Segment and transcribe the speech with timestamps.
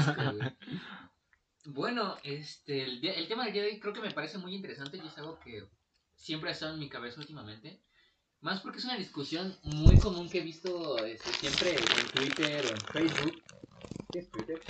[1.66, 4.96] bueno, este, el, el tema del día de hoy creo que me parece muy interesante
[4.96, 5.68] y es algo que
[6.14, 7.80] siempre ha estado en mi cabeza últimamente.
[8.40, 12.70] Más porque es una discusión muy común que he visto este, siempre en Twitter o
[12.70, 13.42] en Facebook.
[14.10, 14.60] ¿Qué es Twitter?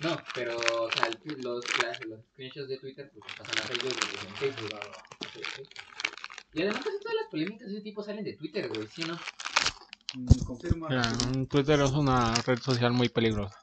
[0.00, 1.64] No, pero o sea, los,
[2.06, 4.80] los screenshots de Twitter pues, pasan a Facebook y en Facebook.
[6.54, 9.06] Y además casi todas las polémicas de ese tipo salen de Twitter, güey, ¿sí o
[9.08, 9.18] no?
[10.14, 10.88] Mm, confirmo.
[11.50, 13.56] Twitter es una red social muy peligrosa.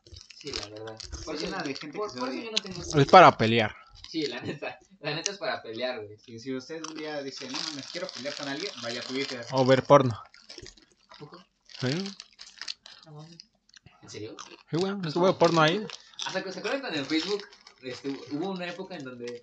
[0.43, 0.99] Sí, la verdad.
[1.23, 2.43] Por, eso, de gente por, que se por eso odia.
[2.43, 2.99] yo no tengo...
[2.99, 3.73] Es para pelear.
[4.09, 4.77] Sí, la neta.
[4.99, 6.17] La neta es para pelear, güey.
[6.17, 9.45] Si, si usted un día dice, no, me quiero pelear con alguien, vaya a Twitter.
[9.51, 10.21] O ver porno.
[11.11, 11.41] ¿A poco?
[11.79, 11.87] ¿Sí?
[13.05, 13.37] No mames.
[14.01, 14.35] ¿En serio?
[14.69, 14.93] Sí, güey.
[15.05, 15.87] Estuve porno ahí.
[16.25, 17.47] Hasta que se acuerdan cuando en Facebook
[17.81, 19.41] este, hubo una época en donde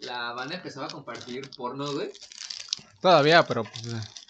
[0.00, 2.10] la banda empezaba a compartir porno, güey.
[3.00, 3.82] Todavía, pero pues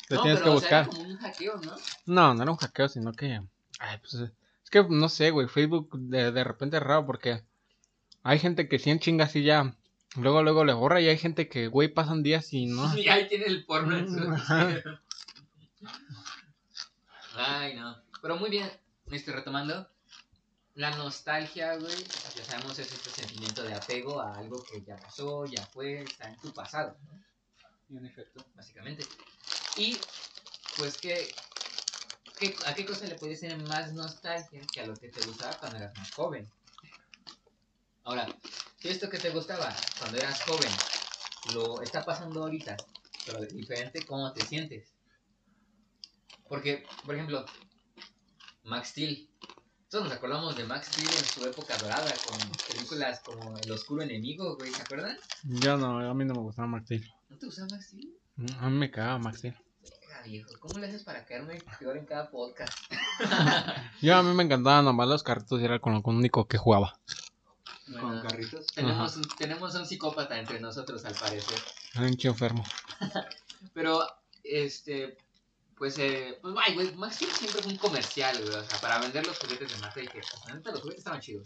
[0.07, 0.87] te no, tienes pero, que o sea, era buscar.
[0.88, 1.77] como un hackeo, ¿no?
[2.05, 3.41] No, no era un hackeo, sino que.
[3.79, 4.30] Ay, pues.
[4.70, 5.48] Es que no sé, güey.
[5.48, 7.42] Facebook de, de repente es raro porque
[8.23, 9.77] hay gente que 100 chingas y ya.
[10.16, 12.96] Luego, luego le borra y hay gente que, güey, pasan días y no.
[12.96, 14.18] Y ahí tiene el porno en su...
[17.37, 17.96] Ay, no.
[18.23, 18.71] Pero muy bien,
[19.10, 19.88] este, retomando.
[20.74, 21.96] La nostalgia, güey,
[22.37, 26.29] ya sabemos, es este sentimiento de apego a algo que ya pasó, ya fue, está
[26.29, 27.21] en tu pasado, ¿no?
[27.88, 28.45] Y en efecto.
[28.54, 29.04] básicamente.
[29.76, 29.98] Y,
[30.76, 31.29] pues, ¿qué,
[32.41, 35.59] qué, a qué cosa le puede ser más nostalgia que a lo que te gustaba
[35.60, 36.51] cuando eras más joven?
[38.02, 38.27] Ahora,
[38.79, 40.73] si esto que te gustaba cuando eras joven
[41.55, 42.77] lo está pasando ahorita,
[43.27, 44.88] pero de diferente, ¿cómo te sientes?
[46.49, 47.45] Porque, por ejemplo,
[48.65, 49.29] Max Steel.
[49.88, 52.38] Todos nos acordamos de Max Steel en su época dorada, con
[52.69, 55.16] películas como El Oscuro Enemigo, güey, ¿se acuerdan?
[55.45, 57.04] Yo no, a mí no me gustaba Max Steel.
[57.29, 58.16] ¿No te gustaba Max Steel?
[58.59, 59.57] A mí me cagaba Max Steel.
[60.24, 62.73] Viejo, ¿cómo le haces para caerme peor en cada podcast?
[64.00, 66.99] Yo a mí me encantaban nomás los carritos y era con lo único que jugaba.
[67.88, 68.66] Bueno, Con carritos.
[68.69, 71.59] tenemos, un, tenemos un psicópata entre nosotros, al parecer.
[71.97, 72.65] Un enfermo.
[73.75, 74.06] Pero,
[74.44, 75.16] este,
[75.76, 78.98] pues, eh, pues, ay, güey, Max Steel siempre fue un comercial, güey, o sea, para
[78.98, 81.44] vender los juguetes de Mattel, que, pues, los juguetes estaban chidos.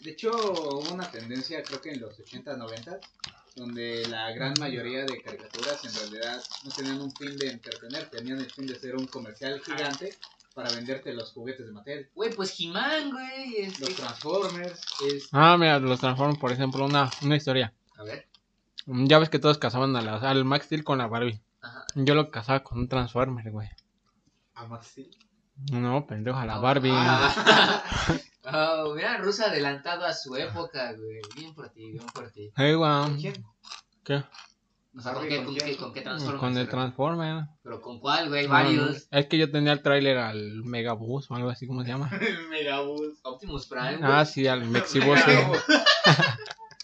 [0.00, 3.00] De hecho, hubo una tendencia, creo que en los 80, 90,
[3.56, 8.38] donde la gran mayoría de caricaturas en realidad no tenían un fin de entretener, tenían
[8.38, 10.14] el fin de ser un comercial gigante
[10.54, 12.08] para venderte los juguetes de Mattel.
[12.14, 14.80] Güey, pues He-Man, güey, este, Los Transformers.
[15.06, 17.72] es- Ah, mira, los Transformers, por ejemplo, una, una historia.
[17.96, 18.26] a ver,
[18.86, 21.38] Mm, Ya ves que todos casaban a la- al Max Steel con la Barbie.
[21.60, 21.84] ajá.
[21.94, 23.68] Yo lo casaba con un Transformer, güey.
[24.54, 25.10] ¿A Max Steel?
[25.70, 26.90] No, pendejo, a la Barbie.
[26.92, 27.84] Ah.
[28.44, 32.50] Oh, mira, Rusa adelantado a su época, güey, bien por ti, bien por ti.
[32.56, 33.20] Hey, ¿Con güey.
[33.20, 33.44] quién?
[34.04, 34.24] ¿Qué?
[34.96, 36.40] O sea, ¿con qué, ¿con qué, con qué Transformers?
[36.40, 36.68] Con el?
[36.68, 37.44] Transformer.
[37.62, 38.46] ¿Pero con cuál, güey?
[38.46, 39.06] No, Varios.
[39.10, 42.10] Es que yo tenía el tráiler al Megabus o algo así, ¿cómo se llama?
[42.20, 43.18] El Megabus.
[43.22, 44.10] Optimus Prime, güey.
[44.10, 45.20] Ah, sí, al Mexibus.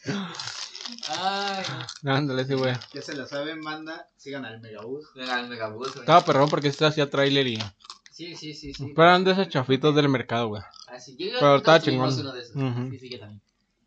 [1.18, 1.64] Ay,
[2.04, 2.74] Ándale, sí, güey.
[2.92, 4.06] Ya se la saben, banda.
[4.16, 5.06] Sigan al Megabus.
[5.16, 6.00] Mega, el Megabus, güey.
[6.00, 7.58] Estaba perrón porque este hacía tráiler y...
[8.16, 8.92] Sí, sí, sí, sí.
[8.96, 10.62] Pero eran de esos chafitos del mercado, güey.
[10.88, 12.18] Ah, sí, yo, yo- Pero estaba chingón.
[12.18, 12.56] uno de esos.
[12.56, 12.90] Ujú.
[12.90, 13.42] Sí, sí, yo también.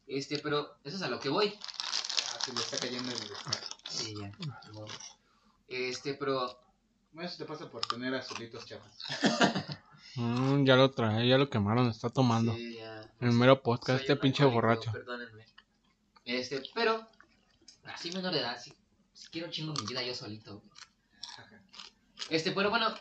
[0.06, 1.52] Este, pero eso es a lo que voy.
[1.58, 3.18] Ah, se le está cayendo el...
[3.90, 4.32] Sí, ya.
[4.68, 4.86] ni modo.
[5.68, 6.60] Este, pero.
[7.12, 9.00] Bueno, eso te pasa por tener azulitos chafas.
[10.16, 12.54] Mm, ya lo trae, ya lo quemaron, está tomando.
[12.54, 13.12] Sí, ya.
[13.22, 14.92] El mero podcast, Soy este pinche borracho.
[14.92, 15.44] Perdónenme.
[16.26, 17.08] Este, pero.
[17.86, 18.72] Así menor de edad, sí.
[19.14, 20.70] sí quiero chingo mi vida yo solito, güey.
[22.30, 22.94] Este, pero bueno.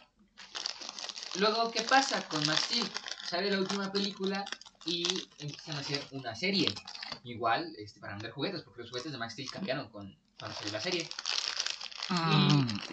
[1.37, 2.89] Luego, ¿qué pasa con Max Steel?
[3.29, 4.45] Sale la última película
[4.87, 5.05] y
[5.39, 6.73] empiezan a hacer una serie.
[7.25, 10.73] Igual, este, para vender juguetes, porque los juguetes de Max Steel cambiaron con, cuando salió
[10.73, 11.09] la serie.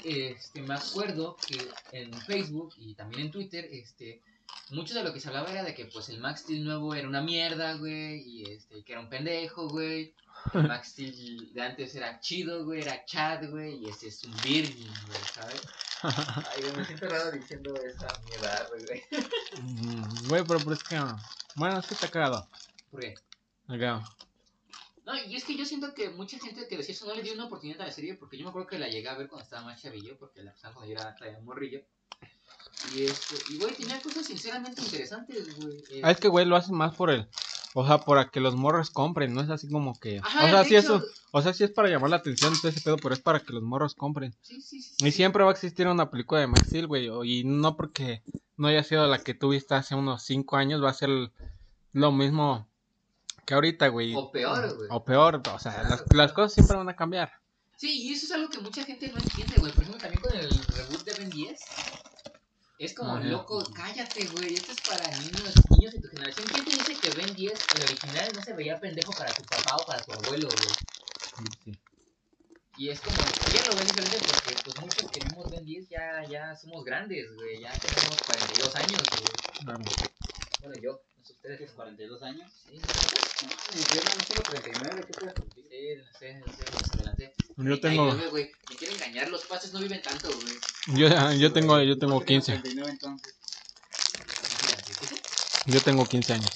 [0.04, 1.58] Y este, me acuerdo que
[1.94, 4.22] en Facebook y también en Twitter, este,
[4.70, 7.08] mucho de lo que se hablaba era de que pues el Max Steel nuevo era
[7.08, 10.14] una mierda, güey, y este, que era un pendejo, güey.
[10.54, 14.36] El Max Steel de antes era chido, güey, era Chad, güey, y este es un
[14.44, 15.62] virgin, güey, ¿sabes?
[16.08, 19.04] Ay, güey, me siento raro diciendo esa mierda, güey.
[19.62, 21.00] Mm, Güey, pero, pero es que...
[21.56, 22.48] Bueno, es que está cagado.
[22.92, 23.16] ¿Por qué?
[23.68, 24.04] Acá.
[25.06, 27.34] No, y es que yo siento que mucha gente que decía eso no le dio
[27.34, 29.44] una oportunidad a la serie, porque yo me acuerdo que la llegué a ver cuando
[29.44, 31.82] estaba más chavillo, porque la pasaban cuando yo era un morrillo.
[32.94, 35.84] Y este, y güey, tenía cosas sinceramente interesantes, güey.
[36.04, 37.28] Ah, es que, güey, lo hacen más por el...
[37.78, 40.20] O sea, para que los morros compren, no es así como que...
[40.24, 41.06] Ajá, o sea, sí hecho- eso...
[41.32, 43.52] O sea, sí es para llamar la atención todo ese pedo, pero es para que
[43.52, 44.34] los morros compren.
[44.42, 44.96] Sí, sí, sí.
[45.00, 45.12] Y sí.
[45.12, 47.10] siempre va a existir una película de Max Steel, güey.
[47.30, 48.24] Y no porque
[48.56, 51.10] no haya sido la que tuviste hace unos 5 años, va a ser
[51.92, 52.66] lo mismo
[53.46, 54.16] que ahorita, güey.
[54.16, 54.88] O peor, güey.
[54.90, 57.34] O peor, o sea, las, las cosas siempre van a cambiar.
[57.76, 59.74] Sí, y eso es algo que mucha gente no entiende, güey.
[59.74, 61.60] Por ejemplo, también con el reboot de Ben 10.
[62.78, 63.24] Es como, Ajá.
[63.26, 64.56] loco, cállate, güey.
[64.56, 66.50] Esto es para niños, niños de tu generación.
[66.50, 69.78] ¿Quién te dice que Ben 10, el original, no se veía pendejo para tu papá
[69.78, 70.78] o para tu abuelo, güey?
[71.64, 71.78] Sí.
[72.78, 76.26] Y es como, ya lo ven diferente porque, pues, muchos que vimos Ben 10 ya,
[76.30, 77.62] ya somos grandes, güey.
[77.62, 79.42] Ya tenemos 42 años, güey.
[79.58, 79.96] Claro.
[80.62, 81.58] Bueno, yo, no sé ustedes.
[81.58, 82.52] ¿Tienes 42 años?
[82.66, 85.66] Sí, yo no tengo 39, ¿qué puedes cumplir?
[85.70, 87.34] sí, no sé, no sé, más adelante.
[87.58, 88.52] Yo tengo, 39, güey.
[88.70, 91.00] Me quieren engañar, los pases no viven tanto, güey.
[91.00, 92.62] yo, yo tengo, yo tengo ¿Por qué tienes 15.
[92.62, 93.36] 39 entonces?
[94.50, 95.72] Imagínate, ¿sí?
[95.72, 96.52] Yo tengo 15 años.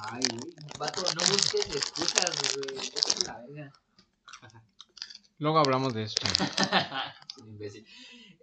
[0.00, 0.54] Ay, güey.
[0.78, 3.24] Vato, no busques excusas, güey.
[3.24, 3.72] La verga.
[5.38, 6.18] Luego hablamos de eso.
[7.38, 7.86] Un imbécil.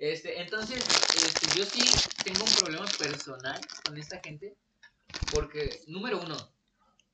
[0.03, 0.83] Este, entonces,
[1.15, 1.79] este, yo sí
[2.25, 4.57] tengo un problema personal con esta gente.
[5.33, 6.35] Porque, número uno,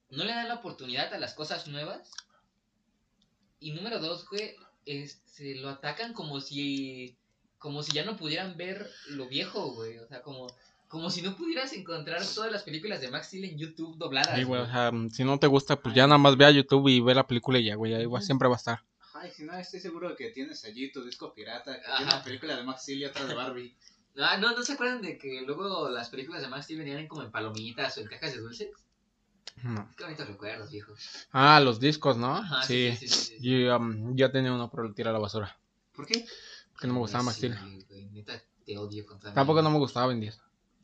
[0.10, 2.10] no le dan la oportunidad a las cosas nuevas.
[3.60, 4.56] Y número dos, güey,
[4.88, 7.16] este, lo atacan como si.
[7.60, 10.00] Como si ya no pudieran ver lo viejo, güey.
[10.00, 10.48] O sea, como.
[10.88, 14.36] Como si no pudieras encontrar todas las películas de Max Steel en YouTube dobladas.
[14.36, 15.10] Sí, güey, güey.
[15.12, 17.60] si no te gusta, pues ya nada más ve a YouTube y ve la película
[17.60, 18.89] y ya, güey, ahí va, siempre va a estar.
[19.14, 21.98] Ay, si no, estoy seguro de que tienes allí tu disco pirata, que Ajá.
[21.98, 23.76] tiene una película de Max Steel y otra de Barbie.
[24.22, 27.22] Ah, no, ¿no se acuerdan de que luego las películas de Max Steel venían como
[27.22, 28.70] en palomitas o en cajas de dulces?
[29.64, 29.90] No.
[29.96, 30.94] Qué bonitos recuerdos, viejo.
[31.32, 32.36] Ah, los discos, ¿no?
[32.36, 32.92] Ajá, sí.
[33.00, 33.38] sí, sí, sí, sí.
[33.40, 35.58] Yo um, ya tenía uno, pero lo tiré a la basura.
[35.94, 36.26] ¿Por qué?
[36.72, 37.58] Porque no me gustaba Max Steel.
[37.88, 40.38] Güey, neta, te odio contra Tampoco no me gustaba Ben 10.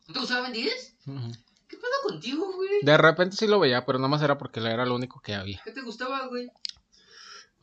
[0.07, 0.95] ¿No te gustaba Ben 10?
[1.07, 1.31] Ujú.
[1.68, 2.69] ¿Qué pedo contigo, güey?
[2.83, 5.62] De repente sí lo veía, pero nada más era porque era lo único que había.
[5.66, 6.50] ¿Qué te gustaba, güey?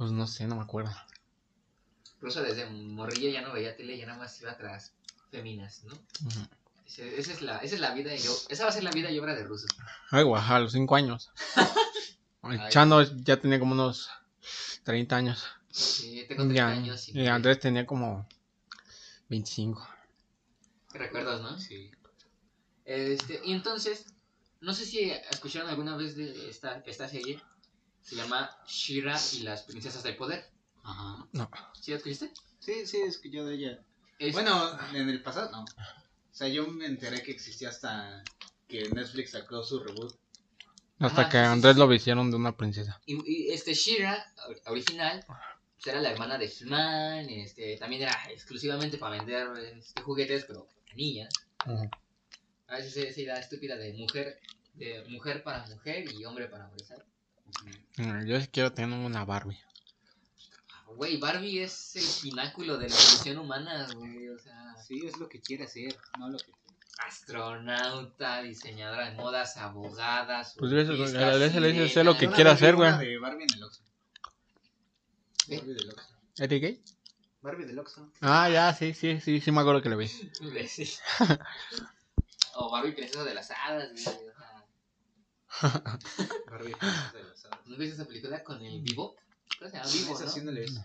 [0.03, 0.91] Pues no sé, no me acuerdo.
[2.27, 4.95] Eso desde morrilla ya no veía tele, ya nada más iba atrás
[5.31, 5.93] feminas, ¿no?
[6.85, 8.91] Ese- esa, es la, esa es la vida, y yo, esa va a ser la
[8.91, 9.69] vida y obra de Russo.
[10.11, 11.31] Ay, guau, a los 5 años.
[12.43, 12.69] El.
[12.69, 14.11] Chano ya tenía como unos
[14.83, 15.45] 30 años.
[15.71, 18.27] Sí, tengo 30 Ya, años y y Andrés tenía como
[19.29, 19.89] 25.
[20.91, 21.57] ¿Qué recuerdos, no?
[21.61, 21.93] Sí.
[22.85, 24.07] Este, y entonces,
[24.61, 27.41] no sé si escucharon alguna vez de esta, esta serie.
[28.03, 30.51] Se llama Shira y las princesas del poder.
[30.83, 31.27] Ajá.
[31.33, 31.51] No.
[31.81, 32.33] ¿Sí la escuchaste?
[32.59, 33.81] Sí, sí, es que yo de ella.
[34.19, 35.63] Es- Bueno, en el pasado no.
[35.63, 38.23] O sea, yo me enteré que existía hasta
[38.69, 40.15] que Netflix sacó su reboot.
[40.99, 41.79] Hasta Ajá, que sí, Andrés sí.
[41.81, 43.01] lo vistieron de una princesa.
[43.07, 48.17] Y, y, este Shira, or- original, pues era la hermana de He-Man, este, también era
[48.31, 51.33] exclusivamente para vender este, juguetes, pero para niñas.
[52.69, 54.39] A veces esa idea estúpida de mujer,
[54.75, 57.05] de mujer para mujer y hombre para hombre, ¿sabes?
[57.97, 59.61] Mm, Yo quiero tener una Barbie.
[60.97, 64.77] Güey, Barbie es el pináculo de la evolución humana, güey, o sea...
[64.87, 66.53] Sí, es lo que quiere hacer, no lo que.
[67.07, 72.27] astronauta, diseñadora de modas, abogada, Pues surfista, a la vez le dice, sé lo que
[72.29, 72.91] vi hacer, güey.
[72.99, 73.83] de Barbie en el Oxxo.
[75.49, 75.57] ¿Eh?
[75.57, 76.09] Barbie del Oxxo.
[76.39, 76.85] ¿Eddie Gay?
[77.41, 78.13] Barbie del Oxxo.
[78.21, 80.09] Ah, ya, sí, sí, sí, sí me acuerdo que lo vi.
[82.55, 84.05] O Barbie princesa de las hadas, güey.
[87.67, 89.17] ¿No viste esa película con el Vivo?
[89.59, 89.91] ¿Cómo se llama?
[89.91, 90.31] Vivo, Esa ¿no?
[90.31, 90.85] sí no la he visto.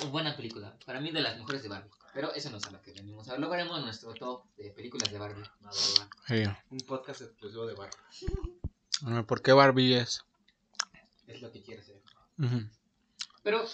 [0.00, 0.76] Muy buena película.
[0.84, 1.90] Para mí de las mejores de Barbie.
[2.14, 3.28] Pero eso no es a lo que venimos.
[3.28, 5.44] Ahora luego haremos nuestro top de películas de Barbie.
[6.26, 6.44] Sí.
[6.70, 9.24] Un podcast exclusivo de Barbie.
[9.26, 10.24] ¿Por qué Barbie es?
[11.26, 11.82] Es lo que quiere.
[12.38, 12.68] Ujú.
[13.42, 13.64] Pero,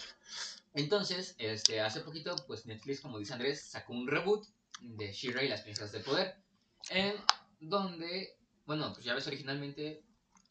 [0.74, 4.46] entonces, este, hace poquito, pues Netflix, como dice Andrés, sacó un reboot
[4.80, 6.36] de She-Ra y las princesas del poder.
[6.90, 7.14] En
[7.60, 8.36] donde,
[8.66, 10.02] bueno, pues ya ves originalmente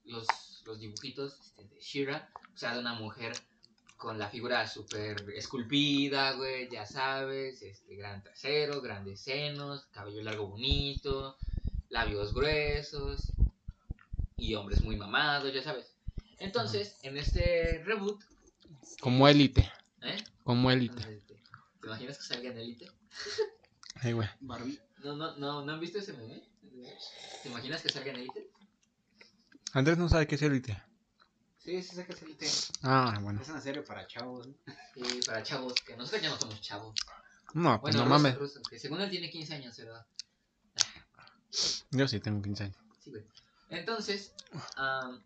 [0.05, 0.27] los,
[0.65, 3.33] los dibujitos este, de She-Ra, o sea, de una mujer
[3.97, 10.47] con la figura súper esculpida, güey, ya sabes, este, gran trasero, grandes senos, cabello largo
[10.47, 11.37] bonito,
[11.89, 13.31] labios gruesos
[14.37, 15.95] y hombres muy mamados, ya sabes.
[16.39, 18.19] Entonces, en este reboot,
[18.99, 19.71] Como élite.
[20.01, 20.17] ¿eh?
[20.43, 21.21] Como élite.
[21.81, 22.91] ¿Te imaginas que salga en Elite?
[23.95, 24.27] Ay, güey.
[24.39, 24.79] Barbie.
[25.03, 26.43] ¿No, no, no, ¿no han visto ese meme?
[27.43, 28.49] ¿Te imaginas que salga en Elite?
[29.73, 30.81] Andrés no sabe qué es élite.
[31.57, 32.35] Sí, sí, sé que es el
[32.83, 33.41] Ah, bueno.
[33.41, 34.47] Es una serie para chavos.
[34.47, 34.55] ¿no?
[34.95, 36.95] Sí, para chavos, que nosotros ya no somos chavos.
[37.53, 38.37] No, pues Bueno, no Russo, mames.
[38.39, 40.05] Russo, que según él tiene 15 años, ¿verdad?
[41.91, 42.77] Yo sí tengo 15 años.
[43.03, 43.23] Sí, güey.
[43.69, 44.33] Entonces,
[44.75, 45.21] am,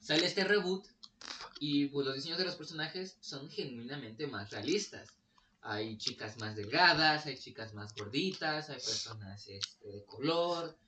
[0.00, 0.86] sale este reboot
[1.60, 5.08] y pues los diseños de los personajes son genuinamente más realistas.
[5.70, 10.78] Hay chicas más delgadas, hay chicas más gorditas, hay personas este, de color,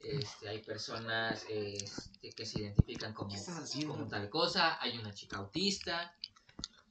[0.00, 3.34] este, hay personas este, que se identifican como,
[3.86, 6.14] como tal cosa, hay una chica autista.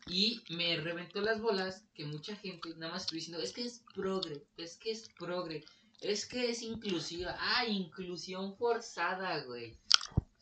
[0.08, 3.84] Y me reventó las bolas que mucha gente nada más estoy diciendo, es que es
[3.94, 5.64] progre, es que es progre,
[6.02, 7.38] es que es inclusiva.
[7.40, 9.78] Ah, inclusión forzada, güey.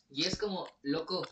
[0.10, 1.28] Y es como, loco,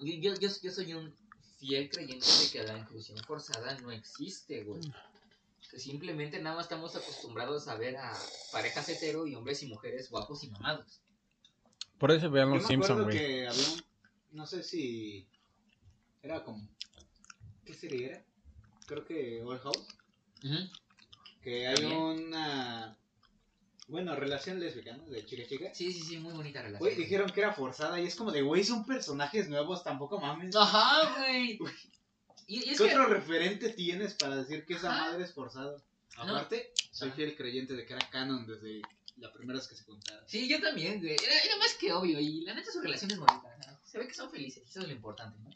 [0.00, 1.16] yo, yo, yo, yo soy un
[1.58, 4.82] fiel creyente de que la inclusión forzada no existe, güey.
[5.60, 8.12] Simplemente nada más estamos acostumbrados a ver a
[8.52, 11.00] parejas hetero y hombres y mujeres guapos y mamados.
[11.98, 13.16] Por eso vean los Simpsons, güey.
[13.16, 13.82] que había un.
[14.32, 15.26] No sé si.
[16.22, 16.66] Era como.
[17.64, 18.24] ¿Qué serie era?
[18.86, 19.86] Creo que All House.
[20.44, 20.70] Ujú.
[21.42, 22.96] Que hay una.
[23.88, 25.04] Bueno, relación lésbica, ¿no?
[25.06, 25.72] De chica-chica.
[25.72, 26.80] Sí, sí, sí, muy bonita relación.
[26.80, 30.56] Güey, dijeron que era forzada y es como de, güey, son personajes nuevos, tampoco mames.
[30.56, 31.58] Ajá, güey.
[32.48, 32.90] Y, y es ¿Qué que...
[32.94, 35.10] otro referente tienes para decir que esa Ajá.
[35.12, 35.76] madre es forzada?
[36.16, 36.22] No.
[36.22, 37.16] Aparte, soy Ajá.
[37.16, 38.82] fiel creyente de que era canon desde
[39.18, 40.24] la primera vez que se contaron.
[40.26, 41.14] Sí, yo también, güey.
[41.22, 42.18] Era, era más que obvio.
[42.18, 43.56] Y la neta su relación es bonita.
[43.68, 43.78] ¿no?
[43.84, 44.64] Se ve que son felices.
[44.68, 45.50] Eso es lo importante, ¿no?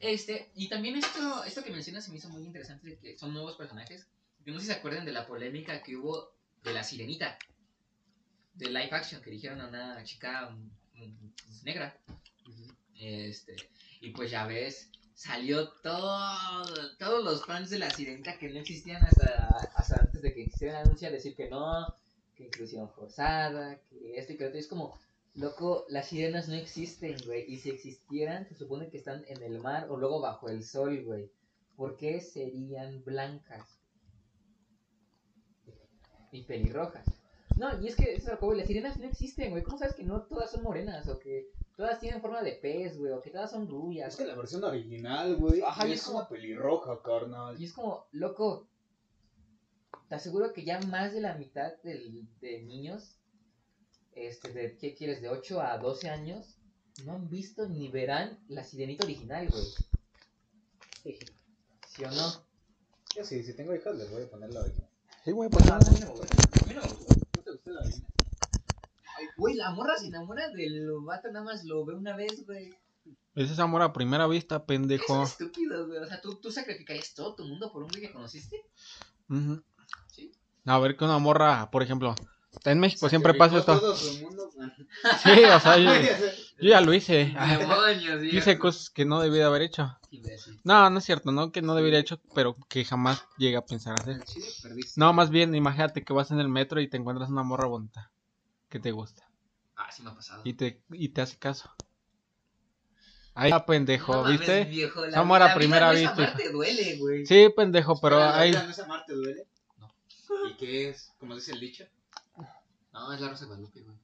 [0.00, 3.32] Este, y también esto, esto que mencionas se me hizo muy interesante de que son
[3.32, 4.06] nuevos personajes.
[4.44, 6.32] Yo no sé si se acuerdan de la polémica que hubo
[6.62, 7.36] de la sirenita.
[8.58, 11.32] De live action, que dijeron a una chica mm, mm,
[11.64, 11.96] negra.
[13.00, 13.56] Este,
[14.00, 16.64] y pues ya ves, salió todo,
[16.98, 20.80] todos los fans de la sirenita que no existían hasta, hasta antes de que existiera
[20.80, 21.86] el anuncio decir que no,
[22.36, 24.58] que inclusión forzada, que esto y que otro.
[24.58, 24.98] Es como,
[25.34, 27.44] loco, las sirenas no existen, güey.
[27.52, 31.02] Y si existieran, se supone que están en el mar o luego bajo el sol,
[31.04, 31.30] güey.
[31.76, 33.80] ¿Por qué serían blancas?
[36.32, 37.06] Y pelirrojas.
[37.58, 39.62] No, y es que, eso es lo que voy, las sirenas no existen, güey.
[39.64, 41.08] ¿Cómo sabes que no todas son morenas?
[41.08, 43.12] O que todas tienen forma de pez, güey.
[43.12, 44.12] O que todas son rubias.
[44.12, 47.60] Es que la versión original, güey, Ajá, y es es como- una pelirroja, carnal.
[47.60, 48.68] Y es como, loco,
[50.08, 53.18] te aseguro que ya más de la mitad del- de niños,
[54.14, 55.20] este, de, ¿qué quieres?
[55.20, 56.58] De 8 a 12 años,
[57.04, 59.64] no han visto ni verán la sirenita original, güey.
[61.88, 62.32] ¿Sí o no?
[63.16, 64.88] Yo sí, si tengo hijas les voy a poner la original.
[65.24, 67.14] Sí, güey, pues No, a mí no me gusta.
[69.36, 72.74] Güey, la morra se enamora del vato, nada más lo ve una vez, güey.
[73.34, 75.22] Ese es amor a primera vista, pendejo.
[75.22, 75.98] Es estúpido, güey.
[75.98, 78.64] O sea, ¿tú, tú sacrificarías todo tu mundo por un güey que conociste.
[79.28, 79.62] Ujú.
[80.08, 80.32] Sí.
[80.64, 82.14] A ver que una morra, por ejemplo,
[82.64, 83.78] en México siempre pasa esto.
[83.78, 84.50] todo su mundo.
[85.22, 85.90] Sí, o sea, yo,
[86.60, 87.34] yo ya lo hice.
[87.58, 89.98] Demonios, Yo hice cosas que no debía de haber hecho.
[90.64, 93.94] No, no es cierto, no que no debería hecho, pero que jamás llegué a pensar
[94.00, 94.22] hacer.
[94.96, 98.10] No, más bien, imagínate que vas en el metro y te encuentras una morra bonita
[98.68, 99.28] que te gusta
[99.76, 100.42] Ah, sí me ha pasado.
[100.44, 101.70] y te, y te hace caso.
[103.34, 104.64] Ahí está, pendejo, No mames, ¿viste?
[104.64, 105.92] viejo, la, la primera
[106.36, 107.24] te duele, güey.
[107.24, 108.50] Sí, pendejo, pero Espera, ¿la hay...
[108.50, 109.46] vida ¿No es amar te duele?
[109.78, 109.94] No.
[110.50, 111.12] ¿Y qué es?
[111.20, 111.84] Como dice el dicho.
[112.92, 113.96] No, es la Rosa de Guadalupe, güey.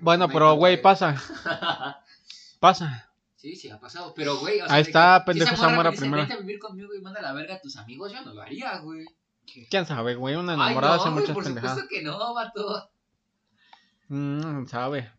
[0.00, 1.16] Bueno, pero güey, pasa,
[2.60, 3.10] pasa.
[3.36, 4.12] sí, sí, ha pasado.
[4.14, 6.22] Pero, güey, o sea, Ahí está, pendejo, si dice, primera.
[6.22, 8.78] Vente a vivir conmigo y manda la verga a tus amigos, yo no lo haría,
[8.78, 9.04] güey.
[9.70, 10.36] ¿Quién sabe, güey?
[10.36, 11.78] Una Ay, enamorada no, hace güey, muchas por pendejadas.
[11.78, 12.90] supuesto que no, vato.
[14.08, 15.10] Mm, sabe.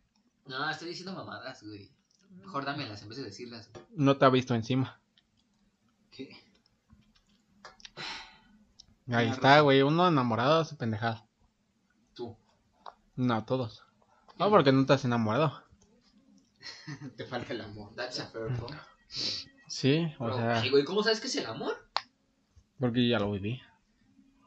[0.46, 1.90] No, estoy diciendo mamadas, güey.
[2.30, 3.68] Mejor dámelas en vez de decirlas.
[3.72, 3.84] güey.
[3.96, 5.00] No te ha visto encima.
[6.10, 6.36] ¿Qué?
[9.12, 9.82] Ahí está, güey.
[9.82, 11.26] Uno enamorado hace pendejada.
[12.14, 12.36] Tú.
[13.16, 13.82] No, todos.
[14.40, 15.62] No, porque no te has enamorado.
[17.16, 17.94] Te falta el amor.
[17.94, 18.80] That's a fair point.
[19.68, 21.76] Sí, o Pero, sea, ay, güey, ¿cómo sabes que es el amor?
[22.78, 23.60] porque ya lo viví.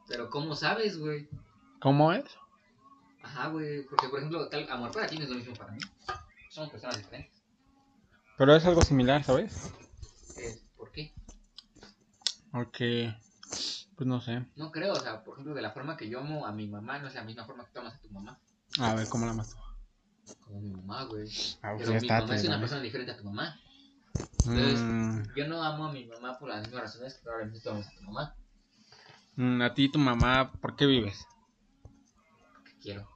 [0.08, 1.30] Pero, ¿cómo sabes, güey?
[1.80, 2.26] ¿Cómo es?
[3.22, 3.84] Ajá, güey.
[3.86, 5.80] Porque, por ejemplo, tal amor para ti no es lo mismo para mí.
[6.50, 7.44] Somos personas diferentes.
[8.36, 9.56] Pero es algo similar, ¿sabes?
[10.38, 11.14] Eh, ¿Por qué?
[12.52, 13.14] Porque,
[13.96, 14.44] pues no sé.
[14.56, 16.98] No creo, o sea, por ejemplo, de la forma que yo amo a mi mamá
[16.98, 18.40] no es la misma forma que tú amas a tu mamá.
[18.80, 19.63] A ver, ¿cómo la mato?
[20.46, 21.28] Como mi mamá, güey.
[21.62, 23.60] Ah, pues Pero mi está, mamá es una persona diferente a tu mamá.
[24.46, 27.88] Mm, Yo no amo a mi mamá por las mismas razones que probablemente tú amas
[27.88, 28.36] a tu mamá.
[29.36, 31.26] mm, a ti, y tu mamá, ¿por qué vives?
[32.66, 33.10] Que quiero.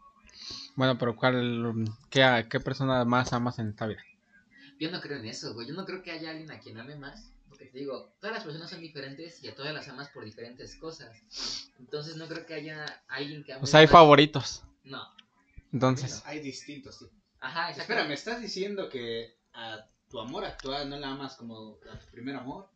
[0.75, 4.01] Bueno, pero ¿cuál, qué, qué persona más amas en esta vida?
[4.79, 5.67] Yo no creo en eso, güey.
[5.67, 7.31] Yo no creo que haya alguien a quien ame más.
[7.49, 10.75] Porque te digo, todas las personas son diferentes y a todas las amas por diferentes
[10.75, 11.15] cosas.
[11.79, 14.63] Entonces no creo que haya alguien que ame O sea, hay más- favoritos.
[14.83, 15.01] No.
[15.73, 17.05] Entonces, Hay distintos, sí.
[17.39, 17.81] Ajá, exacto.
[17.93, 22.05] Espera, ¿me estás diciendo que a tu amor actual no la amas como a tu
[22.11, 22.69] primer amor?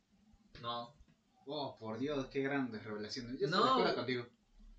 [0.61, 0.93] No.
[1.45, 3.39] Oh, por Dios, qué grandes revelaciones.
[3.39, 3.57] Yo No.
[3.57, 4.27] estoy de acuerdo contigo.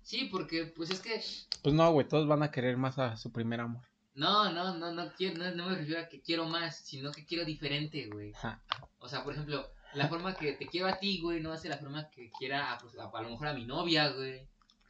[0.01, 1.21] Sí, porque pues es que
[1.61, 3.83] pues no, güey, todos van a querer más a su primer amor.
[4.15, 7.25] No, no, no, no, quiero, no, no me refiero a que quiero más, sino que
[7.25, 8.31] quiero diferente, güey.
[8.33, 8.61] Ajá.
[8.99, 11.77] O sea, por ejemplo, la forma que te quiero a ti, güey, no hace la
[11.77, 14.47] forma que quiera a, pues, a, a lo mejor a mi novia, güey,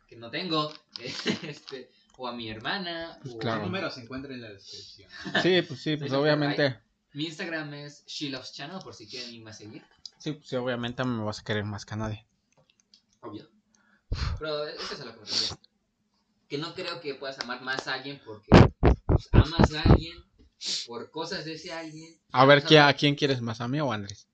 [0.08, 3.60] que no tengo, este, o a mi hermana, Pues o claro.
[3.62, 5.10] El número se encuentra en la descripción.
[5.42, 6.80] Sí, pues sí, pues obviamente.
[7.14, 9.84] Mi Instagram es She Loves Channel, por si quieren irme a seguir,
[10.18, 12.26] Sí, pues sí, obviamente me vas a querer más que a nadie.
[13.22, 13.50] obvio.
[14.40, 15.58] Pero eso es a lo que me refiero.
[16.48, 18.50] Que no creo que puedas amar más a alguien porque
[19.08, 20.18] pues, amas a alguien
[20.88, 22.16] por cosas de ese alguien.
[22.32, 24.28] A ver, O sea, ¿quién- ¿a quién quieres más, a mí o a Andrés?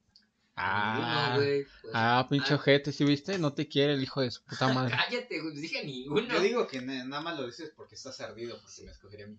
[0.61, 1.65] Ah, güey.
[1.81, 3.39] Pues, ah, pinche ah, ojete, ¿sí viste?
[3.39, 4.93] No te quiere el hijo de su puta madre.
[5.09, 5.55] Cállate, güey.
[5.55, 6.27] Dije ninguno.
[6.27, 9.29] Yo digo que na- nada más lo dices porque estás ardido, porque me escogería a
[9.29, 9.37] mí.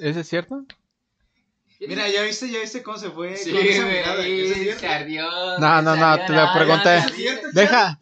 [0.00, 0.64] ¿Ese es cierto?
[1.78, 5.30] Yo Mira, ya viste, ya viste cómo se fue Sí, güey, ¿Eso es se ardió.
[5.58, 6.96] No, no, no, te lo pregunté.
[6.96, 7.98] ¿Es cierto, Deja,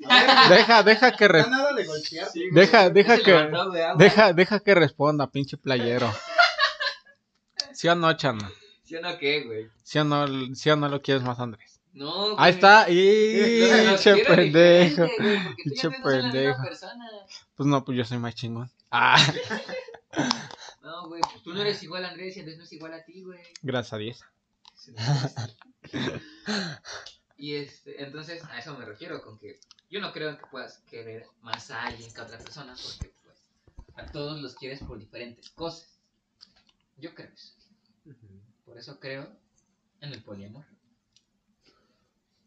[0.49, 1.85] deja, deja que No re-.
[2.33, 3.51] Sí, Deja- deja que-
[3.99, 6.15] deja, deja que responda, pinche playero.
[7.73, 8.49] ¿Sí o no, Chana?
[8.85, 9.69] ¿Sí o no qué, güey?
[9.83, 11.81] ¿Sí o no, sí o no lo quieres más, Andrés?
[11.93, 12.37] No, güey.
[12.39, 12.87] Ahí está,
[14.27, 15.07] pendejo.
[15.65, 16.63] y son la misma pendejo.
[17.57, 18.71] Pues no, pues yo soy más chingón.
[18.91, 19.17] Ah,
[20.83, 23.03] No, güey, pues tú no eres igual a Andrés y Andrés no es igual a
[23.05, 23.41] ti, güey.
[23.63, 24.21] gracias a Dios.
[27.37, 29.59] Y este, entonces a eso me refiero, con que
[29.91, 33.39] yo no creo que puedas querer más a alguien que a otra persona, porque pues
[33.97, 35.89] a todos los quieres por diferentes cosas.
[36.99, 37.55] Yo creo eso.
[38.75, 39.29] Por eso creo
[40.01, 40.65] en el poliamor.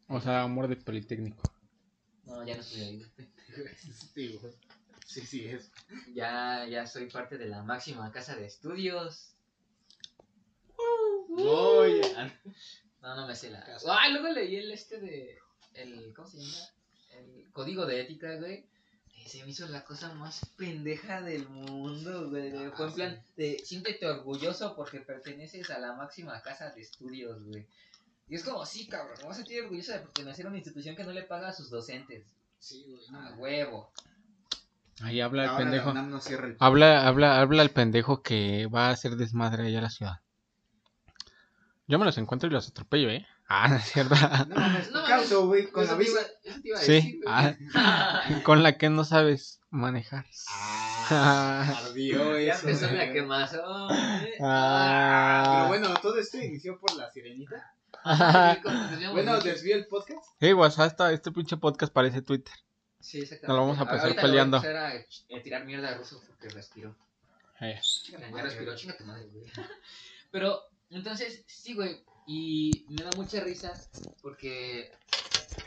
[0.10, 1.42] O sea, amor de politécnico.
[2.26, 3.06] No, ya no estoy ahí.
[4.14, 4.38] Sí.
[5.06, 5.72] Sí, sí, es.
[6.14, 9.38] Ya, ya soy parte de la máxima casa de estudios.
[11.30, 12.02] Oye.
[13.02, 13.64] No, no me sé la.
[13.64, 13.88] Casa.
[13.90, 15.40] Ah, luego leí el este de.
[15.76, 16.68] El, ¿Cómo se llama?
[17.12, 18.68] El código de ética, güey.
[19.28, 22.50] Se me hizo la cosa más pendeja del mundo, güey.
[22.52, 27.44] de- Fue en plan de siéntete orgulloso porque perteneces a la máxima casa de estudios,
[27.44, 27.66] güey.
[28.30, 30.96] Y es como, sí, cabrón, me voy a sentir orgulloso de pertenecer a una institución
[30.96, 32.26] que no le paga a sus docentes.
[32.60, 33.22] Sí, güey.
[33.22, 33.92] A huevo.
[35.02, 35.94] Ahí habla el Ahora pendejo.
[35.94, 36.58] No el...
[36.60, 40.16] Habla, habla, habla el pendejo que va a hacer desmadre allá a la ciudad.
[41.88, 43.26] Yo me los encuentro y los atropello, ¿eh?
[43.50, 44.14] Ah, no es cierto.
[44.16, 46.12] No mames, No, causo, güey, con la a Sí,
[46.94, 47.26] decir, güey.
[47.28, 47.56] ah,
[48.44, 50.26] con la que no sabes manejar.
[51.10, 52.68] Ah, ardió Ya eso.
[52.68, 53.92] empezó la quemazón.
[53.96, 54.34] eh.
[54.42, 55.44] Ah.
[55.56, 57.74] Pero bueno, todo esto inició por la sirenita.
[58.04, 58.58] Ah,
[59.12, 60.26] Bueno, desvió el podcast.
[60.40, 62.54] Hey, WhatsApp, esta- este pinche podcast parece Twitter.
[63.00, 63.48] Sí, exactamente.
[63.48, 64.58] Nos lo vamos a empezar Ahorita peleando.
[64.62, 66.96] Le voy a empezar a, a tirar mierda a Russo porque respiró.
[67.62, 67.80] Eh,
[68.36, 69.46] Ya respiró, chinga tu madre, güey.
[70.32, 72.04] Pero, entonces, sí, güey.
[72.28, 73.74] Y me da mucha risa
[74.22, 74.82] porque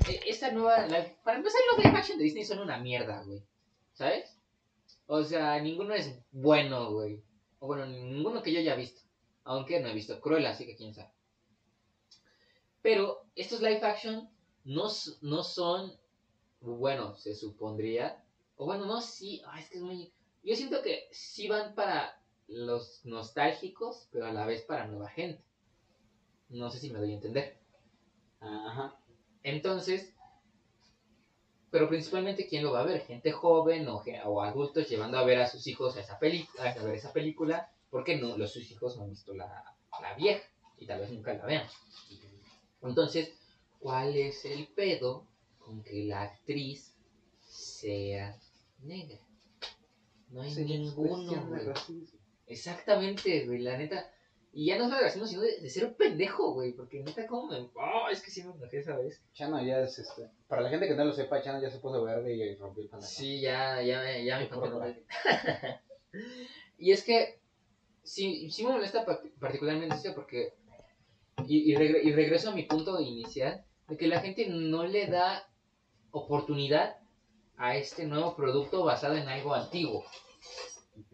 [0.09, 0.87] eh, esta nueva.
[0.87, 3.43] la- para empezar, los live action de Disney son una mierda, güey.
[3.95, 4.37] ¿Sabes?
[5.07, 7.23] O sea, ninguno es bueno, güey.
[7.59, 9.01] O bueno, ninguno que yo haya visto.
[9.45, 11.11] Aunque no he visto Cruella, así que quién sabe.
[12.83, 14.29] Pero estos live action
[14.65, 14.89] no,
[15.23, 15.99] no son.
[16.61, 18.23] Bueno, se supondría.
[18.57, 19.43] O bueno, no, sí.
[19.47, 20.13] Ay, es que es muy.
[20.43, 25.43] Yo siento que sí van para los nostálgicos, pero a la vez para nueva gente.
[26.51, 27.57] No sé si me doy a entender.
[28.41, 28.97] Ajá.
[29.43, 30.15] Entonces,
[31.71, 35.39] pero principalmente quién lo va a ver, gente joven o, o adultos llevando a ver
[35.39, 38.97] a sus hijos a esa película, a ver esa película, porque no los sus hijos
[38.97, 40.45] no han visto la, la vieja
[40.79, 41.67] y tal vez nunca la vean.
[42.83, 43.33] Entonces,
[43.79, 45.27] ¿cuál es el pedo
[45.59, 46.95] con que la actriz
[47.47, 48.37] sea
[48.83, 49.21] negra?
[50.31, 51.73] No hay ninguno, güey.
[52.47, 54.13] Exactamente, güey, la neta.
[54.53, 56.73] Y ya no es de racismo, sino de, de ser un pendejo, güey.
[56.73, 57.59] Porque neta, como me.
[57.77, 59.23] Oh, es que sí me enojé esa vez.
[59.33, 60.29] Chano ya es este.
[60.49, 62.89] Para la gente que no lo sepa, Chano ya se puso verde y rompió el
[62.89, 63.09] pantalón.
[63.15, 64.97] Sí, ya, ya, me- ya me pantalón.
[66.79, 67.39] y es que.
[68.03, 70.55] Sí, sí me molesta pa- particularmente esto porque.
[71.47, 73.65] Y, y, regre- y regreso a mi punto inicial.
[73.89, 75.49] De que la gente no le da
[76.13, 76.97] oportunidad
[77.57, 80.05] a este nuevo producto basado en algo antiguo.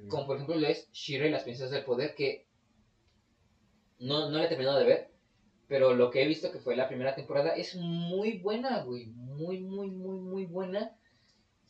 [0.08, 2.45] Como por ejemplo lo es Shira y las princesas del poder, que
[3.98, 5.10] no, no la he terminado de ver,
[5.68, 9.06] pero lo que he visto que fue la primera temporada es muy buena, güey.
[9.06, 10.96] Muy, muy, muy, muy buena.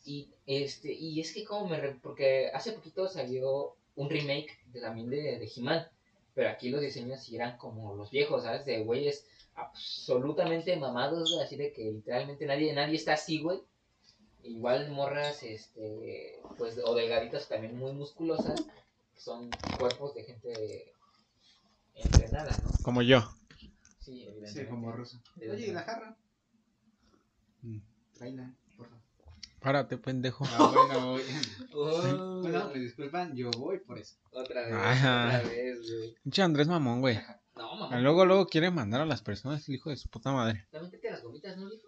[0.05, 5.09] Y este, y es que como me porque hace poquito salió un remake de, también
[5.09, 5.87] de, de He-Man.
[6.33, 8.63] Pero aquí los diseños eran como los viejos, ¿sabes?
[8.65, 13.59] De güeyes absolutamente mamados, güey, así de que literalmente nadie, nadie está así, güey.
[14.43, 18.63] Igual morras, este, pues, o delgaditas también muy musculosas,
[19.15, 20.93] son cuerpos de gente
[21.97, 22.69] entrenada, ¿no?
[22.83, 23.21] como yo.
[23.59, 24.69] Sí, Sí, evidentemente.
[24.69, 25.21] como ruso.
[25.37, 26.17] Oye, ¿y la jarra?
[27.61, 27.79] Mm.
[28.13, 29.01] Tráela, por favor.
[29.59, 30.45] Párate, pendejo.
[30.47, 31.21] Ah, bueno, voy.
[31.73, 34.15] Oh, bueno, me disculpan, yo voy por eso.
[34.31, 35.27] otra vez, Ajá.
[35.39, 36.15] otra vez, güey.
[36.23, 37.19] Pinche Andrés Mamón, güey.
[37.55, 37.99] No, mamá.
[37.99, 40.67] Luego, luego quiere mandar a las personas el hijo de su puta madre.
[40.71, 41.87] También te las gomitas, ¿no, hijo?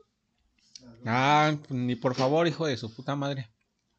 [1.06, 3.50] Ah, ni por favor, hijo de su puta madre.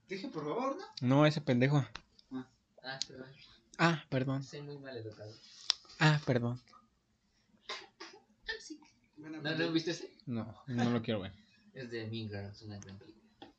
[0.09, 0.85] Dije, por favor, ¿no?
[1.09, 1.85] No, ese pendejo.
[2.83, 3.27] Ah, perdón.
[3.79, 4.43] Ah, perdón.
[4.43, 5.33] Soy muy mal educado.
[6.01, 6.59] Ah, perdón.
[9.19, 10.11] Bueno, ¿No, ¿No viste ese?
[10.25, 11.33] No, no lo quiero ver.
[11.75, 13.53] Es de Mean Girls, una gran película.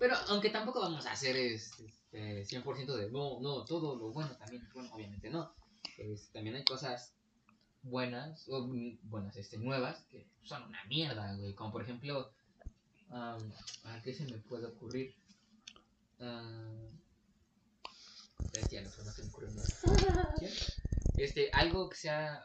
[0.00, 4.66] Pero aunque tampoco vamos a hacer este, 100% de no, no, todo lo bueno también,
[4.74, 5.54] bueno, obviamente no.
[5.96, 7.14] Pues, también hay cosas
[7.82, 8.66] buenas, o
[9.02, 11.54] buenas, este, nuevas, que son una mierda, güey.
[11.54, 12.32] Como por ejemplo,
[13.10, 13.52] am,
[13.84, 15.14] ¿a qué se me puede ocurrir?
[18.70, 20.34] Ya no, no se me ocurre nada.
[21.16, 22.44] Este, algo que sea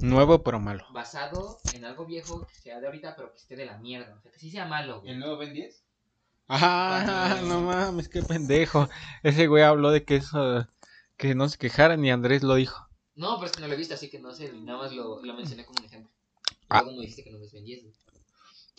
[0.00, 0.84] Nuevo pero malo.
[0.92, 4.14] basado en algo viejo, que sea de ahorita, pero que esté de la mierda.
[4.16, 5.12] O sea, que sí sea malo, güey.
[5.12, 5.82] ¿El nuevo Ben 10?
[6.48, 8.88] Ah, no mames, qué pendejo.
[9.22, 10.66] Ese güey habló de que eso,
[11.16, 12.88] que no se quejaran y Andrés lo dijo.
[13.14, 15.22] No, pero es que no lo he visto, así que no sé, nada más lo,
[15.24, 16.10] lo mencioné como un ejemplo.
[16.68, 16.80] Ah.
[16.82, 17.94] Luego me dijiste que no ves Ben 10, güey.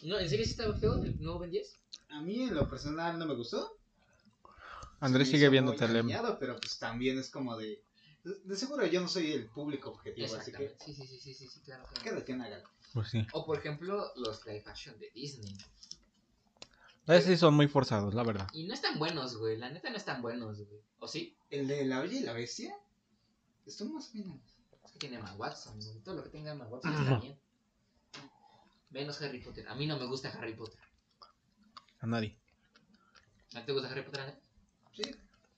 [0.03, 1.79] No, ¿en serio sí estaba feo el nuevo Ben 10?
[2.09, 3.77] A mí en lo personal no me gustó.
[4.99, 5.93] Andrés Se me sigue hizo viendo muy tele.
[6.01, 7.81] dañado, pero pues también es como de...
[8.23, 10.75] De seguro yo no soy el público objetivo, así que...
[10.85, 11.85] Sí, sí, sí, sí, sí, sí, claro.
[12.03, 12.63] Cada quien haga.
[12.93, 13.25] Pues sí.
[13.33, 15.57] O por ejemplo, los live action de Disney.
[17.05, 18.47] Esos sí son muy forzados, la verdad.
[18.53, 19.57] Y no están buenos, güey.
[19.57, 20.79] La neta no están buenos, güey.
[20.99, 21.35] ¿O sí?
[21.49, 22.73] El de La Bella y la Bestia.
[23.65, 24.39] Estuvo más o menos.
[24.85, 25.99] Es que tiene Emma Watson, güey.
[25.99, 27.37] Todo lo que tenga Emma Watson está bien.
[28.91, 29.67] Menos Harry Potter.
[29.67, 30.79] A mí no me gusta Harry Potter.
[31.99, 32.37] A nadie.
[33.53, 34.39] ¿A ti te gusta Harry Potter, Ana?
[34.93, 35.03] Sí.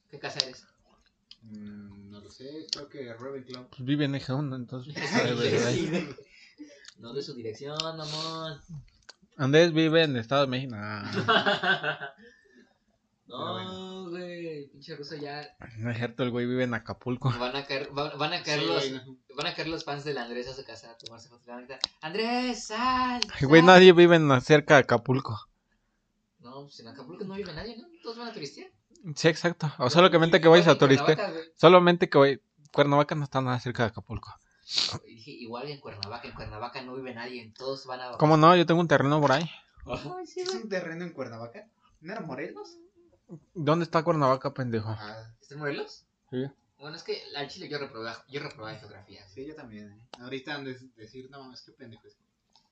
[0.09, 0.65] ¿Qué casa eres?
[1.51, 3.69] Mm, no lo sé, creo que Ravenclaw.
[3.69, 4.95] Pues vive en Eje1, entonces.
[5.13, 5.89] Ay, debe de sí, ahí.
[5.89, 6.15] güey.
[6.99, 8.61] No de su dirección, mamón.
[9.37, 10.75] Andrés vive en el Estado de México.
[10.75, 11.11] Nah,
[13.27, 14.67] no, güey.
[14.67, 15.47] Pinche ruso ya.
[15.79, 17.31] no es cierto, el güey vive en Acapulco.
[17.37, 18.89] Van a caer, van, van a caer Sí, los.
[18.89, 19.17] güey, no.
[19.35, 21.47] Van a caer los fans del Andrés a su casa a tomarse fotos.
[22.01, 23.21] Andrés, sal.
[23.33, 23.67] Ay, Güey, sal".
[23.67, 25.37] nadie vive en cerca de Acapulco.
[26.39, 27.87] No, pues en Acapulco no vive nadie, ¿no?
[28.03, 28.69] Todos van a turistear.
[29.15, 29.71] Sí, exacto.
[29.77, 30.97] O solamente que vayas a güey.
[31.55, 32.41] Solamente que vay-
[32.71, 34.33] Cuernavaca no está nada cerca de Acapulco.
[35.25, 38.11] Igual en Cuernavaca, en Cuernavaca no vive nadie, todos van a...
[38.17, 38.55] ¿Cómo no?
[38.55, 39.49] Yo tengo un terreno por ahí.
[40.35, 41.67] ¿Es un terreno en Cuernavaca?
[42.01, 42.77] ¿No era Morelos?
[43.53, 44.89] ¿Dónde está Cuernavaca, pendejo?
[44.89, 46.05] Ah, ¿Está en Morelos?
[46.31, 46.45] Sí.
[46.79, 49.25] Bueno, es que al Chile yo reprobé, yo reprobé geografía.
[49.29, 49.91] sí, yo también.
[49.91, 49.99] ¿eh?
[50.19, 52.17] Ahorita han de decir, no mames, qué pendejo es.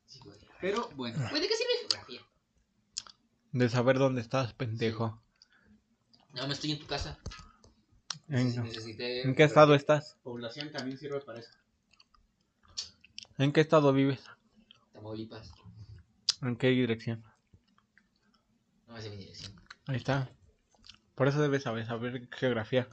[0.05, 0.37] Sí, güey.
[0.59, 2.21] Pero bueno, ¿de qué sirve geografía?
[3.51, 5.22] De saber dónde estás, pendejo.
[6.33, 7.17] No, me estoy en tu casa.
[8.29, 9.21] ¿En, Necesité...
[9.21, 10.17] en qué estado estás?
[10.23, 11.51] población también sirve para eso.
[13.37, 14.21] ¿En qué estado vives?
[14.93, 15.51] Tamaulipas.
[16.41, 17.23] ¿En qué dirección?
[18.87, 19.53] No me sé mi dirección.
[19.87, 20.29] Ahí está.
[21.15, 22.87] Por eso debes saber, saber geografía.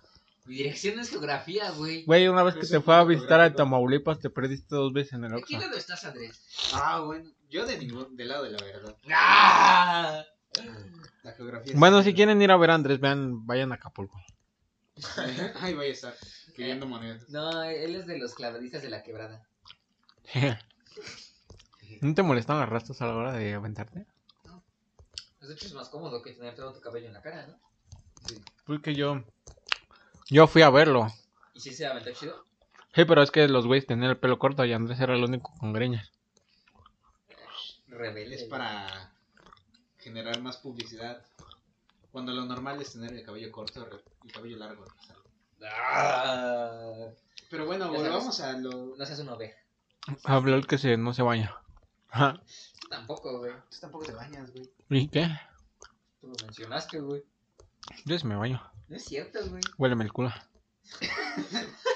[0.46, 2.04] Mi dirección es geografía, güey.
[2.04, 3.54] Güey, una vez que Es te fue a visitar a.
[3.54, 5.58] Tamaulipas, te perdiste dos veces en el ¿De qué Oxxo.
[5.68, 6.72] lado estás, Andrés?
[6.74, 7.30] Ah, bueno.
[7.48, 8.96] Yo de ningún, del lado de la verdad.
[9.12, 10.24] ¡Ah!
[11.22, 11.74] La geografía.
[11.76, 14.20] Bueno, si quieren ir a ver a Andrés, vean, vayan a Acapulco.
[15.60, 16.14] Ahí voy a estar,
[16.56, 17.28] pidiendo monedas.
[17.28, 19.46] No, él es de los clavadistas de la quebrada.
[22.00, 24.06] ¿No te molestan las rastas a la hora de aventarte?
[25.38, 27.58] Pues de hecho es más cómodo que tener todo tu cabello en la cara, ¿no?
[28.26, 28.40] Sí.
[28.66, 29.22] Porque yo.
[30.28, 31.08] Yo fui a verlo.
[31.54, 32.44] ¿Y si se aventó chido?
[32.94, 35.52] Sí, pero es que los güeyes tenían el pelo corto y Andrés era el único
[35.58, 36.10] con greñas.
[37.88, 38.36] Rebelde.
[38.36, 39.12] Es para
[40.00, 41.24] generar más publicidad.
[42.12, 43.86] Cuando lo normal es tener el cabello corto
[44.24, 44.84] y el cabello largo.
[44.84, 45.16] o sea.
[45.72, 47.08] Ah,
[47.50, 48.10] Pero bueno, Ya sabes.
[48.12, 48.96] volvamos a lo...
[48.96, 49.56] no seas una oveja.
[50.24, 51.54] Habló el que se, no se baña.
[52.08, 52.40] Ajá.
[52.88, 53.52] Tampoco, güey.
[53.70, 54.68] Tú tampoco te bañas, güey.
[54.88, 55.28] ¿Y qué?
[56.20, 57.22] Tú lo mencionaste, güey.
[58.04, 58.60] Yo sí me baño.
[58.88, 59.62] No es cierto, güey.
[59.78, 60.32] Huéleme el culo.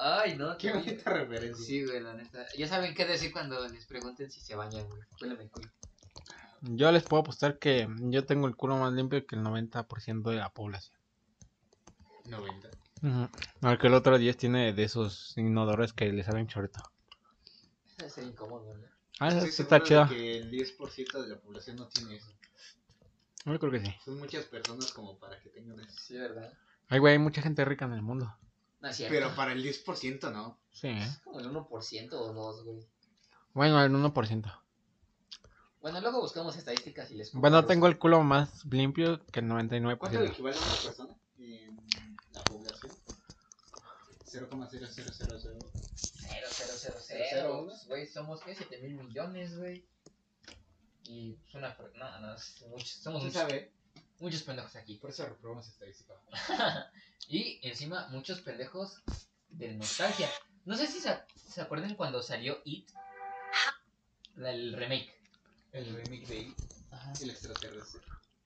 [0.00, 0.56] Ay, no.
[0.56, 1.64] Qué bonita referencia.
[1.64, 2.46] Sí, güey, la neta.
[2.56, 5.02] Ya saben qué decir cuando les pregunten si se bañan, güey.
[5.20, 5.68] Huéleme el culo.
[6.60, 10.36] Yo les puedo apostar que yo tengo el culo más limpio que el 90% de
[10.36, 10.96] la población.
[12.26, 12.68] 90.
[13.02, 13.28] Ujú.
[13.62, 16.80] Al que el otro 10 tiene de esos inodores que le salen chorito.
[17.96, 18.86] Debe ser incómodo, ¿no?
[19.20, 20.08] Ah, eso está chido.
[20.08, 22.32] que el 10% de la población no tiene eso.
[23.44, 23.94] Yo creo que sí.
[24.04, 25.96] Son muchas personas como para que tengan eso.
[26.06, 26.52] Sí, ¿verdad?
[26.88, 28.32] Ay, güey, hay mucha gente rica en el mundo.
[28.80, 29.14] No es cierto.
[29.14, 30.58] Pero para el 10% no.
[30.72, 31.02] Sí, ¿eh?
[31.02, 32.86] Es como el 1% o 2, güey.
[33.54, 34.60] Bueno, el 1%.
[35.80, 39.98] Bueno, luego buscamos estadísticas y les Bueno, tengo el culo más limpio que el 99%.
[39.98, 41.76] ¿Cuánto le equivale a una persona en
[42.32, 42.92] la población?
[44.26, 44.68] 0,0000.
[44.70, 46.96] Cero, cero, cero, Cero, cero.
[47.30, 48.54] cero, Pues, Güey, somos, ¿qué?
[48.54, 49.86] 7 mil millones, güey.
[51.04, 51.76] Y es una...
[51.94, 53.72] No, no, es somos ¿Quién muchos, sabe?
[54.20, 54.96] muchos pendejos aquí.
[54.96, 56.12] Por eso reprobamos estadística.
[57.28, 59.02] Y encima, muchos pendejos
[59.50, 60.28] de nostalgia.
[60.64, 61.16] No sé si se,
[61.48, 62.88] se acuerdan cuando salió It.
[64.36, 65.10] La- el remake.
[65.72, 66.58] El remake de It,
[66.90, 67.12] Ajá.
[67.20, 68.00] el extraterrestre.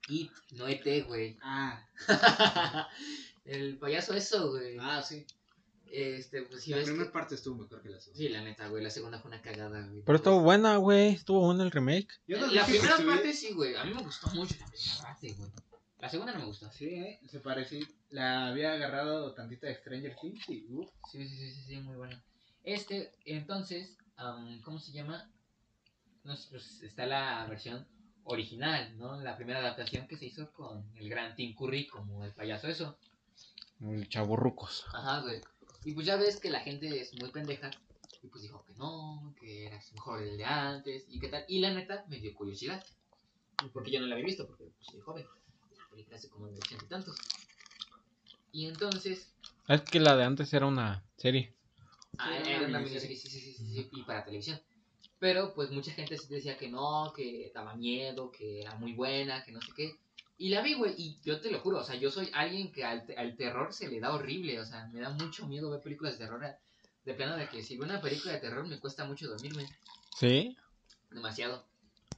[0.09, 1.38] It, no ET, güey.
[1.42, 1.87] Ah,
[3.45, 4.77] el payaso eso, güey.
[4.81, 5.25] ah, sí.
[5.87, 8.18] Este, pues sí, la primera que- parte estuvo mejor que la segunda.
[8.18, 8.83] Sí, la neta, güey.
[8.83, 10.03] La segunda fue una cagada, güey.
[10.03, 11.11] Pero estuvo buena, güey.
[11.14, 12.09] Estuvo bueno el remake.
[12.27, 13.77] Yo no la primera estuviera- parte sí, güey.
[13.77, 15.51] A mí me gustó mucho la primera parte, güey.
[16.03, 16.69] La segunda no me gustó.
[16.73, 17.21] Sí, ¿eh?
[17.29, 17.87] se parecía.
[18.11, 20.67] La había agarrado tantita de Stranger Things y.
[20.69, 22.21] uh, Sí, sí, sí, sí, sí, muy buena.
[22.65, 25.31] Este, entonces, am, ¿cómo se llama?
[26.25, 27.87] No sé, pues está la versión
[28.25, 29.21] original, ¿no?
[29.21, 32.99] La primera adaptación que se hizo con el gran Tim Curry como el payaso eso.
[33.81, 34.85] El chavorrucos.
[34.93, 35.41] Ajá, güey.
[35.85, 37.71] Y pues ya ves que la gente es muy pendeja.
[38.23, 41.45] Y pues dijo que no, que era mejor el de antes y qué tal.
[41.47, 42.85] Y la neta me dio curiosidad.
[43.73, 45.27] Porque yo no la había visto, porque pues, soy joven.
[45.93, 47.17] La película hace como de ochenta y tantos.
[48.51, 49.31] Y entonces,
[49.69, 51.55] Es que la de antes era una serie.
[52.17, 53.15] Ah, Sí, era una miniserie.
[53.15, 54.59] sí, sí, sí, sí, sí, y para televisión.
[55.19, 59.45] Pero pues mucha gente sí decía que no, que daba miedo, que era muy buena,
[59.45, 59.99] que no sé qué.
[60.39, 62.85] Y la vi, güey, y yo te lo juro, o sea, yo soy alguien que
[62.85, 65.83] al, te- al terror se le da horrible, o sea, me da mucho miedo ver
[65.83, 66.43] películas de terror.
[67.05, 69.69] De plano de que si veo una película de terror me cuesta mucho dormirme,
[70.19, 70.57] ¿Sí?
[71.11, 71.67] demasiado.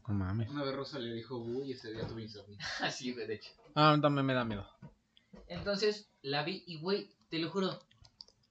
[0.07, 0.51] No mames.
[0.51, 2.59] Una vez Rosa le dijo bu y ese día tuve insomnio.
[2.81, 3.51] Así, güey, de hecho.
[3.75, 4.67] Ah, también me da miedo.
[5.49, 7.81] Entonces la vi y, güey, te lo juro,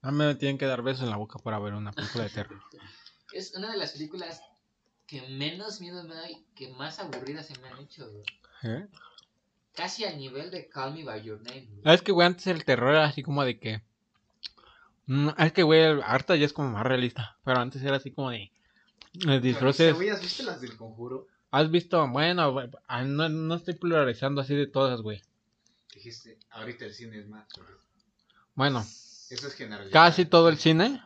[0.01, 2.29] A mí me tienen que dar besos en la boca para ver una película de
[2.29, 2.59] terror.
[3.33, 4.41] es una de las películas
[5.07, 8.23] que menos miedo me da y que más aburridas se me han hecho, güey.
[8.63, 8.87] ¿Eh?
[9.75, 11.65] Casi al nivel de Call Me By Your Name.
[11.67, 11.81] güey.
[11.85, 13.81] Ah, Es que, güey, antes el terror era así como de que...
[15.07, 17.37] Mm, Es que, güey, ahorita ya es como más realista.
[17.43, 18.51] Pero antes era así como de...
[19.27, 19.93] eh, Disfraces...
[19.95, 21.27] Güey, ¿has visto las del conjuro?
[21.53, 22.07] ¿Has visto?
[22.07, 25.21] Bueno, güey, ah, no, no estoy pluralizando así de todas, güey.
[25.93, 27.45] Dijiste, ahorita el cine es más.
[28.55, 28.83] Bueno,
[29.29, 29.55] Eso es
[29.91, 30.99] casi todo el cine...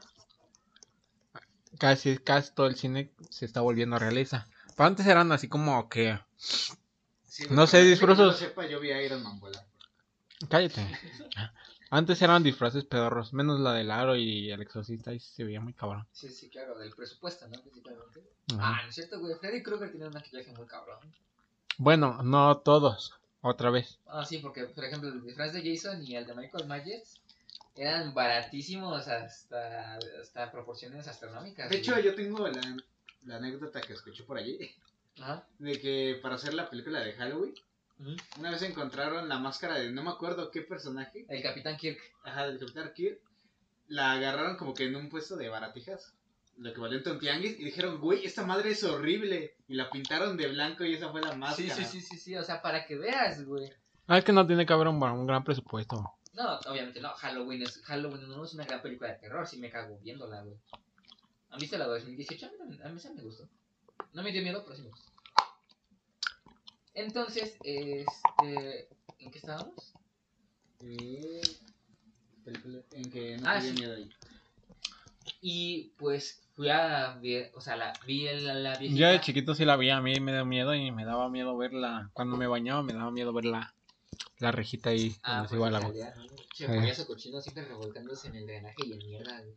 [1.77, 4.47] Casi, casi todo el cine se está volviendo realista.
[4.77, 6.17] Pero antes eran así como que...
[6.37, 8.17] Sí, no sé, para que disfrazos.
[8.17, 9.67] no lo sepa, yo vi a Iron Man volar.
[10.49, 10.81] Cállate.
[11.89, 15.73] Antes eran disfraces pedorros, menos la del aro y el exorcista y se veía muy
[15.73, 16.05] cabrón.
[16.11, 17.61] Sí, sí, claro, del presupuesto, ¿no?
[17.61, 18.23] Principalmente.
[18.57, 19.35] Ah, no es cierto, güey.
[19.35, 20.99] Freddy Krueger tiene un maquillaje muy cabrón.
[21.77, 23.99] Bueno, no todos, otra vez.
[24.07, 27.21] Ah, sí, porque, por ejemplo, el disfraz de Jason y el de Michael Myers
[27.75, 31.69] eran baratísimos hasta, hasta proporciones astronómicas.
[31.69, 32.03] De hecho, güey.
[32.03, 32.77] yo tengo la,
[33.25, 34.57] la anécdota que escuché por allí.
[35.19, 35.47] Ajá.
[35.59, 37.53] De que para hacer la película de Halloween,
[38.37, 41.25] Una vez encontraron la máscara de no me acuerdo qué personaje.
[41.29, 41.99] El Capitán Kirk.
[42.23, 43.19] Ajá, del Capitán Kirk.
[43.87, 46.13] La agarraron como que en un puesto de baratijas.
[46.57, 47.59] Lo equivalente a un tianguis.
[47.59, 49.55] Y dijeron, güey, esta madre es horrible.
[49.67, 51.73] Y la pintaron de blanco y esa fue la Sí, máscara.
[51.75, 52.35] sí, sí, sí, sí.
[52.35, 53.71] O sea, para que veas, güey.
[54.07, 56.13] Ah, es que no tiene que haber un, un gran presupuesto.
[56.33, 57.09] No, obviamente no.
[57.15, 59.47] Halloween es Halloween no es una gran película de terror.
[59.47, 60.55] Sí me cago viéndola, güey.
[61.49, 62.45] ¿Han visto la 2018?
[62.45, 63.47] A mí, a mí esa me gustó.
[64.13, 65.11] No me dio miedo, pero sí me gustó.
[66.97, 68.89] Entonces, este...
[69.19, 69.93] ¿En qué estábamos?
[70.79, 71.41] Eh,
[72.91, 73.71] en que no Ah, sí.
[73.73, 74.09] miedo ahí.
[75.41, 78.99] Y pues fui a ver, o sea, la, vi la, la viejita.
[78.99, 81.55] Yo de chiquito sí la vi, a mí me dio miedo y me daba miedo
[81.57, 82.09] verla.
[82.13, 83.73] Cuando me bañaba me daba miedo ver la,
[84.39, 85.89] la rejita ahí Ah, donde se pues iba agua.
[86.15, 86.25] ¿no?
[86.53, 86.67] Che, Eh.
[86.67, 89.53] payaso cochino siempre revolcándose en el drenaje y en mierda, güey.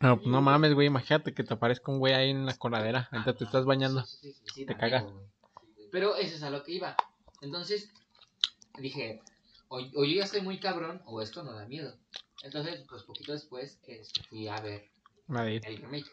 [0.00, 3.08] Pero pues, no mames, güey, imagínate que te aparezca un güey ahí en la coladera
[3.12, 4.04] mientras te estás bañando.
[4.04, 5.04] sí, sí, sí, sí, Te da cagas.
[5.04, 5.14] güey.
[5.90, 6.96] Pero eso es a lo que iba.
[7.40, 7.90] Entonces,
[8.78, 9.20] dije,
[9.68, 11.96] o, o yo ya estoy muy cabrón, o esto no da miedo.
[12.42, 14.90] Entonces, pues poquito después este, fui a ver
[15.26, 15.60] Nadie.
[15.64, 16.06] el remake.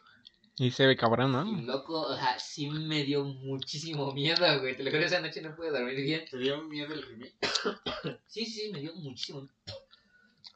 [0.57, 1.73] Y se ve cabrón, Y ¿no?
[1.73, 4.77] loco, o sea, sí me dio muchísimo miedo, güey.
[4.77, 6.23] Te lo juro, esa noche no pude dormir bien.
[6.31, 7.35] ¿Te dio miedo el remake?
[8.27, 9.47] Sí, sí, sí, me dio muchísimo.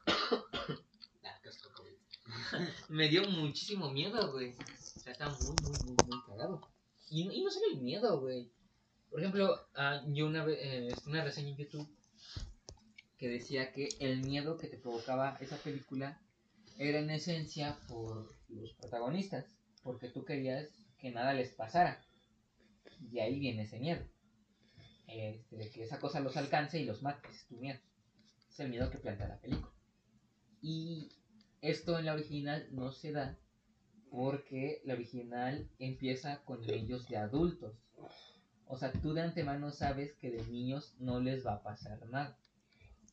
[1.22, 1.38] Ah,
[1.74, 1.92] COVID.
[2.88, 4.54] Me dio muchísimo miedo, güey.
[4.96, 6.60] O sea, estaba muy, muy, muy, muy cagado.
[7.10, 8.50] Y, y no solo el miedo, güey.
[9.10, 11.88] Por ejemplo, ah, yo una eh, una reseña en YouTube
[13.18, 16.20] que decía que el miedo que te provocaba esa película
[16.78, 19.44] era en esencia por los protagonistas.
[19.82, 20.68] Porque tú querías
[20.98, 22.02] que nada les pasara.
[23.12, 24.02] Y ahí viene ese miedo.
[25.06, 27.28] Este, de que esa cosa los alcance y los mate.
[27.30, 27.80] Es tu miedo.
[28.48, 29.72] Es el miedo que plantea la película.
[30.62, 31.10] Y
[31.60, 33.38] esto en la original no se da
[34.10, 37.74] porque la original empieza con ellos de adultos.
[38.70, 42.36] O sea, tú de antemano sabes que de niños no les va a pasar nada.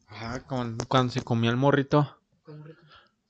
[0.08, 2.20] Ah, con- cuando se comió el morrito.
[2.44, 2.80] ¿Cómo rico?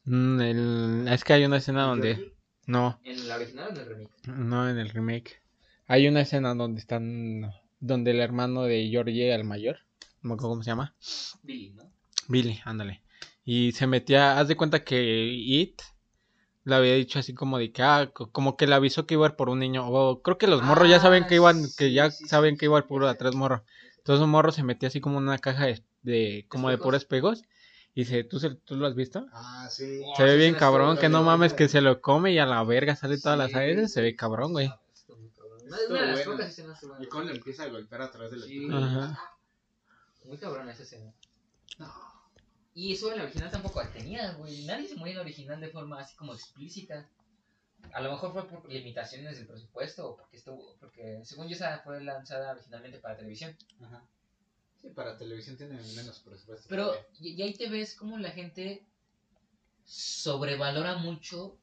[0.05, 2.33] Mm, el- es que hay una escena donde...
[2.65, 4.11] No, ¿En la original o en el remake?
[4.27, 5.41] no en el remake.
[5.87, 7.49] Hay una escena donde están...
[7.79, 9.77] Donde el hermano de Georgie, el mayor,
[10.21, 10.95] no me acuerdo cómo se llama.
[11.43, 11.89] Billy, ¿no?
[12.27, 13.03] Billy, ándale.
[13.45, 15.81] Y se metía, haz de cuenta que It
[16.67, 19.25] le había dicho así como de que, ah, co- como que le avisó que iba
[19.25, 19.87] a ir por un niño.
[19.87, 22.57] O creo que los morros ya saben que iban, Ah, que ya sí, saben sí,
[22.59, 23.63] que iba a ir por atrás morro.
[23.97, 27.01] Entonces un morro se metía así como en una caja de, de- como de puros
[27.03, 27.43] espejos.
[27.95, 29.25] Y dice, ¿tú, se- ¿tú lo has visto?
[29.31, 30.01] Ah, sí.
[30.05, 32.61] Oh, se ve bien cabrón, que no mames que se lo come y a la
[32.65, 33.93] verga sale todas las aires.
[33.93, 34.65] Se ve cabrón, güey.
[34.93, 35.59] Está muy cabrón.
[35.65, 36.31] Una Estuvo una de las bueno.
[36.33, 38.67] pocas escenas que Y le empieza a golpear a través de la Sí.
[38.73, 39.19] Ajá.
[40.25, 41.13] Muy cabrón esa escena.
[41.79, 41.93] No.
[42.77, 44.63] Y eso en la original tampoco la tenía, güey.
[44.65, 47.09] Nadie se murió en la original de forma así como explícita.
[47.91, 51.79] A lo mejor fue por limitaciones del presupuesto, o porque estuvo, porque según yo esa
[51.79, 53.57] fue lanzada originalmente para televisión.
[53.81, 54.05] Ajá.
[54.79, 56.67] Sí, para televisión tienen menos presupuesto.
[56.69, 58.85] Pero y, y ahí te ves como la gente
[59.83, 61.57] sobrevalora mucho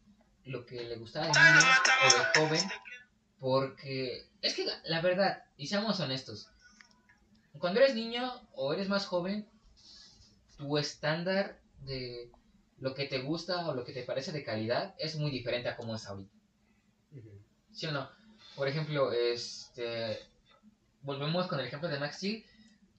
[0.46, 1.70] lo que le gustaba de niño
[2.02, 2.70] o de joven,
[3.38, 6.48] porque es que la verdad, y seamos honestos,
[7.60, 9.48] cuando eres niño o eres más joven,
[10.56, 12.30] tu estándar de
[12.78, 15.76] lo que te gusta o lo que te parece de calidad es muy diferente a
[15.76, 16.34] como es ahorita.
[17.72, 18.08] ¿Sí o no?
[18.56, 20.18] Por ejemplo, este.
[21.02, 22.44] Volvemos con el ejemplo de Max Steel.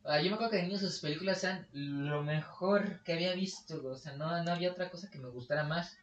[0.04, 3.84] Ah, yo me acuerdo que de niño sus películas eran lo mejor que había visto.
[3.86, 5.98] O sea, no, no había otra cosa que me gustara más.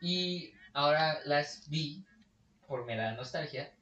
[0.00, 2.04] Y ahora las vi
[2.66, 3.72] por mera nostalgia.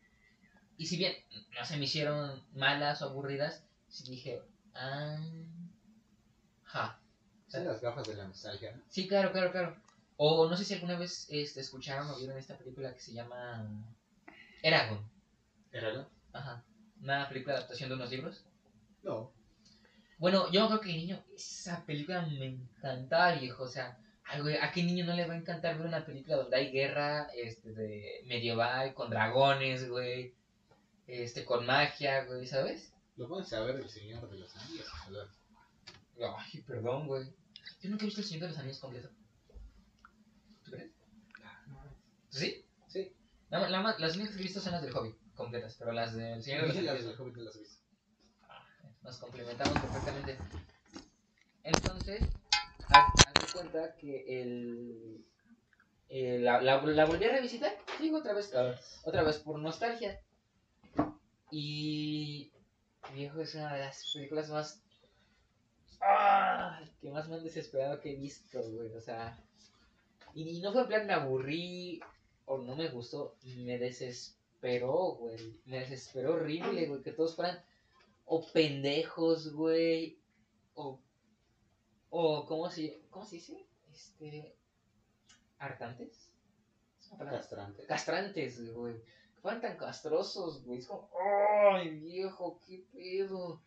[0.76, 1.14] Y si bien
[1.58, 4.42] no se me hicieron malas o aburridas, sí dije,
[4.74, 5.18] ah,
[6.68, 7.00] ja.
[7.48, 8.82] Son las gafas de la nostalgia, ¿no?
[8.88, 9.76] Sí, claro, claro, claro.
[10.16, 13.66] O no sé si alguna vez este, escucharon o vieron esta película que se llama
[14.62, 15.08] Eragon.
[15.72, 16.08] ¿Era no?
[16.32, 16.64] Ajá.
[17.00, 18.44] Una película de adaptación de unos libros.
[19.02, 19.32] No.
[20.18, 23.62] Bueno, yo creo que niño esa película me encantaba, viejo.
[23.62, 26.36] O sea, ay, güey, ¿a qué niño no le va a encantar ver una película
[26.36, 30.34] donde hay guerra este, de medieval, con dragones, güey?
[31.06, 32.92] Este, con magia, güey, ¿sabes?
[33.16, 34.86] Lo pones a ver el Señor de los Anillos.
[36.20, 37.24] Ay, perdón, güey.
[37.80, 39.10] Yo nunca he visto El Señor de los Anillos completo.
[40.64, 40.92] ¿Tú crees?
[42.30, 42.64] ¿Sí?
[42.88, 43.12] Sí.
[43.50, 46.14] Más- nada más- las únicas que he visto son las del Hobbit, completas, pero las
[46.14, 47.78] del Señor de los Sí, las Anillos del Hobbit no las he visto.
[49.02, 50.38] nos complementamos perfectamente.
[51.62, 52.20] Entonces,
[52.88, 55.24] haz, cuenta que el,
[56.08, 58.52] el- la, la, la volví a revisitar, digo otra vez,
[59.04, 60.20] otra vez por nostalgia.
[61.50, 62.52] Y
[63.14, 64.82] viejo es una de las películas más
[66.00, 66.80] ¡ah!
[67.00, 68.92] que más me han desesperado que he visto, güey.
[68.94, 69.38] O sea,
[70.34, 72.00] y no fue en plan me aburrí
[72.46, 75.60] o no me gustó, me desesperó, güey.
[75.66, 77.62] Me desesperó horrible, güey, que todos fueran
[78.28, 80.18] o pendejos, güey,
[80.74, 81.00] o,
[82.10, 83.66] o ¿cómo se, ¿cómo se dice?
[83.90, 84.54] Este,
[85.58, 86.30] hartantes.
[87.00, 87.38] ¿Es una palabra?
[87.40, 87.86] Castrante.
[87.86, 89.02] Castrantes, güey.
[89.34, 90.78] Que fueran tan castrosos, güey.
[90.78, 91.08] Es como,
[91.72, 93.62] ¡ay, viejo, qué pedo!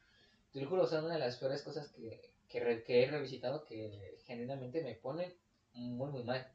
[0.53, 3.09] Te lo juro, o sea, una de las peores cosas que, que, re- que he
[3.09, 5.33] revisitado que genuinamente me ponen
[5.73, 6.45] muy, muy mal.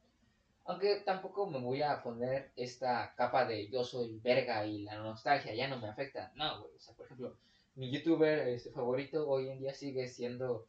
[0.65, 5.53] Aunque tampoco me voy a poner esta capa de yo soy verga y la nostalgia
[5.55, 6.31] ya no me afecta.
[6.35, 6.75] No, güey.
[6.75, 7.37] O sea, por ejemplo,
[7.75, 10.67] mi youtuber este, favorito hoy en día sigue siendo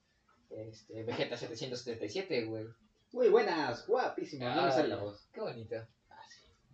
[0.51, 2.67] este, Vegeta777, güey.
[3.13, 4.55] Muy buenas, guapísimas.
[4.57, 5.29] No me sale la Ay, voz.
[5.33, 5.77] Qué bonito.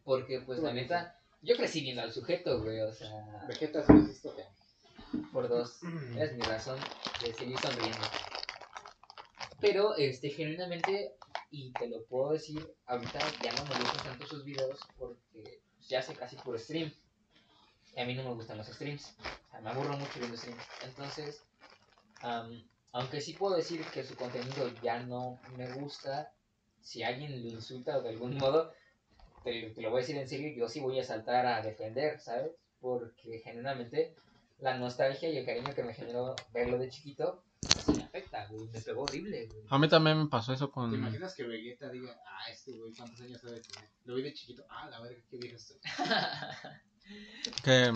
[0.04, 2.80] Porque, pues, la neta, yo crecí viendo al sujeto, güey.
[2.82, 3.92] O sea, Vegeta, que.
[5.32, 5.80] Por dos.
[6.16, 6.78] Es mi razón
[7.20, 8.06] de seguir sonriendo.
[9.60, 11.16] Pero, este, genuinamente,
[11.50, 16.00] y te lo puedo decir, ahorita ya no me gustan tanto sus videos porque ya
[16.00, 16.92] hace casi puro stream.
[17.96, 19.16] Y a mí no me gustan los streams.
[19.20, 20.62] O sea, me aburro mucho viendo streams.
[20.82, 21.42] Entonces,
[22.22, 26.32] am, aunque sí puedo decir que su contenido ya no me gusta,
[26.80, 28.72] si alguien lo insulta de algún modo,
[29.42, 32.52] te, lo voy a decir en serio, yo sí voy a saltar a defender, ¿sabes?
[32.80, 34.14] Porque genuinamente
[34.64, 37.44] la nostalgia y el cariño que me generó verlo de chiquito,
[37.84, 38.66] sí me afecta, güey.
[38.72, 39.62] Me pegó horrible, güey.
[39.68, 40.90] A mí también me pasó eso con...
[40.90, 43.90] ¿Te imaginas que Vegeta diga, ah, este güey, ¿cuántos años debe tener?
[44.06, 45.76] Lo vi de chiquito, ah, la verga, qué viejo estoy.
[47.62, 47.92] Que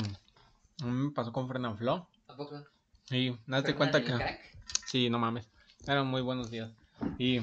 [0.83, 2.07] a mí me pasó con Fernand Flo.
[2.27, 2.63] ¿A poco?
[3.09, 4.13] Y date ¿Fernán cuenta que...
[4.13, 4.41] crack?
[4.85, 5.49] Sí, no mames.
[5.87, 6.73] Eran muy buenos videos.
[7.17, 7.41] Y,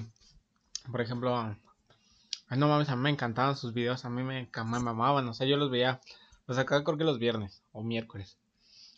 [0.92, 4.06] por ejemplo, ay, no mames, a mí me encantaban sus videos.
[4.06, 5.28] A mí me, me mamaban.
[5.28, 6.00] O sea, yo los veía,
[6.46, 8.38] los sacaba creo que los viernes o miércoles.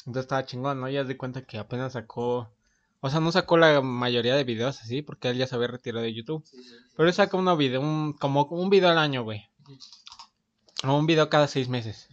[0.07, 0.89] Entonces estaba chingón, ¿no?
[0.89, 2.49] Ya de cuenta que apenas sacó.
[3.01, 6.03] O sea, no sacó la mayoría de videos así, porque él ya se había retirado
[6.03, 6.45] de YouTube.
[6.45, 6.75] Sí, sí, sí.
[6.95, 9.49] Pero él saca uno video, un, como un video al año, güey.
[10.85, 12.07] O un video cada seis meses.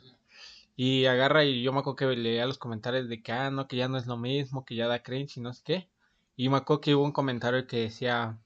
[0.76, 3.76] Y agarra y yo me acuerdo que leía los comentarios de que, ah, no, que
[3.76, 5.88] ya no es lo mismo, que ya da cringe y no sé qué.
[6.36, 8.36] Y me acuerdo que hubo un comentario que decía,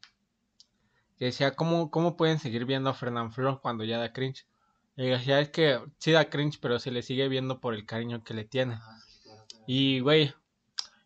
[1.19, 4.47] que decía, ¿cómo, cómo pueden seguir viendo a Fernand Flo cuando ya da cringe?
[4.95, 8.23] Y decía, es que sí da cringe, pero se le sigue viendo por el cariño
[8.23, 8.75] que le tiene.
[8.75, 8.99] Ah.
[9.69, 10.33] Y, güey,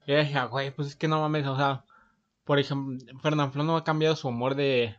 [0.06, 1.84] yo decía, güey, pues es que no mames, o sea,
[2.44, 4.96] por ejemplo, Fernand Flo no ha cambiado su humor de,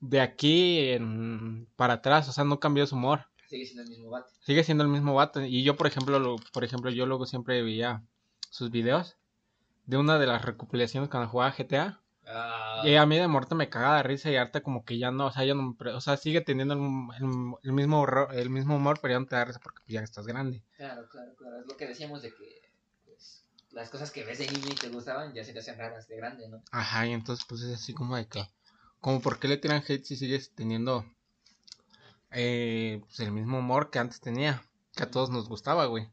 [0.00, 3.26] de aquí en- para atrás, o sea, no cambió su humor.
[3.48, 4.30] Sigue siendo el mismo bate.
[4.40, 5.42] Sigue siendo el mismo vato.
[5.42, 8.02] Y yo, por ejemplo, lo, por ejemplo, yo luego siempre veía
[8.50, 9.16] sus videos
[9.86, 12.00] de una de las recopilaciones cuando jugaba GTA.
[12.26, 15.10] Ah, Y a mí de muerte me caga de risa y harta como que ya
[15.10, 16.80] no, o sea, ya no, o sea, sigue teniendo el,
[17.24, 20.00] el- el mismo horror- el mismo humor, pero ya no te da risa porque ya
[20.00, 20.62] estás grande.
[20.76, 21.58] Claro, claro, claro.
[21.60, 22.63] Es lo que decíamos de que
[23.74, 26.16] las cosas que ves de niño y te gustaban ya se te hacen raras de
[26.16, 26.62] grande, ¿no?
[26.70, 28.48] Ajá, y entonces pues es así como de que,
[29.00, 31.04] como por qué le tiran hate si sigues teniendo
[32.30, 34.62] eh, pues, el mismo humor que antes tenía,
[34.94, 36.08] que a todos nos gustaba, güey.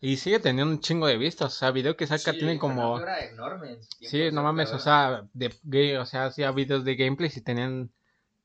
[0.00, 2.98] Y sigue teniendo un chingo de vistas, o sea, video que saca Sí, tienen como...
[2.98, 7.40] Era enorme Sí, no mames, o sea, de, o sea, hacía videos de gameplay y
[7.40, 7.92] tenían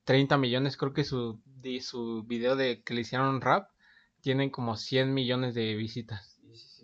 [0.04, 3.72] 30 millones, creo que su, de su video de que le hicieron rap
[4.22, 6.27] tienen como 100 millones de visitas.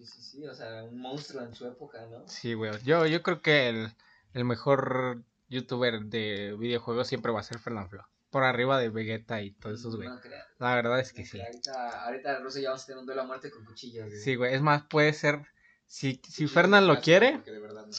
[0.05, 2.27] Sí, sí, o sea, un monstruo en su época, ¿no?
[2.27, 3.93] Sí, güey, yo, yo creo que el,
[4.33, 8.03] el mejor youtuber de videojuegos siempre va a ser Fernanfloo.
[8.29, 10.09] Por arriba de Vegeta y todos esos, güey.
[10.09, 10.19] No.
[10.57, 11.39] La verdad es que no sí.
[11.39, 14.19] Ahorita, ahorita Russo ya vamos a tener un duelo a muerte con cuchillos, güey.
[14.19, 15.45] Sí, güey, es más, puede ser,
[15.85, 17.95] si, si Fernan lo quiere, porque de verdad no.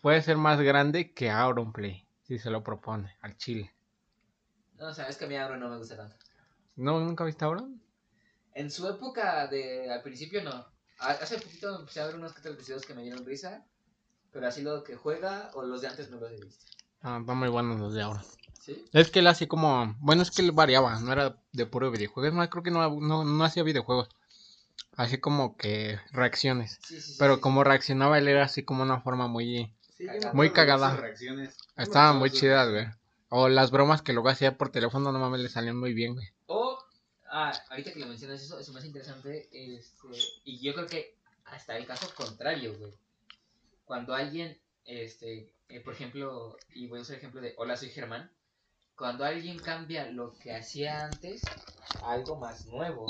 [0.00, 3.74] puede ser más grande que Auronplay, si se lo propone, al chile.
[4.78, 6.16] No, sabes que a mí Auro no me gusta tanto.
[6.76, 7.80] ¿No, nunca viste Auron?
[8.54, 10.73] En su época de al principio no.
[10.98, 13.64] A- Hace poquito empecé a ver unos que otros videos que me dieron risa.
[14.32, 16.64] Pero así lo que juega o los de antes no los he visto.
[17.02, 18.24] Ah, van muy buenos los de ahora.
[18.60, 18.84] ¿Sí?
[18.92, 22.32] Es que él así como, bueno, es que él variaba, no era de puro videojuegos,
[22.34, 24.08] no, creo que no, no, no hacía videojuegos,
[24.96, 28.82] así como que reacciones, Sí, sí, sí, pero sí, como reaccionaba él era así como
[28.82, 29.76] una forma muy,
[30.32, 30.98] Muy cagada.
[31.76, 32.86] estaban muy chidas, güey.
[33.28, 36.28] O las bromas que luego hacía por teléfono, no mames, le salían muy bien, güey.
[37.36, 39.48] Ah, ahorita que lo mencionas eso, eso hace interesante.
[39.50, 40.06] Este,
[40.44, 41.16] y yo creo que
[41.46, 42.92] hasta el caso contrario, güey.
[43.84, 47.88] Cuando alguien, este, eh, por ejemplo, y voy a usar el ejemplo de Hola, soy
[47.88, 48.30] Germán.
[48.96, 51.42] Cuando alguien cambia lo que hacía antes
[52.02, 53.08] a algo más nuevo,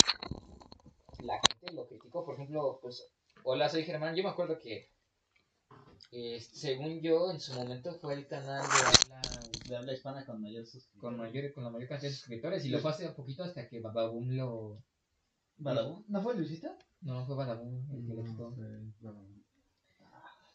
[1.21, 2.25] la gente lo criticó.
[2.25, 3.07] Por ejemplo, pues,
[3.43, 4.17] Hola, soy Germán.
[4.17, 4.89] Yo me acuerdo que,
[6.13, 9.23] este, según yo, en su momento fue el canal de habla
[9.69, 10.65] De habla hispana con mayor
[11.01, 13.81] con mayor con la mayor cantidad de suscriptores y lo fue hace poquito hasta que
[13.81, 14.85] Bababoom lo
[15.57, 16.05] ¿Badabun?
[16.09, 16.77] ¿No fue Luisita?
[17.01, 18.55] no fue Bababoom el que le quitó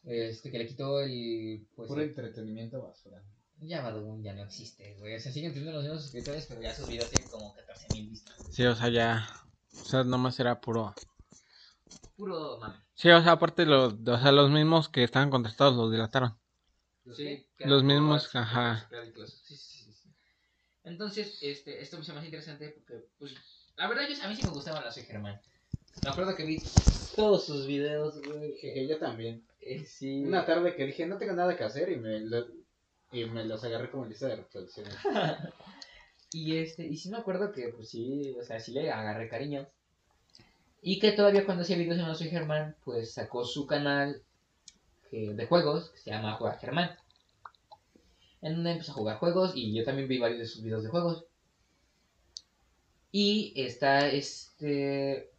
[0.03, 3.21] este que le quitó el pues Puro el- entretenimiento basura.
[3.61, 6.73] ya Bababoom ya no existe güey o sea siguen teniendo los mismos suscriptores pero ya
[6.73, 9.27] sus videos tienen como 14 mil vistas Sí, o sea, ya,
[9.81, 10.93] o sea, nomás era puro...
[12.15, 15.89] puro mame Sí, o sea, aparte, los, o sea, los mismos que estaban contratados los
[15.89, 16.37] delataron.
[17.15, 18.89] Sí, los mismos, ajá.
[19.25, 20.09] sí, sí, sí.
[20.83, 23.35] Entonces, este, esto me hizo más interesante porque, pues,
[23.77, 25.39] la verdad, yo, a mí sí me gustaba la Soy Germán.
[26.03, 26.61] Me acuerdo que vi
[27.15, 28.57] todos sus videos, güey.
[28.57, 29.47] Jeje, yo también.
[29.61, 30.25] Eh, sí.
[30.25, 32.47] Una tarde que dije, no tengo nada que hacer y me, lo-
[33.13, 34.93] y me los agarré como lista de reproducciones.
[36.31, 39.67] Y este, y sí me acuerdo que, pues sí, o sea, sí le agarré cariño.
[40.81, 44.21] Y que todavía cuando hacía videos en No Soy Germán, pues sacó su canal
[45.09, 46.91] que- de juegos, que se llama Juega Germán.
[48.41, 50.89] En donde empezó a jugar juegos y yo también vi varios de sus videos de
[50.89, 51.25] juegos.
[53.11, 55.31] Y está este.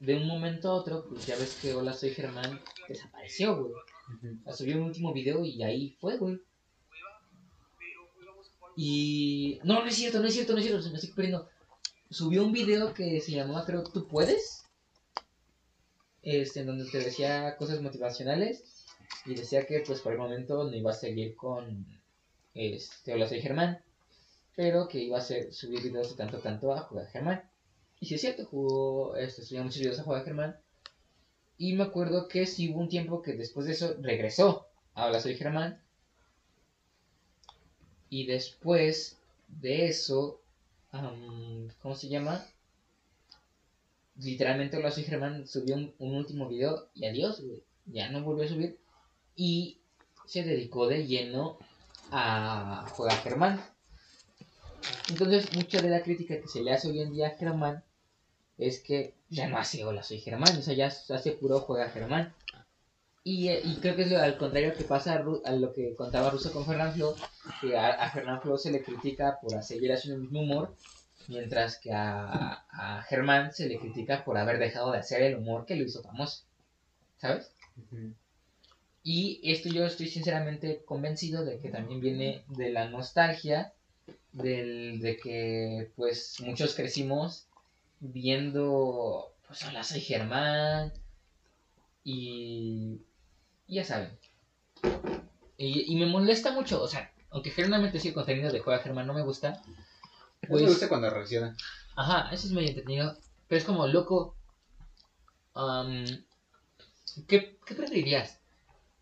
[0.00, 3.72] De un momento a otro, pues ya ves que Hola Soy Germán desapareció, güey.
[4.56, 6.40] Subió un último video y ahí fue, güey.
[8.76, 9.60] Y.
[9.64, 11.48] No, no es cierto, no es cierto, no es cierto, se me estoy perdiendo.
[12.10, 14.64] Subió un video que se llamaba, creo, ¿Tú puedes?
[16.28, 18.84] Este, en donde te decía cosas motivacionales.
[19.24, 21.86] Y decía que, pues, por el momento no iba a seguir con.
[22.52, 23.82] Este, Hola, soy Germán.
[24.54, 27.48] Pero que iba a subir videos de tanto, tanto a jugar Germán.
[27.98, 30.58] Y sí es cierto, jugó, este, subía muchos videos a jugar Germán.
[31.56, 35.20] Y me acuerdo que sí hubo un tiempo que después de eso regresó a Hola,
[35.20, 35.80] soy Germán.
[38.10, 39.18] Y después
[39.48, 40.42] de eso,
[40.90, 42.44] am, ¿cómo se llama?
[44.18, 47.62] Literalmente Hola, soy Germán subió un, último video y adiós, güey.
[47.86, 48.78] Ya no volvió a subir.
[49.36, 49.78] Y
[50.26, 51.56] se dedicó de lleno
[52.10, 53.60] a jugar Germán.
[55.08, 57.84] Entonces, mucha de la crítica que se le hace hoy en día a Germán
[58.58, 62.34] es que ya no hace hola, soy Germán, o sea, ya hace puro juega Germán.
[63.22, 65.94] Y, eh, y creo que es lo, al contrario que pasa a, a lo que
[65.94, 67.14] contaba Russo con Fernán Flo,
[67.60, 70.74] que a, a se le critica por seguir haciendo el mismo humor,
[71.28, 75.66] mientras que a, a Germán se le critica por haber dejado de hacer el humor
[75.66, 76.42] que lo hizo famoso.
[77.18, 77.52] ¿Sabes?
[79.02, 83.72] Y esto yo estoy sinceramente convencido de que también viene de la nostalgia,
[84.32, 87.46] del, de que pues muchos crecimos
[88.00, 90.92] viendo, pues hola, soy Germán,
[92.04, 93.00] y,
[93.66, 94.10] y ya saben.
[95.56, 99.06] Y, y me molesta mucho, o sea, aunque generalmente sí el contenido de Juega Germán
[99.06, 99.60] no me gusta,
[100.46, 101.56] pues, me gusta cuando reacciona.
[101.96, 103.16] Ajá, eso es medio entretenido.
[103.48, 104.36] Pero es como, loco.
[105.54, 106.04] am,
[107.26, 108.40] ¿qué, ¿Qué preferirías?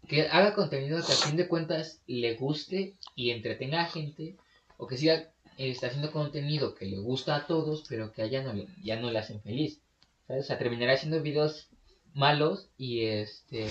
[0.08, 4.36] ¿Que haga contenido que a fin de cuentas le guste y entretenga a gente?
[4.76, 5.14] ¿O que siga
[5.58, 8.68] eh, está haciendo contenido que le gusta a todos, pero que a ella no le,
[8.82, 9.80] ya no le hacen feliz?
[10.26, 10.44] ¿Sabes?
[10.44, 11.68] O sea, terminará haciendo videos
[12.14, 13.68] malos y este.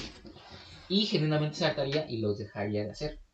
[0.88, 3.25] y genuinamente se hartaría y los dejaría de hacer.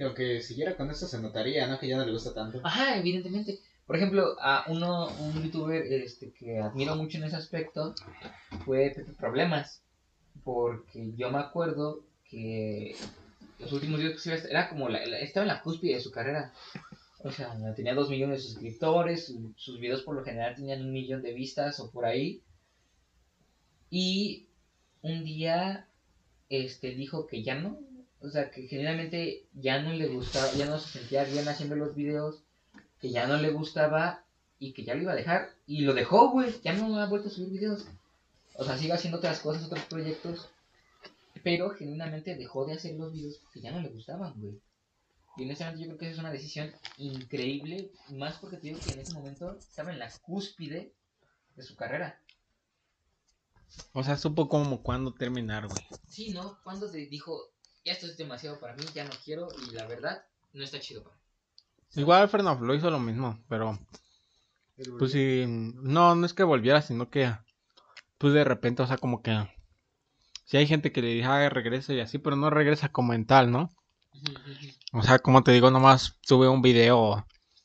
[0.00, 1.78] Lo que siguiera con eso se notaría, ¿no?
[1.78, 2.60] Que ya no le gusta tanto.
[2.64, 3.58] Ajá, evidentemente.
[3.86, 7.94] Por ejemplo, a uno, un youtuber este, que admiro mucho en ese aspecto
[8.64, 9.82] fue Pepe Problemas.
[10.42, 12.96] Porque yo me acuerdo que
[13.58, 16.54] los últimos videos que subía era como la, estaba en la cúspide de su carrera.
[17.22, 20.92] O sea, tenía dos millones de suscriptores, su- sus videos por lo general tenían un
[20.92, 22.40] millón de vistas o por ahí.
[23.90, 24.46] Y
[25.02, 25.86] un día
[26.48, 27.78] este dijo que ya no,
[28.22, 31.94] o sea, que generalmente ya no le gustaba, ya no se sentía bien haciendo los
[31.94, 32.42] videos,
[33.00, 34.24] que ya no le gustaba
[34.58, 35.54] y que ya lo iba a dejar.
[35.66, 37.86] Y lo dejó, güey, ya no ha vuelto a subir videos.
[38.56, 40.50] O sea, sigue haciendo otras cosas, otros proyectos,
[41.42, 44.60] pero genuinamente dejó de hacer los videos porque ya no le gustaban, güey.
[45.36, 48.92] Y honestamente yo creo que esa es una decisión increíble, más porque te digo que
[48.92, 50.92] en ese momento estaba en la cúspide
[51.56, 52.20] de su carrera.
[53.92, 55.86] O sea, supo como cuándo terminar, güey.
[56.08, 56.58] Sí, ¿no?
[56.64, 57.49] Cuando se dijo,
[57.84, 61.16] esto es demasiado para mí, ya no quiero, y la verdad, no está chido para
[61.16, 61.22] mí.
[61.96, 63.78] Igual Fernando lo hizo lo mismo, pero
[64.98, 67.32] pues sí, no, no es que volviera, sino que
[68.18, 69.48] pues de repente, o sea, como que
[70.44, 73.24] si hay gente que le dice, ah, regresa y así, pero no regresa como en
[73.24, 73.70] tal, ¿no?
[74.92, 77.24] O sea, como te digo, nomás sube un video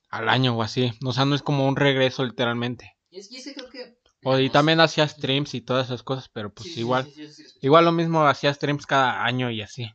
[0.09, 0.93] al año o así.
[1.03, 2.95] O sea, no es como un regreso literalmente.
[3.09, 3.97] Y es, y es que creo que...
[4.23, 7.05] O y digamos, también hacía streams y todas esas cosas, pero pues sí, sí, igual.
[7.05, 7.59] sí, sí, sí, sí, sí.
[7.61, 9.91] Igual lo mismo hacía streams cada año y así.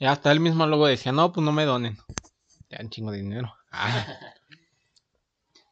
[0.00, 1.96] Y hasta él mismo luego decía, no, pues no me donen.
[2.68, 3.54] Te dan chingo de dinero.
[3.70, 4.06] Ah.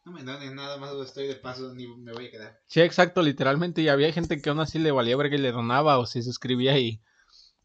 [0.05, 2.63] No me donen nada más, estoy de paso, ni me voy a quedar.
[2.67, 3.83] Sí, exacto, literalmente.
[3.83, 6.79] Y había gente que aún así le valía verga y le donaba o se suscribía
[6.79, 7.03] y...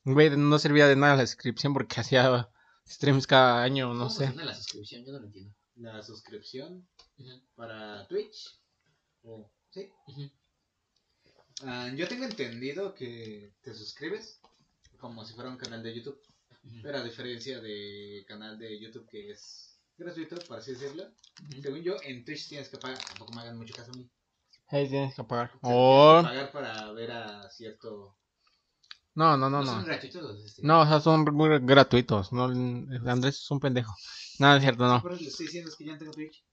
[0.04, 2.50] Güey, no servía de nada la suscripción porque hacía
[2.86, 4.34] streams cada año, no ¿Cómo sé.
[4.36, 5.06] la suscripción?
[5.06, 5.56] Yo no lo entiendo.
[5.78, 6.86] La suscripción
[7.56, 8.60] para Twitch.
[9.70, 9.90] sí.
[11.64, 14.42] Ah, yo tengo entendido que te suscribes
[14.98, 16.20] como si fuera un canal de YouTube.
[16.82, 21.04] Pero a diferencia de canal de YouTube que es gratuito, por así decirlo.
[21.52, 21.62] ujú.
[21.62, 22.98] Según yo, en Twitch tienes que pagar.
[23.04, 24.10] Tampoco me hagan mucho caso a mí.
[24.70, 25.52] Hey, tienes que pagar.
[25.62, 28.18] O sea, tienes que pagar para ver a cierto.
[29.16, 29.86] no, no, no, ¿No son no.
[29.86, 30.62] gratuitos los este?
[30.66, 32.32] No, o sea, son muy gratuitos.
[32.32, 33.94] No, Andrés es un pendejo.
[34.40, 35.02] Nada, es cierto, no.
[35.02, 36.44] Por eso le estoy diciendo es que ya no tengo Twitch.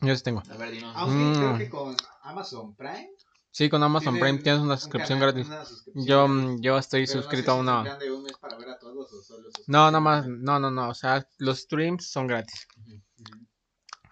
[0.00, 0.42] Yo sí tengo.
[0.50, 0.92] A ver, dinos.
[0.96, 1.36] Aunque Mm.
[1.36, 3.10] creo que con Amazon Prime.
[3.52, 5.46] Sí, con Amazon Prime tienes una un suscripción canal- gratis.
[5.48, 7.98] una suscripción Yo, mm, yo estoy no suscrito sé a una.
[7.98, 10.94] un mes para ver a todos o solo No, nada más, no, no, no, o
[10.94, 12.66] sea, los streams son gratis.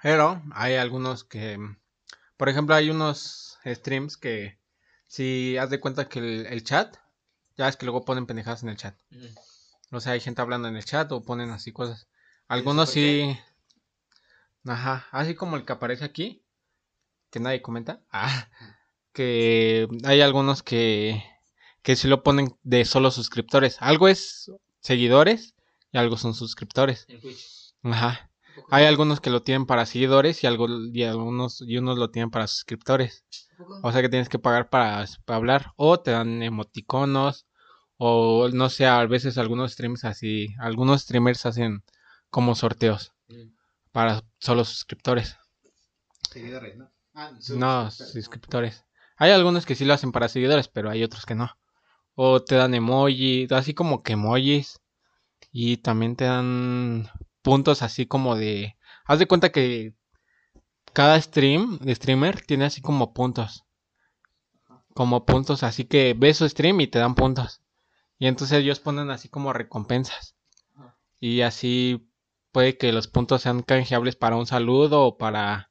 [0.02, 1.58] Pero hay algunos que,
[2.36, 4.58] por ejemplo, hay unos streams que
[5.06, 6.96] si haz de cuenta que el, el chat,
[7.56, 8.96] ya es que luego ponen pendejadas en el chat.
[9.10, 9.26] Ujú.
[9.92, 12.08] O sea, hay gente hablando en el chat o ponen así cosas.
[12.48, 13.38] Algunos sí,
[14.66, 16.44] ajá, así como el que aparece aquí,
[17.30, 18.02] que nadie comenta.
[18.10, 18.48] Ah,
[19.18, 21.24] que hay algunos que,
[21.82, 23.76] que sí lo ponen de solo suscriptores.
[23.80, 24.48] Algo es
[24.78, 25.56] seguidores
[25.90, 27.04] y algo son suscriptores.
[27.08, 27.74] En Twitch.
[27.82, 28.30] Ajá.
[28.70, 32.30] Hay algunos que lo tienen para seguidores y, algo, y algunos y unos lo tienen
[32.30, 33.24] para suscriptores.
[33.82, 35.72] O sea que tienes que pagar para, para hablar.
[35.74, 37.44] O te dan emoticonos.
[37.96, 40.46] O no sé, a veces algunos streams así.
[40.60, 41.82] Algunos streamers hacen
[42.30, 43.50] como sorteos Ujú.
[43.90, 45.36] para solo suscriptores.
[46.30, 46.88] Seguidores, ¿no?
[47.14, 48.84] Ah, No, suscriptores.
[49.18, 51.50] Hay algunos que sí lo hacen para seguidores, pero hay otros que no.
[52.14, 54.80] O te dan emoji, así como que emojis.
[55.50, 57.08] Y también te dan
[57.42, 58.76] puntos así como de...
[59.04, 59.94] Haz de cuenta que
[60.92, 63.64] cada stream, de streamer, tiene así como puntos.
[64.94, 67.62] Como puntos, así que ves su stream y te dan puntos.
[68.18, 70.36] Y entonces ellos ponen así como recompensas.
[71.20, 72.08] Y así
[72.52, 75.67] puede que los puntos sean canjeables para un saludo o para...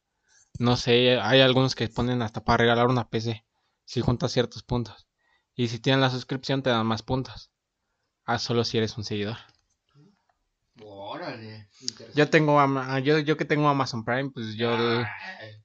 [0.59, 3.45] No sé, hay algunos que ponen hasta para regalar una PC.
[3.85, 5.07] Si juntas ciertos puntos.
[5.55, 7.49] Y si tienen la suscripción te dan más puntos.
[8.25, 9.37] Ah, solo si eres un seguidor.
[10.83, 11.67] Órale.
[12.15, 14.67] Yo tengo Ama- yo, yo que tengo Amazon Prime, pues yo,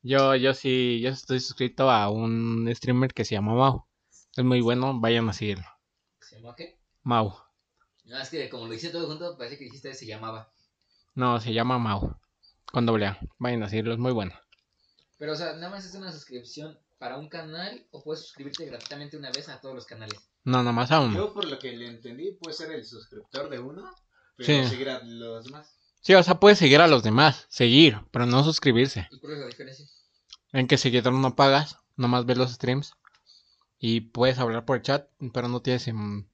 [0.02, 3.86] yo, yo sí, yo estoy suscrito a un streamer que se llama Mau.
[4.36, 5.66] Es muy bueno, vayan a seguirlo.
[6.20, 6.78] ¿Se llama qué?
[7.02, 7.34] Mau.
[8.04, 10.52] No, es que como lo hice todo junto, parece que dijiste se llamaba.
[11.14, 12.16] No, se llama Mau.
[12.66, 13.18] Con doble A.
[13.38, 14.32] Vayan a seguirlo, es muy bueno.
[15.22, 19.16] Pero, o sea, nada más es una suscripción para un canal o puedes suscribirte gratuitamente
[19.16, 20.18] una vez a todos los canales.
[20.42, 21.14] No, nada más a uno.
[21.14, 23.88] Yo, por lo que le entendí, puede ser el suscriptor de uno,
[24.36, 24.58] pero Sí.
[24.62, 25.78] no seguir a los demás.
[26.00, 27.46] Sí, o sea, puedes seguir a los demás.
[27.50, 29.06] Seguir, pero no suscribirse.
[29.12, 29.86] ¿Y cuál es la diferencia?
[30.50, 32.94] En que seguidor no pagas, nomás ves los streams.
[33.78, 36.26] Y puedes hablar por el chat, pero no tienes em,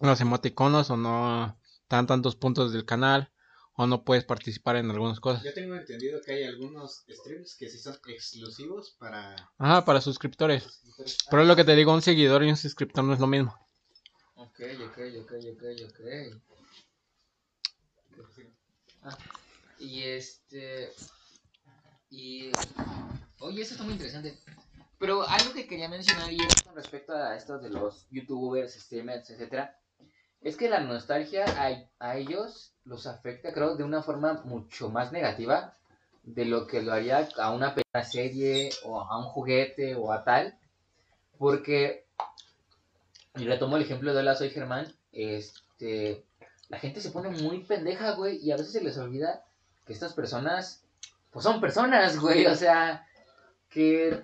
[0.00, 1.58] los emoticonos o no
[1.88, 3.32] te dan tantos puntos del canal.
[3.80, 5.44] O no puedes participar en algunas cosas.
[5.44, 10.64] Yo tengo entendido que hay algunos streams que sí son exclusivos para Ajá, para suscriptores.
[10.64, 11.18] suscriptores.
[11.30, 13.54] Pero es lo que te digo, un seguidor y un suscriptor no es lo mismo.
[14.34, 16.00] Ok, ok, ok, ok, ok.
[19.04, 19.16] Ah,
[19.78, 20.92] y este.
[22.10, 22.50] Y.
[23.38, 24.36] Oye, eso está muy interesante.
[24.98, 29.30] Pero algo que quería mencionar y es con respecto a esto de los youtubers, streamers,
[29.30, 29.78] etcétera,
[30.42, 35.12] es que la nostalgia a, a ellos los afecta, creo, de una forma mucho más
[35.12, 35.74] negativa
[36.22, 37.74] de lo que lo haría a una
[38.04, 40.58] serie o a un juguete o a tal.
[41.38, 42.06] Porque,
[43.36, 46.24] y retomo el ejemplo de Hola, soy Germán, este,
[46.68, 49.44] la gente se pone muy pendeja, güey, y a veces se les olvida
[49.86, 50.82] que estas personas,
[51.30, 53.06] pues son personas, güey, o sea,
[53.70, 54.22] que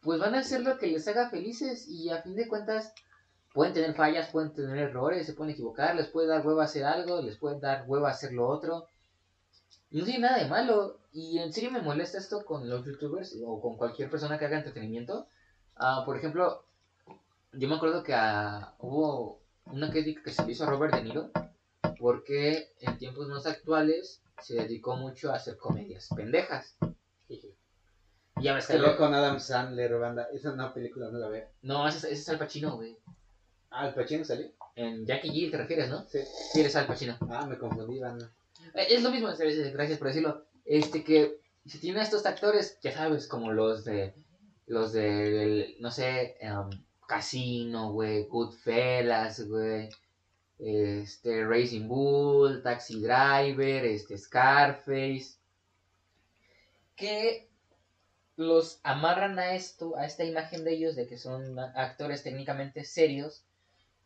[0.00, 2.92] pues van a hacer lo que les haga felices y a fin de cuentas
[3.52, 7.20] pueden tener fallas, pueden tener errores, se pueden equivocar, les puede dar hueva hacer algo,
[7.22, 8.86] les puede dar hueva hacer lo otro.
[9.90, 10.98] Y no tiene nada de malo.
[11.12, 14.58] Y en serio me molesta esto con los youtubers o con cualquier persona que haga
[14.58, 15.26] entretenimiento.
[15.76, 16.62] Ah, por ejemplo,
[17.52, 21.02] yo me acuerdo que ah, hubo una crítica que se le hizo a Robert De
[21.02, 21.30] Niro
[21.98, 26.76] porque en tiempos más actuales se dedicó mucho a hacer comedias pendejas.
[27.28, 27.40] Y
[28.44, 30.28] ya ves que con Adam Sandler, banda.
[30.32, 31.48] Esa es una película, no la veo.
[31.62, 32.96] No, ese, es- ese es Al Pacino, güey.
[33.70, 34.50] ¿El Pacino salió?
[34.76, 36.06] En Jackie Jill te refieres, ¿no?
[36.08, 36.20] Sí.
[36.52, 37.16] Sí, eres Al Pacino.
[37.30, 38.30] Ah, me confundí, banda.
[38.74, 40.44] Eh, Es lo mismo, eh, gracias por decirlo.
[40.64, 44.14] Este que si tiene a estos actores, ya sabes, como los de
[44.66, 46.68] los de no sé, em,
[47.06, 49.88] Casino, güey, Goodfellas, güey.
[50.58, 55.38] Este Racing Bull, Taxi Driver, este Scarface
[56.96, 57.48] que
[58.36, 63.44] los amarran a esto, a esta imagen de ellos de que son actores técnicamente serios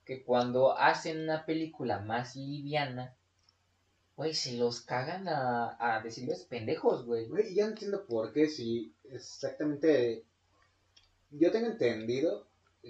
[0.05, 3.17] que cuando hacen una película más liviana
[4.17, 7.29] Güey, se los cagan a, a decirles pendejos, güey.
[7.29, 10.25] Güey, ya no entiendo por qué, si exactamente...
[11.31, 12.47] Yo tengo entendido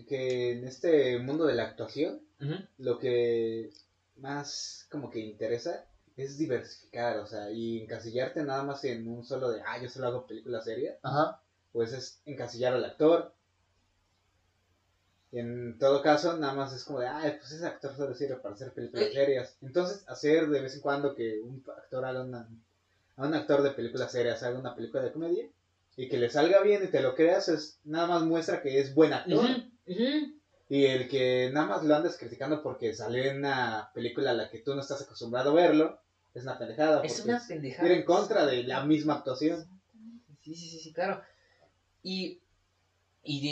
[0.09, 2.23] que en este mundo de la actuación,
[2.79, 3.71] lo que
[4.17, 5.87] más como que interesa
[6.17, 10.09] es diversificar, o sea, y encasillarte nada más en un solo de, ah, yo solo
[10.09, 11.41] hago películas serias, Ajá.
[11.73, 13.33] pues es encasillar al actor.
[15.33, 18.37] Y en todo caso, nada más es como de, ah, pues ese actor solo sirve
[18.37, 19.13] para hacer películas Eh.
[19.15, 19.57] serias.
[19.63, 22.47] Entonces, hacer de vez en cuando que un actor haga una,
[23.17, 25.47] a un actor de películas serias haga una película de comedia
[25.97, 28.95] y que le salga bien y te lo creas, es nada más muestra que es
[28.95, 29.47] buen actor.
[30.69, 34.51] Y el que nada más lo andas criticando porque sale en una película a la
[34.51, 35.99] que tú no estás acostumbrado a verlo,
[36.35, 37.03] es una pendejada.
[37.03, 37.89] Es una pendejada.
[37.89, 39.67] ir en contra de la misma actuación.
[40.43, 41.23] Sí, sí, sí, sí, claro.
[42.03, 42.42] Y,
[43.25, 43.49] y, de-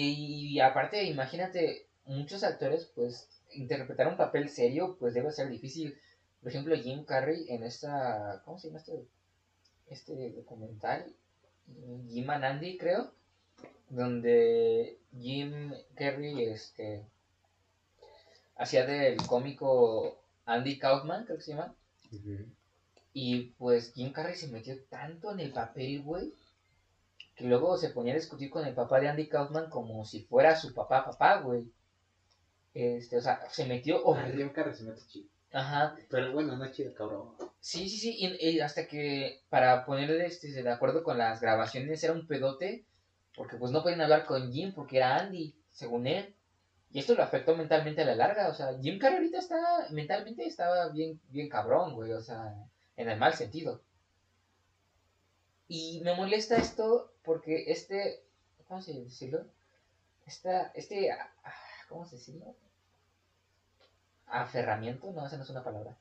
[0.52, 5.96] y aparte, imagínate, muchos actores, pues, interpretar un papel serio, pues debe ser difícil.
[6.42, 9.04] Por ejemplo, Jim Carrey en esta, ¿cómo se llama este,
[9.88, 11.12] este documental?
[12.08, 13.12] Jim and Andy, creo.
[13.90, 17.04] Donde Jim Carrey, este,
[18.56, 21.74] hacía del cómico Andy Kaufman, creo que se llama.
[23.12, 26.32] Y pues Jim Carrey se metió tanto en el papel, güey,
[27.40, 30.54] que luego se ponía a discutir con el papá de Andy Kaufman como si fuera
[30.54, 31.72] su papá, papá, güey.
[32.74, 34.28] Este, o sea, se metió Ah.
[34.30, 35.28] Jim Carrey se mete chido.
[35.50, 35.96] Ajá.
[36.10, 37.30] Pero bueno, no es chido, cabrón.
[37.58, 38.16] Sí, sí, sí.
[38.18, 42.84] Y, y hasta que para ponerle este, de acuerdo con las grabaciones era un pedote,
[43.34, 46.34] porque pues no podían hablar con Jim porque era Andy, según él.
[46.92, 48.50] Y esto lo afectó mentalmente a la larga.
[48.50, 52.12] O sea, Jim Carrey ahorita está, mentalmente estaba bien, bien cabrón, güey.
[52.12, 52.54] O sea,
[52.96, 53.80] en el mal sentido.
[55.68, 58.24] Y me molesta esto porque este,
[58.66, 59.46] ¿cómo se decirlo?
[60.26, 61.30] Esta, este, ah,
[61.88, 62.56] ¿cómo se decirlo?
[64.26, 65.96] Aferramiento, no, esa no es una palabra.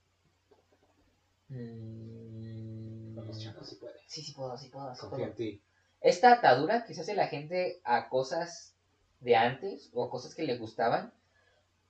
[1.50, 3.48] Mm, Vamos,
[3.80, 3.94] puede.
[4.08, 5.30] sí, sí puedo, sí puedo, sí Confío puedo.
[5.30, 5.62] en ti.
[6.02, 8.74] Esta atadura que se hace la gente a cosas
[9.20, 11.14] de antes o cosas que le gustaban,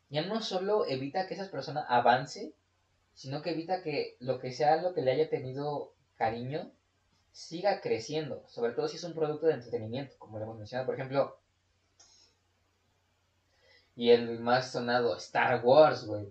[0.10, 2.54] ya no solo evita que esas personas avance,
[3.14, 6.74] sino que evita que lo que sea lo que le haya tenido cariño
[7.40, 10.96] siga creciendo, sobre todo si es un producto de entretenimiento, como lo hemos mencionado, por
[10.96, 11.40] ejemplo,
[13.96, 16.28] y el más sonado, Star Wars, güey.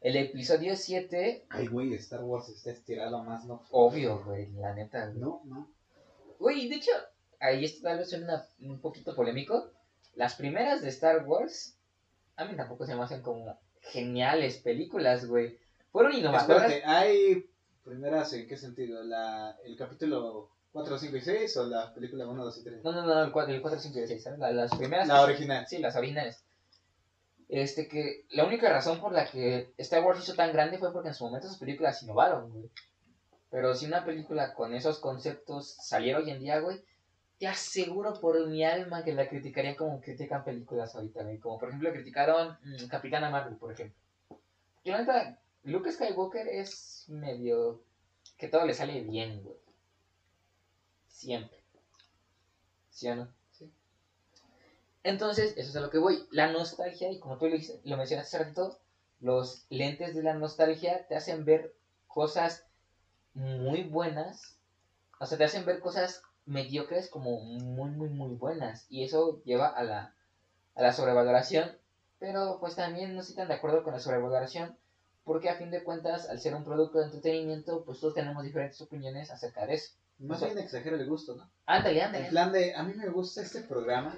[0.00, 3.64] El episodio 7, Ay, güey, Star Wars está estirado más, ¿no?
[3.72, 5.18] obvio, güey, la neta, güey.
[5.18, 5.68] No, no.
[6.38, 6.92] Güey, de hecho,
[7.40, 9.72] ahí esto tal vez suena un poquito polémico.
[10.14, 11.76] Las primeras de Star Wars,
[12.36, 15.58] a mí tampoco se me hacen como geniales películas, güey.
[15.90, 16.70] Fueron innovadoras.
[16.70, 17.49] Espérate, ¿hay
[17.84, 19.02] primeras en qué sentido?
[19.04, 22.84] ¿La, ¿El capítulo 4, 5 y 6 o la película 1, 2 y 3?
[22.84, 24.38] No, no, no, el 4, el 4 5 y 6, ¿sabes?
[24.38, 25.08] La- las primeras.
[25.08, 25.66] La original.
[25.66, 26.44] Sí, las originales.
[27.48, 31.08] Este que la única razón por la que Star Wars hizo tan grande fue porque
[31.08, 32.70] en su momento esas películas innovaron, güey.
[33.50, 36.80] Pero si una película con esos conceptos saliera hoy en día, güey,
[37.40, 41.38] te aseguro por mi alma que la criticarían como critican películas ahorita, güey.
[41.38, 43.98] Como por ejemplo criticaron mm, Capitana Marvel, por ejemplo.
[44.84, 47.82] Yo la neta, Luke Skywalker es medio
[48.38, 49.56] que todo le sale bien, güey.
[51.06, 51.62] Siempre.
[52.90, 53.28] ¿Sí o no?
[53.50, 53.70] Sí.
[55.02, 56.26] Entonces, eso es a lo que voy.
[56.30, 58.78] La nostalgia, y como tú lo, lo mencionaste hace ratito,
[59.20, 61.74] los lentes de la nostalgia te hacen ver
[62.06, 62.64] cosas
[63.34, 64.56] muy buenas.
[65.20, 68.86] O sea, te hacen ver cosas mediocres como muy, muy, muy buenas.
[68.88, 70.14] Y eso lleva a la,
[70.74, 71.76] a la sobrevaloración.
[72.18, 74.76] Pero pues también no estoy tan de acuerdo con la sobrevaloración.
[75.24, 78.80] Porque a fin de cuentas, al ser un producto de entretenimiento, pues todos tenemos diferentes
[78.80, 79.92] opiniones acerca de eso.
[80.18, 81.50] Más bien exagera el gusto, ¿no?
[81.66, 82.24] Ándale, ándale.
[82.24, 84.14] En plan de, a mí me gusta este programa,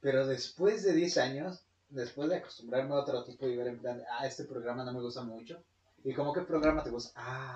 [0.00, 3.98] pero después de 10 años, después de acostumbrarme a otro tipo y ver en plan,
[3.98, 5.62] de, ah, este programa no me gusta mucho.
[6.04, 7.12] ¿Y como qué programa te gusta?
[7.14, 7.54] Ah,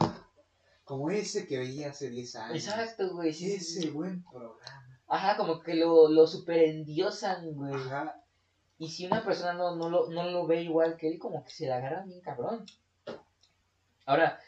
[0.85, 2.65] como ese que veía hace 10 años.
[2.65, 3.33] Exacto, güey.
[3.35, 3.91] Sí, Ese sí.
[3.91, 5.01] buen programa.
[5.09, 7.75] Ajá, como que lo, lo superendiosan, güey.
[7.75, 8.23] Ajá.
[8.79, 11.51] Y si una persona no, no, lo, no lo ve igual que él, como que
[11.51, 12.67] se la agarra bien cabrón.
[14.05, 14.39] Ahora,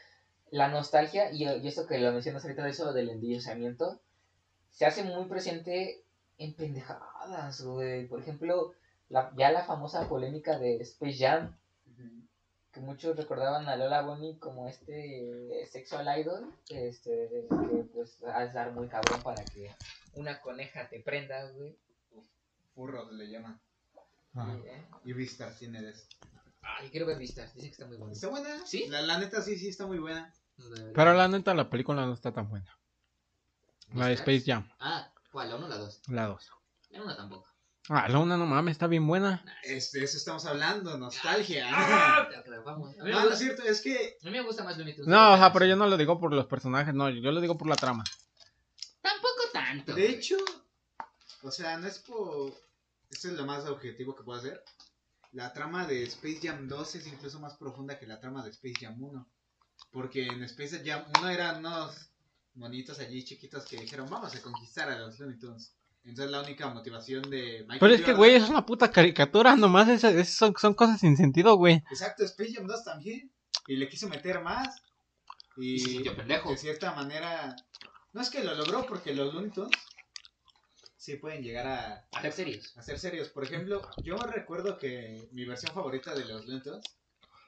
[0.51, 4.01] la nostalgia, y, y esto que lo mencionas ahorita de eso del endiosamiento,
[4.71, 6.03] se hace muy presente
[6.39, 8.07] en pendejadas, güey.
[8.07, 8.73] Por ejemplo,
[9.09, 11.57] la, ya la famosa polémica de Space Jam,
[12.73, 18.47] que muchos recordaban a Lola Bonnie como este sexual idol, este, que pues ha de
[18.47, 19.75] estar muy cabrón para que
[20.15, 21.75] una coneja te prenda, güey.
[22.75, 23.59] Furros le llaman.
[24.35, 24.57] Ajá.
[25.05, 25.15] Y,
[25.59, 26.07] tiene de eso.
[26.63, 28.15] Ay, quiero ver vistas, dice que está muy bonito.
[28.15, 28.67] ¿Está buena?
[28.67, 28.87] ¿Sí?
[28.89, 30.33] La, la neta sí, sí está muy buena.
[30.95, 32.77] Pero la neta, la película no está tan buena.
[33.95, 35.49] La de Space Jam, Ah, ¿cuál?
[35.49, 36.03] ¿La 1 o la 2?
[36.09, 36.51] la 2.
[36.91, 37.49] La 1 tampoco.
[37.91, 39.43] Ah, la una no mames, está bien buena.
[39.63, 41.67] Este, eso estamos hablando, nostalgia.
[41.71, 42.29] Ah,
[42.63, 42.91] vamos.
[42.99, 44.95] A mí, me No, no es cierto, es que a mí me gusta más Looney
[44.95, 45.09] Tunes.
[45.09, 47.57] No, o sea, pero yo no lo digo por los personajes, no, yo lo digo
[47.57, 48.05] por la trama.
[49.01, 49.95] Tampoco tanto.
[49.95, 50.37] De hecho,
[51.43, 52.53] o sea, no es por.
[53.11, 54.63] Esto es lo más objetivo que puedo hacer.
[55.33, 58.75] La trama de Space Jam 2 es incluso más profunda que la trama de Space
[58.81, 59.29] Jam 1.
[59.93, 62.11] Porque en Space Jam 1 eran unos
[62.55, 65.75] monitos allí chiquitos que dijeron, vamos a conquistar a los Looney Tunes.
[66.05, 69.89] Entonces la única motivación de Michael Pero es que, güey, es una puta caricatura, nomás
[69.89, 71.83] es- es- son, son cosas sin sentido, güey.
[71.91, 73.31] Exacto, Space Jam 2 también.
[73.67, 74.83] Y le quiso meter más.
[75.57, 76.51] Y, Y se sintió pendejo.
[76.51, 77.55] de cierta manera.
[78.13, 79.71] No es que lo logró porque los Looney Tunes
[80.99, 82.77] sí pueden llegar a, Hacer serios.
[82.77, 83.29] a ser serios.
[83.31, 86.85] Por ejemplo, yo recuerdo que mi versión favorita de los Looney Tunes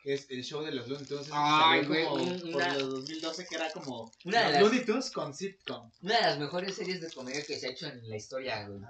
[0.05, 1.29] es el show de los Looney Tunes.
[1.31, 5.11] Ay, güey, por una- los 2012 que era como Una de los las- Looney Tunes
[5.11, 5.91] con sitcom.
[6.03, 8.81] Una de las mejores series de comedia que se ha hecho en la historia, güey.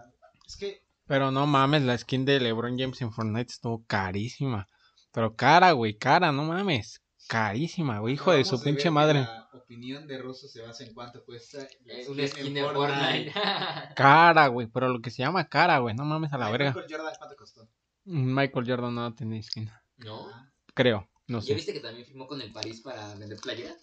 [0.46, 4.68] Es que Pero no mames, la skin de LeBron James en Fortnite estuvo carísima.
[5.10, 7.02] Pero cara, güey, cara, no mames.
[7.30, 9.20] Carísima, güey, hijo de su pinche madre.
[9.20, 13.32] La opinión de Russo se basa en cuánto cuesta Eh, Una skin de Fortnite.
[13.94, 16.70] Cara, güey, pero lo que se llama cara, güey, no mames a la Ay, verga.
[16.72, 17.68] Michael Jordan, ¿cuánto costó?
[18.04, 20.26] Michael Jordan no tiene skin, ¿No?
[20.28, 21.54] Ah, creo, no ¿Ya sé.
[21.54, 23.76] viste que también firmó con el París para vender playeras?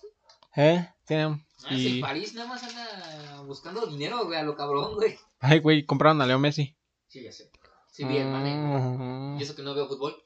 [0.58, 0.86] ¿Eh?
[1.06, 1.24] Tiene...
[1.24, 1.40] Ah,
[1.70, 2.02] es el Y...
[2.02, 5.18] París nada más anda buscando dinero, güey, a lo cabrón, güey.
[5.40, 6.76] Ay, güey, compraron a Leo Messi.
[7.08, 7.50] Sí, ya sé.
[7.92, 8.50] Sí, bien, mami.
[8.52, 10.22] Mm, Y eso que no veo fútbol.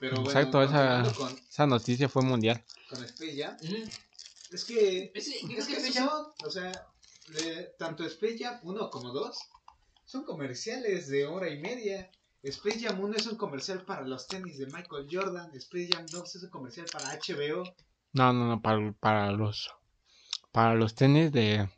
[0.00, 2.64] Pero bueno, Exacto, esa- continuando con, Esa noticia fue mundial.
[2.88, 3.56] con Space Jam,
[4.50, 6.06] es que, es ¿crees que fecha?
[6.08, 6.72] son, o sea,
[7.28, 9.36] de- tanto Space Jam 1 como 2
[10.04, 12.10] son comerciales de hora y media.
[12.42, 16.34] Space Jam 1 es un comercial para los tenis de Michael Jordan, Space Jam 2
[16.36, 17.62] es un comercial para HBO.
[18.14, 19.70] No, no, no, para, para los
[20.50, 21.68] para los tenis de,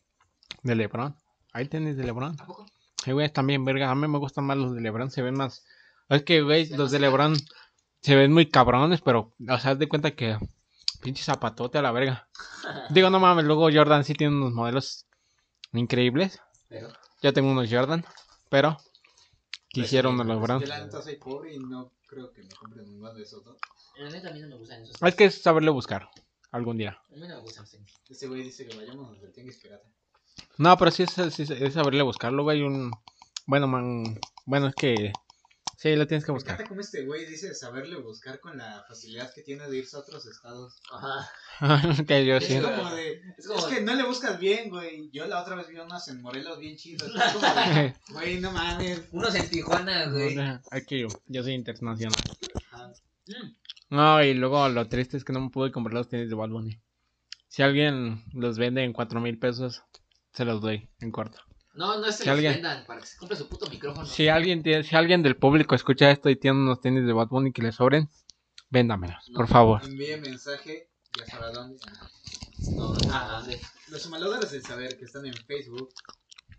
[0.63, 1.15] de LeBron.
[1.53, 2.41] ¿Hay tenis de LeBron?
[2.41, 2.65] ¿A poco?
[3.05, 3.91] Sí, güey, también, verga.
[3.91, 5.65] A mí me gustan más los de LeBron, se ven más.
[6.09, 7.37] Es que, güey, los de LeBron
[8.03, 10.39] se ven muy cabrones, pero, o sea, haz de cuenta que
[11.01, 12.29] pinche zapatote a la verga.
[12.91, 15.07] Digo, no mames, luego Jordan sí tiene unos modelos
[15.73, 16.41] increíbles.
[16.69, 16.89] Pero.
[17.23, 18.05] Yo tengo unos Jordan,
[18.49, 18.77] pero
[19.69, 20.61] quisieron unos LeBron.
[20.61, 23.57] Yo la neta soy pobre y no creo que me compre ninguno de esos dos.
[23.97, 25.01] La neta a mí no me gustan esos.
[25.01, 26.09] Es que es saberle buscar
[26.51, 26.99] algún día.
[27.11, 28.01] A mí no me gustan los tenis.
[28.11, 29.85] Este güey dice que vayamos al tianguis pirata.
[30.59, 32.63] No, pero sí es, sí es- es saberle buscarlo, güey.
[32.63, 32.91] Un...
[33.47, 34.19] Bueno, man.
[34.47, 35.13] Bueno, es que.
[35.83, 36.53] Sí, lo tienes que Me buscar.
[36.55, 39.99] encanta como este güey dice saberle buscar con la facilidad que tiene de irse a
[39.99, 40.81] otros estados.
[40.93, 41.29] Ajá.
[42.07, 42.61] que yo Es sí.
[42.61, 43.59] como de, Es como.
[43.59, 45.11] Es que no le buscas bien, güey.
[45.11, 49.09] Yo la otra vez vi unas en Morelos bien de, güey, no mames.
[49.11, 50.37] Unos en Tijuana, güey.
[50.87, 52.15] Que yo, yo soy internacional.
[53.27, 53.97] Mm.
[53.97, 56.51] No, y luego lo triste es que no me pude comprar los tenis de Bad
[56.51, 56.81] Bunny.
[57.49, 59.83] Si alguien los vende en cuatro mil pesos,
[60.33, 61.41] se los doy en corto.
[61.75, 64.07] No, no es Si alguien- vendan para que se compre su puto micrófono.
[64.07, 67.29] Si alguien tiene, si alguien del público escucha esto y tiene unos tenis de Bad
[67.29, 68.09] Bunny que le sobren,
[68.71, 69.83] véndamelos, por favor.
[69.85, 71.79] Envíe mensaje, ya sabrá dónde.
[72.77, 73.61] No, ah, ¿dónde?
[73.89, 75.89] Los humalodores del saber que están en Facebook,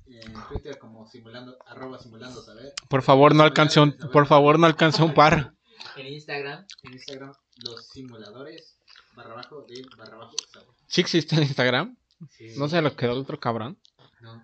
[0.08, 2.74] en Twitter como simulando, arroba simulando saber.
[2.90, 5.54] Por favor, no alcance un, por favor, no alcance un par.
[5.98, 6.66] En Instagram.
[6.84, 7.34] En Instagram,
[7.66, 8.78] los simuladores,
[9.16, 10.70] barra bajo, de barra bajo, saber.
[10.88, 11.98] ¿Sí existe el Instagram?
[12.30, 12.54] Sí.
[12.58, 13.78] ¿No se lo quedó el otro cabrón?
[14.22, 14.44] No, No,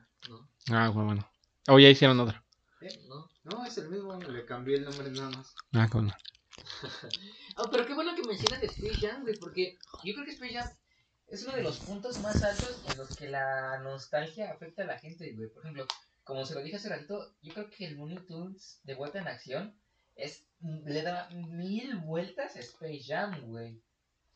[0.72, 1.32] Ah, bueno, bueno.
[1.68, 2.42] O ya hicieron otro.
[3.08, 3.30] no.
[3.44, 5.54] no, es el mismo, le cambié el nombre nada más.
[5.74, 6.14] Ah, bueno.
[7.58, 10.54] Oh, pero qué bueno que mencionas de Space Jam, güey, porque yo creo que Space
[10.54, 10.70] Jam
[11.28, 14.98] es uno de los puntos más altos en los que la nostalgia afecta a la
[14.98, 15.50] gente, güey.
[15.50, 15.86] Por ejemplo,
[16.24, 19.28] como se lo dije hace ratito, yo creo que el Looney Tunes de vuelta en
[19.28, 19.76] acción
[20.16, 23.82] es le da mil vueltas a Space Jam, güey.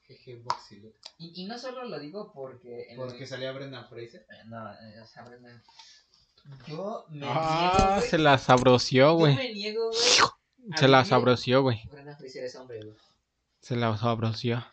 [0.05, 0.93] Jeje, Boxy.
[1.17, 2.87] Y, y no solo lo digo porque...
[2.89, 4.25] en- Porque salía Brendan Fraser.
[4.29, 5.63] Eh, No, eh, o sea, Brenda,
[6.67, 9.35] Yo me Ah, niego, se la sabroció, Yo güey.
[9.35, 10.73] me niego, güey.
[10.73, 11.81] a Se la vivir- sabroció, güey.
[11.91, 12.97] Brenda Fraser es hombre, güey.
[13.61, 14.65] Se la sabroció.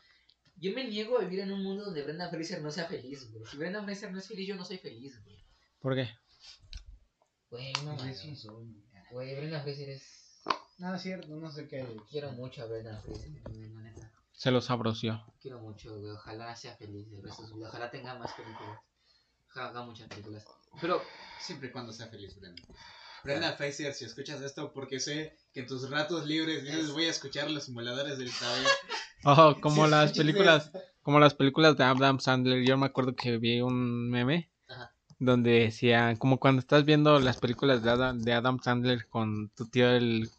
[0.56, 3.44] Yo me niego a vivir en un mundo donde Brenda Fraser no sea feliz, güey.
[3.46, 5.38] Si Brenda Fraser no es feliz, yo no soy feliz, güey.
[5.80, 6.10] ¿Por qué?
[7.50, 8.82] Güey, no es un sueño.
[9.10, 10.42] Güey, Brenda Fraser es...
[10.78, 11.86] No, es cierto, no sé qué.
[12.10, 14.12] Quiero mucho a Brenda Fraser, güey, la neta.
[14.32, 15.24] Se lo sabroció.
[15.40, 16.10] Quiero mucho, güey.
[16.10, 17.68] Ojalá sea feliz el resto de su vida.
[17.68, 18.78] Ojalá tenga más películas.
[19.50, 20.44] Ojalá haga muchas películas.
[20.80, 21.02] Pero,
[21.40, 22.62] Siempre y cuando sea feliz, Brenda.
[23.24, 27.10] Brenda Fraser, si escuchas esto, porque sé que en tus ratos libres dices voy a
[27.10, 28.66] escuchar los simuladores del saber.
[29.22, 30.72] Oh, como las películas,
[31.02, 32.64] como las películas de Adam Sandler.
[32.64, 34.94] Yo me acuerdo que vi un meme Ajá.
[35.18, 39.68] donde decía, como cuando estás viendo las películas de Adam, de Adam Sandler con tu
[39.68, 40.30] tío el,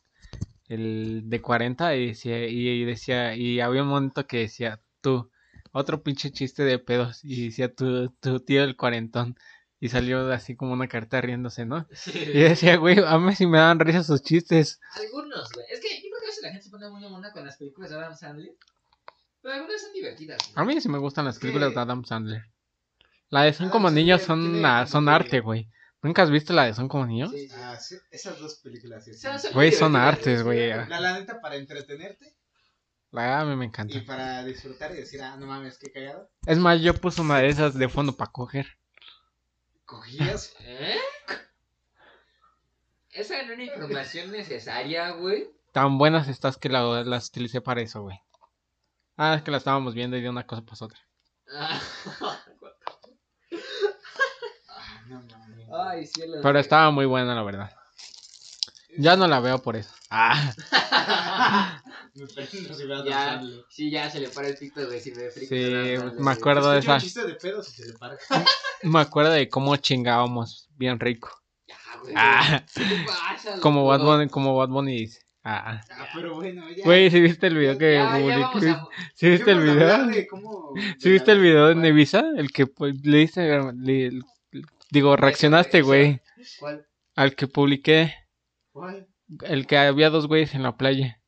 [0.67, 5.29] el de 40 y decía, y, y decía, y había un momento que decía, tú,
[5.71, 9.35] otro pinche chiste de pedos, y decía tu, tu tío el cuarentón.
[9.83, 11.87] Y salió así como una carta riéndose, ¿no?
[12.15, 14.79] Y decía, güey, a mí sí me dan risa sus chistes.
[14.95, 15.65] algunos, güey.
[15.71, 17.57] Es que yo creo que a veces la gente se pone muy mona con las
[17.57, 18.53] películas de Adam Sandler.
[19.41, 20.37] Pero algunas son divertidas.
[20.53, 20.53] güey.
[20.55, 21.41] A mí sí me gustan las Sí.
[21.41, 22.43] películas de Adam Sandler.
[23.29, 25.67] La de Son Adam como niños son, son arte, güey.
[26.03, 27.31] ¿Nunca has visto la de Son como niños?
[27.31, 27.47] Sí.
[27.55, 29.11] Ah, sí, esas dos películas sí.
[29.53, 30.69] Güey, son artes, güey.
[30.69, 32.35] La, la neta, para entretenerte
[33.09, 33.99] La a mí me y encanta.
[34.05, 36.29] para disfrutar y decir, ah, no mames, qué cagado.
[36.45, 38.67] Es más, yo puse una de esas de fondo para coger.
[39.91, 40.55] Cogías.
[40.61, 40.97] ¿Eh?
[43.11, 45.49] Esa era una información necesaria, güey.
[45.73, 48.17] Tan buenas estás que la- las utilicé para eso, güey.
[49.17, 50.99] Ah, es que la estábamos viendo y de una cosa pasó otra.
[51.53, 51.81] Ah.
[52.21, 52.45] Ah.
[55.89, 56.37] Ay, cielo.
[56.41, 57.71] Pero estaba muy buena, la verdad.
[58.97, 59.93] Ya no la veo por eso.
[60.09, 60.53] Ah,
[62.13, 65.29] Si Ya, sí, ya se le para el pito, güey, si me.
[65.31, 66.97] Sí, me acuerdo de esa.
[66.99, 68.17] chiste de pedos y se le para.
[68.83, 71.29] me acuerdo de cómo chingábamos bien rico.
[71.67, 72.13] Ya, güey.
[72.17, 74.01] Ah, ¿Qué te pasa, como Bad?
[74.01, 75.21] Bunny, como Bad Bunny dice.
[75.43, 76.83] Ah, Ah, pero bueno, ya.
[76.83, 78.69] güey, ¿sí viste el video que Ya, ya vamos publiqué?
[78.69, 80.05] a- ¿Sí viste el de video?
[80.07, 82.23] de cómo- ¿Sí viste el video de Nevisa?
[82.35, 84.19] El que pues, le dice, le-
[84.91, 86.19] digo, reaccionaste, güey,
[86.59, 86.85] ¿Cuál?
[87.15, 88.13] al que publiqué,
[88.73, 89.07] ¿Cuál?
[89.43, 91.20] el que había dos güeyes en la playa.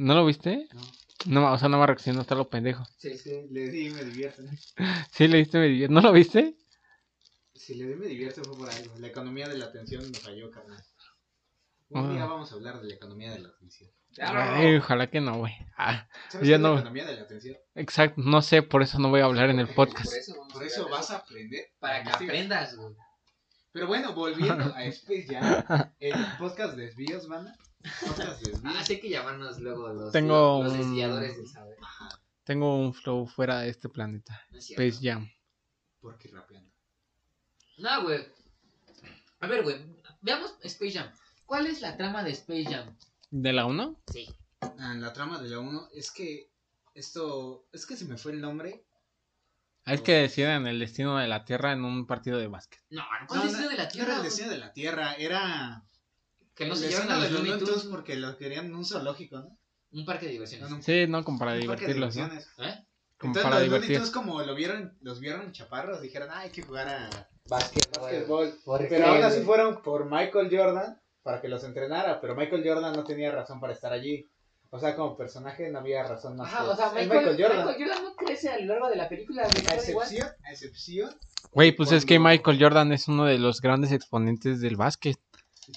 [0.00, 0.66] ¿No lo viste?
[0.72, 0.80] No.
[1.26, 2.82] No, o sea, no me reaccionó hasta lo pendejo.
[2.96, 3.30] Sí, sí.
[3.30, 4.42] Sí, le di y me divierte.
[5.12, 6.56] Sí, le diste, me divier- ¿no lo viste?
[7.54, 8.94] Si le di me divierte fue por algo.
[8.98, 10.82] La economía de la atención me falló, carnal.
[11.90, 12.12] Un Ah.
[12.14, 13.90] día vamos a hablar de la economía de la atención.
[14.22, 15.52] Ay, ojalá que no, güey.
[15.76, 16.72] Ah, ¿Sabes Ya no.
[16.74, 17.56] la economía de la atención?
[17.74, 20.10] exacto, no sé, por eso no voy a hablar en el podcast.
[20.52, 21.66] Por eso, Por vas a aprender.
[21.78, 22.94] Para que aprendas, güey.
[23.72, 27.54] Pero bueno, volviendo a Space Jam, el podcast desvíos, banda.
[27.82, 28.60] Desvíos.
[28.64, 31.76] Ah, que llamarnos luego los, Tengo los un- desviadores del saber.
[32.44, 34.40] Tengo un flow fuera de este planeta.
[34.50, 34.70] No es.
[34.70, 35.30] Space Jam.
[36.00, 36.70] Porque rapeando.
[37.78, 38.26] No, güey.
[39.40, 39.76] A ver, güey.
[40.20, 41.10] Veamos Space Jam.
[41.46, 42.96] ¿Cuál es la trama de Space Jam?
[43.30, 44.02] ¿De la 1?
[44.12, 44.28] Sí.
[44.60, 46.50] Ah, En la trama de la 1 es que
[46.94, 47.66] esto.
[47.72, 48.84] Es que se me fue el nombre.
[49.86, 52.80] Es que deciden el destino de la Tierra en un partido de básquet.
[52.90, 54.08] No, ¿cuál No, es el no, de la No Tierra?
[54.08, 55.82] era el destino de la Tierra, era.
[56.60, 57.84] Que no se llevan a los Looney Tunes.
[57.84, 59.56] porque los querían en un zoológico, ¿no?
[59.92, 60.68] Un parque de diversiones.
[60.68, 62.16] No, no, Sí, no, como para un divertirlos.
[62.16, 62.20] ¿Eh?
[62.20, 63.96] Como Entonces para los Looney divertir.
[63.96, 68.02] Tunes como lo vieron, los vieron chaparros, dijeron, ah, hay que jugar a Básquetbol.
[68.02, 68.54] básquetbol.
[68.64, 72.92] ¿Por Pero aún así fueron por Michael Jordan para que los entrenara, pero Michael Jordan
[72.92, 74.28] no tenía razón para estar allí.
[74.68, 77.66] O sea, como personaje no había razón más Ajá, que- o sea, Michael, Michael Jordan.
[77.66, 79.42] Michael Jordan no crece a lo largo de la película.
[79.44, 81.10] A excepción, a excepción,
[81.52, 85.18] Güey, pues es que Michael Jordan es uno de los grandes exponentes del básquet.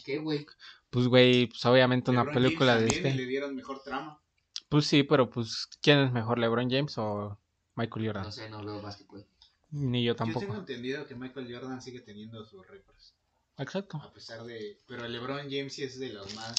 [0.05, 0.45] ¿Qué, güey?
[0.93, 3.13] Pues, güey, pues obviamente una James película de este.
[3.15, 4.21] le dieron mejor trama.
[4.69, 7.37] Pues sí, pero pues, ¿quién es mejor, LeBron James o
[7.75, 8.23] Michael Jordan?
[8.23, 9.25] No sé, no veo básquetbol.
[9.71, 10.59] Ni yo Yo tengo tampoco.
[10.59, 13.15] entendido que Michael Jordan sigue teniendo sus récords.
[13.57, 13.97] Exacto.
[13.97, 14.77] A pesar de.
[14.87, 16.55] Pero LeBron James sí es de los más.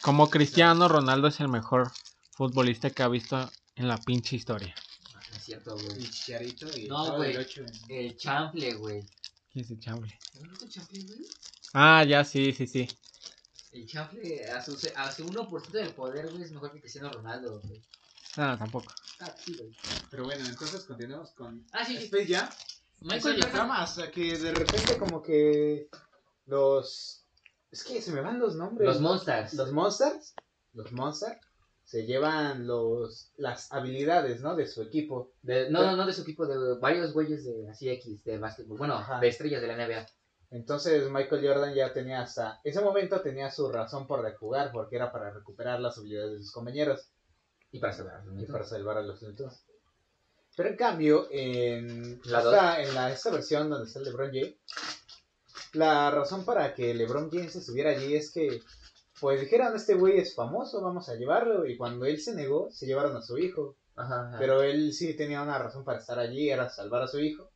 [0.00, 1.90] Como Cristiano Ronaldo es el mejor
[2.32, 4.74] futbolista que ha visto en la pinche historia.
[5.12, 6.02] No es cierto, güey.
[6.02, 7.36] Y Chicharito y No, güey.
[7.88, 9.02] El chample, güey.
[9.52, 10.18] ¿Quién es el chanfle?
[10.40, 11.18] ¿No viste el chanfle, güey?
[11.74, 12.88] Ah, ya, sí, sí, sí.
[13.74, 17.60] El chanfle a su, a su 1% del poder, güey, es mejor que Cristiano Ronaldo,
[17.60, 17.82] güey.
[18.36, 18.92] No, tampoco.
[19.20, 19.74] Ah, sí, güey.
[20.10, 22.04] Pero bueno, entonces continuamos con Ah, sí, sí.
[22.04, 22.48] Space Jam.
[23.00, 23.50] Michael Jordan.
[23.52, 25.88] trama, o sea, que de repente como que
[26.46, 27.26] los...
[27.70, 28.86] Es que se me van los nombres.
[28.86, 29.54] Los Monsters.
[29.54, 30.34] Los Monsters,
[30.74, 31.40] los Monsters,
[31.82, 34.54] se llevan los las habilidades, ¿no?
[34.54, 35.32] De su equipo.
[35.42, 38.78] De- no, no, no de su equipo, de varios güeyes de así X, de básquetbol.
[38.78, 39.18] Bueno, Ajá.
[39.18, 40.06] de estrellas de la NBA.
[40.54, 45.10] Entonces Michael Jordan ya tenía hasta ese momento tenía su razón por jugar, porque era
[45.10, 47.10] para recuperar las habilidades de sus compañeros
[47.72, 48.22] Y para salvar.
[48.38, 49.36] y para salvar a los Looney
[50.56, 54.54] Pero en cambio, en, La esta, en la, esta versión donde está LeBron James,
[55.72, 58.62] la razón para que LeBron James estuviera allí es que,
[59.20, 62.86] pues dijeron, este güey es famoso, vamos a llevarlo, y cuando él se negó, se
[62.86, 63.74] llevaron a su hijo.
[63.96, 64.38] Ajá, ajá.
[64.38, 67.50] Pero él sí tenía una razón para estar allí, era salvar a su hijo.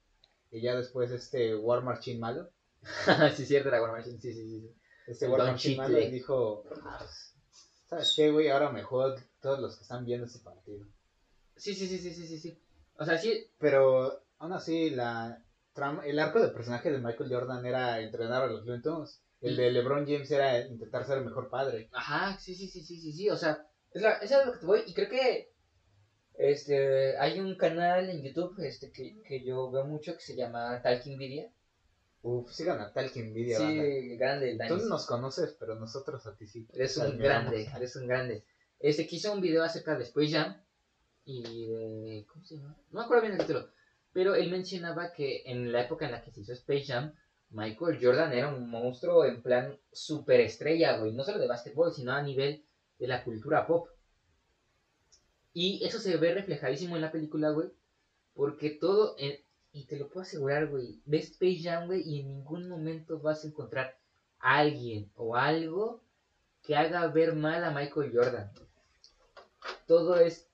[0.50, 2.50] Y ya después este War Machine malo,
[3.34, 4.18] sí, cierto, era War Machine.
[4.20, 4.74] Sí, sí, sí.
[5.06, 7.34] este El War Machine malo dijo, "Ah, pues,
[7.88, 8.48] ¿sabes qué, güey?
[8.48, 10.86] Ahora mejor todos los que están viendo este partido.
[11.56, 12.58] Sí, sí, sí, sí, sí, sí, sí.
[12.96, 13.46] O sea, sí.
[13.58, 18.46] Pero aún así, la trama, el arco del personaje de Michael Jordan era entrenar a
[18.46, 19.20] los Tunes.
[19.40, 21.88] El de LeBron James era intentar ser el mejor padre.
[21.92, 23.30] Ajá, sí, sí, sí, sí, sí, sí.
[23.30, 24.82] O sea, es, la, es a lo que te voy.
[24.86, 25.52] Y creo que
[26.34, 30.80] este hay un canal en YouTube este que, que yo veo mucho que se llama
[30.82, 31.52] Talking Video.
[32.30, 33.82] Uf, sigan a tal que envidia, banda.
[33.84, 36.66] Sí, grande el Tú no nos conoces, pero nosotros a ti sí.
[36.74, 37.50] Eres un admiramos.
[37.52, 38.44] grande, eres un grande.
[38.78, 40.62] Este que hizo un video acerca de Space Jam
[41.24, 42.26] y de.
[42.28, 42.76] ¿Cómo se llama?
[42.90, 43.68] No me acuerdo bien el título.
[44.12, 47.14] Pero él mencionaba que en la época en la que se hizo Space Jam,
[47.50, 51.12] Michael Jordan era un monstruo en plan superestrella, güey.
[51.12, 52.64] No solo de básquetbol, sino a nivel
[52.98, 53.88] de la cultura pop.
[55.52, 57.68] Y eso se ve reflejadísimo en la película, güey.
[58.34, 59.14] Porque todo.
[59.18, 59.38] en-
[59.72, 61.00] y te lo puedo asegurar, güey.
[61.04, 63.96] Ves Space Jam, güey, y en ningún momento vas a encontrar
[64.40, 66.00] a alguien o algo
[66.62, 68.50] que haga ver mal a Michael Jordan.
[69.86, 70.46] Todo es.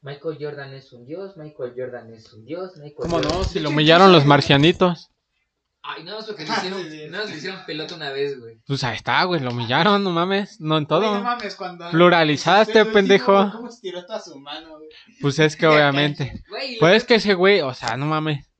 [0.00, 3.44] Michael Jordan es un dios, Michael Jordan es un dios, Michael ¿Cómo Jordan- no?
[3.44, 5.10] Si lo humillaron los marcianitos.
[5.82, 7.06] Ay, no, eso que le hicieron, Sí, sí.
[7.08, 8.58] no, le hicieron pelota una vez, güey.
[8.66, 10.60] Pues ahí está, güey, lo humillaron, no mames.
[10.60, 11.22] No en Güey, no todo.
[11.22, 11.90] mames, cuando...
[11.90, 13.50] Pluralizaste, pendejo.
[13.52, 14.88] ¿Cómo estiró toda su mano, güey?
[15.20, 16.42] Pues es que obviamente.
[16.48, 18.50] Güey, Pues es que ese güey, o sea, no mames.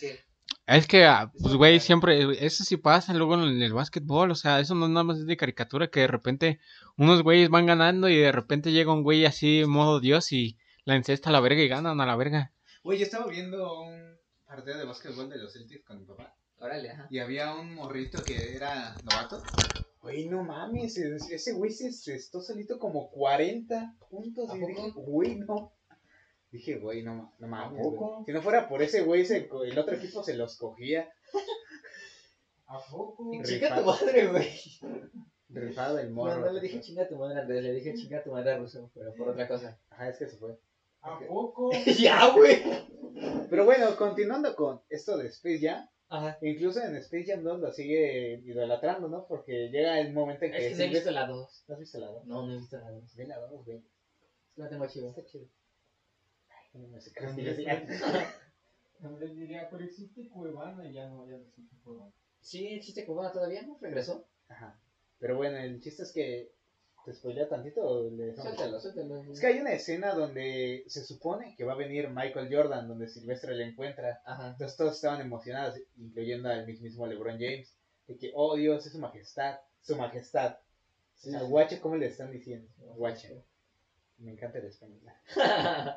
[0.00, 0.20] ¿Qué?
[0.66, 4.60] Es que, ah, pues, güey, siempre, eso sí pasa luego en el básquetbol, o sea,
[4.60, 6.60] eso no nada más es de caricatura, que de repente
[6.96, 10.94] unos güeyes van ganando y de repente llega un güey así, modo Dios, y la
[10.94, 12.52] encesta a la verga y ganan a la verga.
[12.84, 16.36] Güey, yo estaba viendo un partido de básquetbol de los Celtics con mi papá.
[16.60, 17.06] Órale, ajá.
[17.10, 19.42] Y había un morrito que era novato.
[20.02, 24.52] Güey, no mames, ese ese güey se estó solito como 40 puntos.
[24.52, 25.72] Dije, güey, no.
[26.50, 27.82] Dije, güey, no, no mames.
[27.82, 28.24] güey.
[28.26, 31.08] Si no fuera por ese güey, se el otro equipo se los cogía.
[32.66, 33.30] ¿A poco?
[33.44, 34.48] Chinga tu madre, güey.
[35.48, 36.40] Rifado el No, morro.
[36.40, 38.90] no le dije chinga tu madre a Andrés, le dije chinga tu madre a Russo,
[38.94, 39.78] pero por otra cosa.
[39.90, 40.56] Ajá, es que se fue.
[41.02, 41.70] ¿A poco?
[41.98, 42.62] ya, güey.
[43.50, 45.88] Pero bueno, continuando con esto de Space Jam.
[46.10, 46.38] Ajá.
[46.42, 49.26] Incluso en Space Jam 2 lo sigue idolatrando, ¿no?
[49.26, 50.66] Porque llega el momento en que...
[50.66, 51.64] Es que no he visto la 2.
[51.68, 52.26] ¿No has visto la 2?
[52.26, 53.16] No, no he visto la 2.
[53.16, 53.78] Ve la 2, güey.
[53.78, 55.10] Es que no tengo chivo.
[55.10, 55.46] Está chido.
[56.48, 57.24] Ay, no me sé qué.
[57.24, 58.00] Andrés
[59.36, 62.12] diría, pero existe Cuevana y ya no, ya no existe Cuevana.
[62.40, 63.78] Sí, existe cubana todavía, ¿no?
[63.80, 64.26] Regresó.
[64.48, 64.80] Ajá.
[65.18, 66.52] Pero bueno, el chiste es que.
[67.04, 68.36] ¿Te spoilea tantito o le?
[68.36, 69.22] Suéltalo, suéltalo.
[69.32, 73.08] Es que hay una escena donde se supone que va a venir Michael Jordan, donde
[73.08, 74.20] Silvestre le encuentra.
[74.24, 74.48] Ajá.
[74.48, 77.74] Entonces todos estaban emocionados, incluyendo al mismo LeBron James,
[78.06, 80.56] de que, oh Dios, es su majestad, su majestad.
[81.16, 82.68] O sea, guache, ¿cómo le están diciendo?
[82.96, 83.42] Guache.
[84.18, 85.00] Me encanta el español.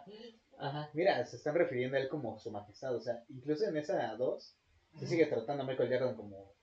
[0.57, 0.89] Ajá.
[0.93, 2.95] Mira, se están refiriendo a él como su majestad.
[2.95, 4.55] O sea, incluso en esa 2,
[4.99, 6.53] se sigue tratando a Michael Jordan como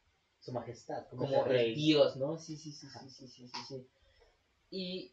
[0.41, 1.75] su majestad, como, Como rey.
[1.75, 2.39] dios, ¿no?
[2.39, 3.87] Sí, sí, sí, sí, sí, sí, sí, sí.
[4.71, 5.13] Y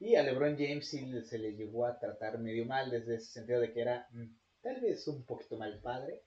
[0.00, 3.60] Y a LeBron James sí se le llegó a tratar medio mal, desde ese sentido
[3.60, 4.26] de que era mm,
[4.62, 6.22] tal vez un poquito mal padre.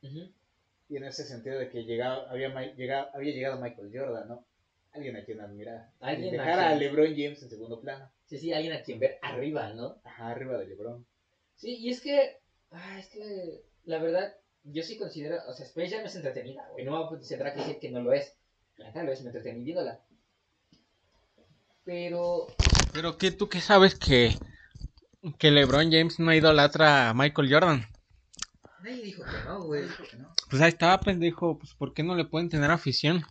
[0.00, 4.44] Y en ese sentido de que llegaba, había, llegado, había llegado Michael Jordan, ¿no?
[4.92, 5.90] Alguien a quien admirar.
[6.00, 8.10] Alguien y a dejar a, LeBron James en segundo plano.
[8.26, 9.96] sí, sí, alguien a quien ver arriba, ¿no?
[10.04, 11.06] Ajá, arriba de LeBron.
[11.56, 12.36] Sí, y es que,
[12.70, 16.84] ah, es que la verdad, yo sí considero, o sea, Space Jam es entretenida, güey,
[16.84, 18.36] no se trata de decir que no lo es,
[18.76, 20.03] la lo es, me entretení viéndola.
[21.84, 22.46] Pero,
[22.92, 24.36] Pero que tú qué sabes que,
[25.38, 27.86] que LeBron James no idolatra a Michael Jordan.
[28.82, 29.84] nadie dijo que no, güey.
[30.50, 33.22] Pues ahí está, pendejo, pues ¿por qué no le pueden tener afición?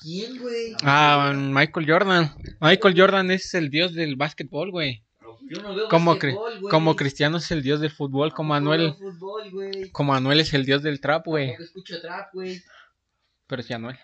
[0.00, 0.74] ¿Quién, güey?
[0.82, 2.34] A Michael Jordan.
[2.60, 5.04] Michael Jordan es el dios del básquetbol, güey.
[5.48, 6.70] Yo no veo Como, basquetbol, güey.
[6.70, 10.82] como Cristiano es el dios del fútbol, como Anuel, fútbol, como Anuel es el dios
[10.82, 11.50] del trap, güey.
[11.50, 12.62] Escucho trap, güey.
[13.46, 13.98] Pero sí Anuel.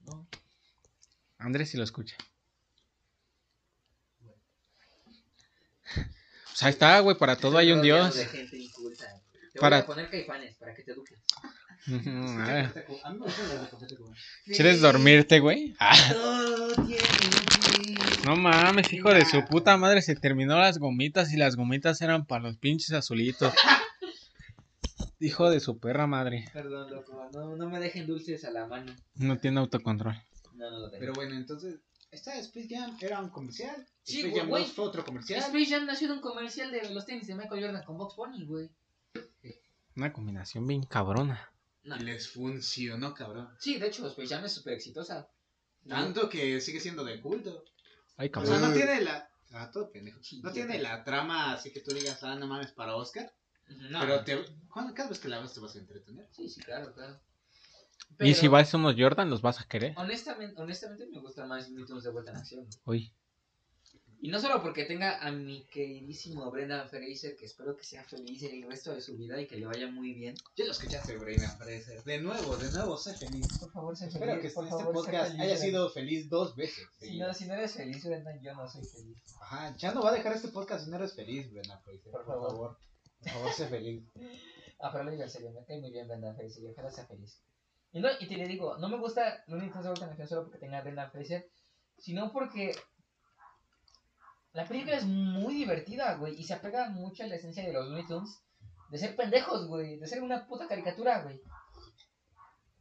[0.00, 0.28] No.
[1.38, 2.16] Andrés sí lo escucha.
[6.52, 8.14] O sea, está, güey, para todo hay un dios.
[8.14, 11.18] Te Para- voy a poner caifanes para que te eduques.
[14.46, 15.74] ¿Quieres dormirte, güey?
[15.80, 15.94] Ah,
[18.24, 22.26] no mames, hijo de su puta madre, se terminó las gomitas y las gomitas eran
[22.26, 23.52] para los pinches azulitos.
[25.20, 26.44] Hijo de su perra madre.
[26.52, 27.30] Perdón, loco.
[27.32, 28.94] No, no me dejen dulces a la mano.
[29.14, 30.14] No tiene autocontrol.
[30.54, 31.00] No, no lo tengo.
[31.00, 31.76] Pero bueno, entonces,
[32.16, 33.86] esta Space Jam era un comercial.
[34.02, 34.64] Sí, Space Jam güey.
[34.64, 35.40] 2 fue otro comercial.
[35.40, 38.44] Space Jam nació de un comercial de los tenis de Michael Jordan con Box Bunny,
[38.44, 38.70] güey.
[39.96, 41.50] Una combinación bien cabrona.
[41.84, 41.96] No.
[41.96, 43.48] Y les funcionó, cabrón.
[43.60, 45.28] Sí, de hecho, Space Jam es súper exitosa.
[45.88, 47.64] Tanto que sigue siendo de culto.
[48.16, 48.74] Ay, O sea, no cabrón.
[48.74, 49.30] tiene la.
[49.52, 50.20] Ah, todo pendejo.
[50.22, 53.32] Sí, No tiene la trama así que tú digas, ah, no mames, para Oscar.
[53.68, 54.00] No.
[54.00, 56.26] Pero te, cuando- cada vez que la ves te vas a entretener.
[56.32, 57.20] Sí, sí, claro, claro.
[58.20, 59.92] Y si vas a unos Jordan, los vas a querer.
[59.96, 62.66] Honestamente, honestamente me gusta más Tunes de vuelta en acción.
[62.84, 63.00] güey.
[63.00, 63.12] Uy.
[64.18, 68.42] Y no solo porque tenga a mi queridísimo Brendan Fraser, que espero que sea feliz
[68.44, 70.34] el resto de su vida y que le vaya muy bien.
[70.56, 72.02] Ya lo escuchaste, Breina Fraser.
[72.02, 73.46] De nuevo, de nuevo, sé feliz.
[73.60, 76.88] Por favor, sé Espero que este podcast haya sido feliz dos veces.
[76.98, 79.18] Si no, si no eres feliz, Brendan, yo no soy feliz.
[79.42, 82.10] Ajá, ya no va a dejar este podcast si no eres feliz, Breina Fraser.
[82.10, 82.50] Por Por, favor.
[82.50, 82.78] favor.
[83.20, 84.02] Por favor, sé feliz.
[84.78, 87.06] Ah, pero lo digo en serio, me cae muy bien Brendan Fraser y ojalá sea
[87.06, 87.40] feliz.
[87.96, 90.28] Y, no, y te le digo, no me gusta Looney Tunes de vuelta en acción
[90.28, 91.48] solo porque tenga a Brendan Fraser,
[91.96, 92.76] sino porque
[94.52, 97.86] la película es muy divertida, güey, y se apega mucho a la esencia de los
[97.88, 98.42] Looney Tunes
[98.90, 101.40] de ser pendejos, güey, de ser una puta caricatura, güey.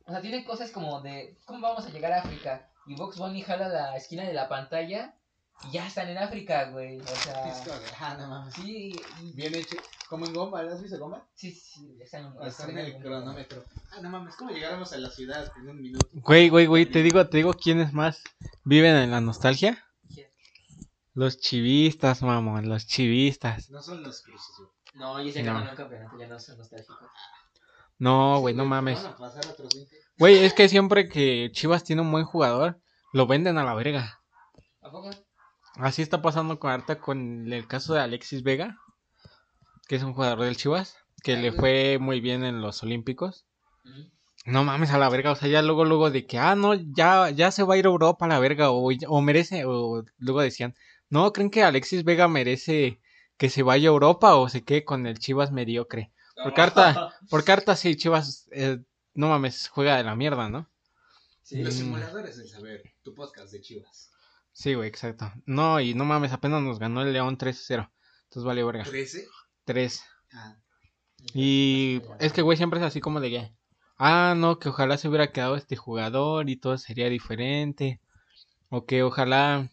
[0.05, 2.70] O sea, tienen cosas como de, ¿cómo vamos a llegar a África?
[2.86, 5.16] Y Box Bunny jala la esquina de la pantalla
[5.70, 6.99] y ya están en África, güey.
[6.99, 8.53] O sea, como de, ah, no mames.
[8.53, 8.93] sí,
[9.24, 9.78] y- Bien hecho.
[10.09, 11.27] Como en Goma, ¿has visto Goma?
[11.33, 13.63] sí, sí, están, Está en el cronómetro.
[13.91, 16.07] Ah, no mames, ¿cómo llegáramos a la ciudad en un minuto?
[16.13, 18.21] Güey, güey, güey, te digo, te digo quiénes más
[18.63, 19.83] viven en la nostalgia.
[20.13, 20.27] ¿Quién?
[21.15, 23.69] Los chivistas, mamón, los chivistas.
[23.71, 24.69] No son los cruces, güey.
[24.93, 25.47] No, y se No.
[25.53, 26.97] ganaron un campeonato, ya no son nostálgicos.
[27.97, 29.01] No, güey, no mames.
[29.03, 29.95] Van a pasar otros 20.
[30.19, 32.79] Güey, es que siempre que Chivas tiene un buen jugador,
[33.11, 34.21] lo venden a la verga.
[34.81, 35.09] ¿A poco?
[35.77, 38.77] Así está pasando con Arta con el caso de Alexis Vega,
[39.88, 43.45] que es un jugador del Chivas, que le fue muy bien en los Olímpicos.
[44.45, 47.31] No mames a la verga, o sea, ya luego, luego de que, ah, no, ya,
[47.31, 50.41] ya se va a ir a Europa a la verga, o, o merece, o luego
[50.41, 50.75] decían,
[51.09, 52.99] no, ¿creen que Alexis Vega merece
[53.38, 56.11] que se vaya a Europa o se quede con el Chivas mediocre?
[56.43, 58.77] Por carta, por carta sí, Chivas, eh,
[59.15, 60.69] no mames, juega de la mierda, ¿no?
[61.41, 61.63] Sí.
[61.63, 61.77] Los Mm.
[61.77, 64.11] simuladores del saber, tu podcast de Chivas.
[64.51, 65.31] Sí, güey, exacto.
[65.45, 67.91] No, y no mames, apenas nos ganó el León 3-0.
[68.25, 68.83] Entonces vale verga.
[68.83, 69.25] ¿13?
[69.66, 70.01] 3.
[70.34, 70.57] Ah,
[71.34, 73.51] Y es que, güey, siempre es así como de que,
[73.97, 77.99] ah, no, que ojalá se hubiera quedado este jugador y todo sería diferente.
[78.70, 79.70] O que ojalá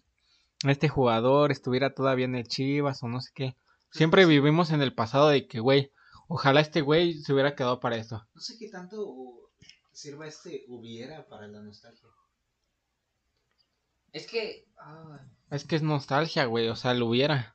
[0.65, 3.57] este jugador estuviera todavía en el Chivas o no sé qué.
[3.91, 5.93] Siempre vivimos en el pasado de que, güey,
[6.29, 8.27] ojalá este güey se hubiera quedado para esto.
[8.35, 9.51] no sé qué tanto
[9.93, 12.09] sirva este hubiera para la nostalgia.
[14.13, 14.67] Es que.
[14.79, 15.21] ah,
[15.51, 17.55] Es que es nostalgia, güey, o sea, lo hubiera.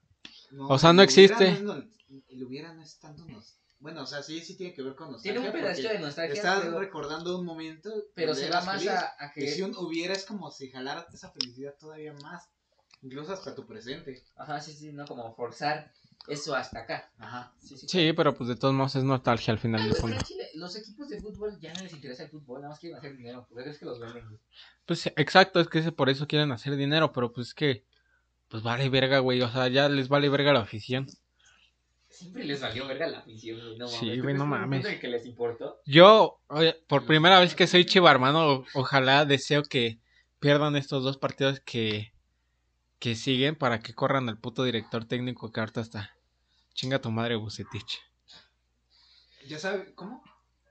[0.52, 1.62] No, O sea, no existe.
[1.62, 1.74] no
[2.30, 3.60] el hubiera no es tanto nos...
[3.80, 5.40] Bueno, o sea, sí, sí tiene que ver con nostalgia.
[5.42, 7.92] tiene un pedacito de nostalgia, Estás pero, recordando un momento.
[8.16, 8.90] pero se va más feliz.
[8.90, 9.64] a, a Y si que.
[9.66, 12.50] un hubiera es como si jalaras esa felicidad todavía más.
[13.04, 14.24] Incluso hasta tu presente.
[14.36, 15.92] Ajá, sí, sí, no como forzar
[16.28, 17.12] eso hasta acá.
[17.20, 17.54] Ajá.
[17.60, 17.88] Sí, sí.
[17.88, 20.18] Sí, pero pues de todos modos es nostalgia al final del fondo.
[20.56, 23.46] los equipos de fútbol ya no les interesa el fútbol, nada más quieren hacer dinero.
[23.48, 24.40] ¿Por qué es que los venden?
[24.88, 27.86] Pues exacto, es que ese- por eso quieren hacer dinero, pero pues es que,
[28.50, 31.08] pues vale verga, güey, o sea, ya les vale verga la afición.
[32.10, 33.78] Siempre les valió verga la afición, güey.
[33.78, 34.18] No Sí, mames.
[34.18, 34.86] ¿Tú güey, no mames.
[34.86, 35.82] el que les importó?
[35.86, 40.00] Yo, oye, por primera vez que soy chiva, hermano, ojalá deseo que
[40.40, 42.14] pierdan estos dos partidos que,
[43.00, 46.16] que siguen para que corran al puto director técnico que ahorita está.
[46.74, 48.00] Chinga tu madre, Bucetich.
[49.48, 50.24] Ya sabes, ¿cómo?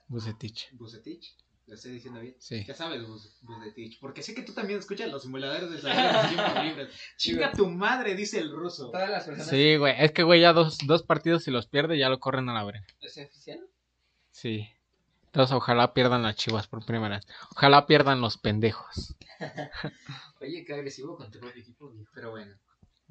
[0.09, 1.37] Bucetich, Bucetich.
[1.67, 2.37] Lo estoy diciendo bien.
[2.39, 2.65] sí.
[2.65, 3.99] Ya sabes, Bus- Bucetich.
[4.01, 6.95] Porque sé que tú también escuchas los simuladores de saber tiempos libres.
[7.17, 8.91] Chinga tu madre, dice el ruso.
[8.93, 9.49] Todas las personas.
[9.51, 12.49] Sí, güey, es que, güey, ya dos, dos partidos si los pierde ya lo corren
[12.49, 12.87] a la verga.
[13.01, 13.61] ¿Es oficial?
[14.31, 14.69] Sí.
[15.27, 17.27] Entonces, ojalá pierdan las chivas por primera vez.
[17.57, 19.17] Ojalá pierdan los pendejos.
[20.41, 21.93] Oye, qué agresivo con tu propio equipo.
[22.15, 22.55] Pero bueno.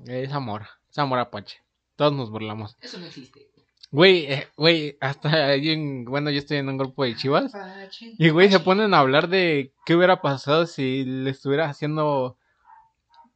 [0.05, 0.65] Es amor.
[0.89, 1.59] Es amor apache.
[1.95, 2.75] Todos nos burlamos.
[2.81, 3.51] Eso no existe.
[3.95, 4.25] Güey.
[4.25, 7.51] Güey, eh, güey, hasta ahí en, bueno, yo estoy en un grupo de chivas.
[8.17, 12.37] Y, güey, se ponen a hablar de qué hubiera pasado si le estuviera haciendo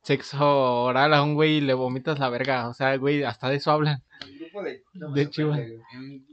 [0.04, 2.68] sexo oral a un güey y le vomitas la verga.
[2.70, 4.04] O sea, güey, hasta de eso hablan.
[4.22, 5.60] El grupo de, no De me Chivas.
[5.60, 6.26] En-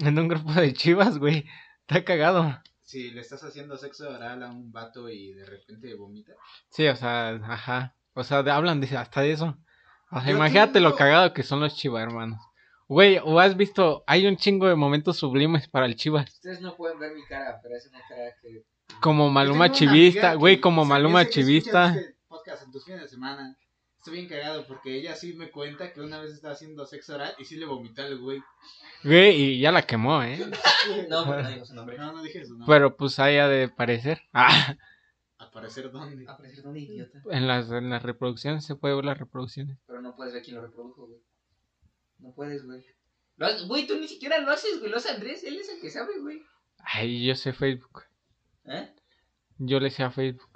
[0.00, 1.44] En un grupo de chivas, güey.
[1.86, 2.60] Está cagado.
[2.82, 6.32] Si le estás haciendo sexo oral a un vato y de repente vomita.
[6.70, 7.94] Sí, o sea, ajá.
[8.14, 9.56] O sea, de- hablan de, hasta de eso.
[10.10, 12.40] O sea, Yo imagínate lo tengo- cagado que son los chivas, hermanos.
[12.88, 16.30] Güey, o has visto, hay un chingo de momentos sublimes para el chivas.
[16.30, 18.64] Ustedes no pueden ver mi cara, pero es una cara que.
[19.00, 21.94] Como Maluma chivista, güey, como se Maluma chivista.
[21.96, 23.56] este podcast en tus fines de semana.
[23.96, 27.34] Estoy bien cagado porque ella sí me cuenta que una vez estaba haciendo sexo oral
[27.38, 28.42] y sí le vomitó al güey.
[29.02, 30.38] Güey, y ya la quemó, ¿eh?
[31.08, 31.96] No, porque no digo su nombre.
[31.96, 32.66] No, no dije eso, no.
[32.66, 34.20] Pero pues ahí ha de parecer.
[34.34, 34.76] Ah,
[35.38, 36.26] ¿Aparecer dónde?
[36.28, 37.18] Aparecer un idiota.
[37.30, 39.78] en las, en las reproducciones se puede ver las reproducciones.
[39.86, 41.20] Pero no puedes ver quién lo reprodujo, güey.
[42.24, 42.82] No puedes, güey.
[43.66, 44.90] Güey, tú ni siquiera lo haces, güey.
[44.90, 45.44] Lo hace Andrés.
[45.44, 46.40] Él es el que sabe, güey.
[46.78, 48.02] Ay, yo sé Facebook.
[48.64, 48.90] ¿Eh?
[49.58, 50.48] Yo le sé a Facebook.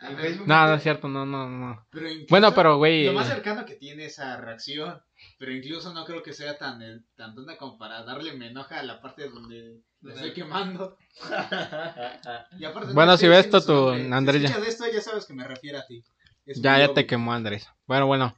[0.00, 1.86] En Facebook No, no es cierto, no, no, no.
[1.90, 3.06] Pero incluso Bueno, pero güey.
[3.06, 5.02] Lo más cercano que tiene esa reacción.
[5.40, 8.78] Pero incluso no creo que sea tan, eh, tan tonta como para darle me enoja
[8.78, 10.96] a la parte donde lo estoy quemando.
[12.58, 14.14] Y aparte, Bueno, no si ves esto, nombre.
[14.16, 14.48] Andrés, Si ya.
[14.50, 16.04] escuchas esto, ya sabes que me refiero a ti.
[16.46, 17.68] Es Ya, ya te quemó Andrés.
[17.86, 18.36] Bueno, bueno.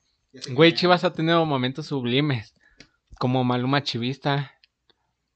[0.52, 2.54] Güey, me- Chivas ha tenido momentos sublimes.
[3.20, 4.58] Como Maluma Chivista.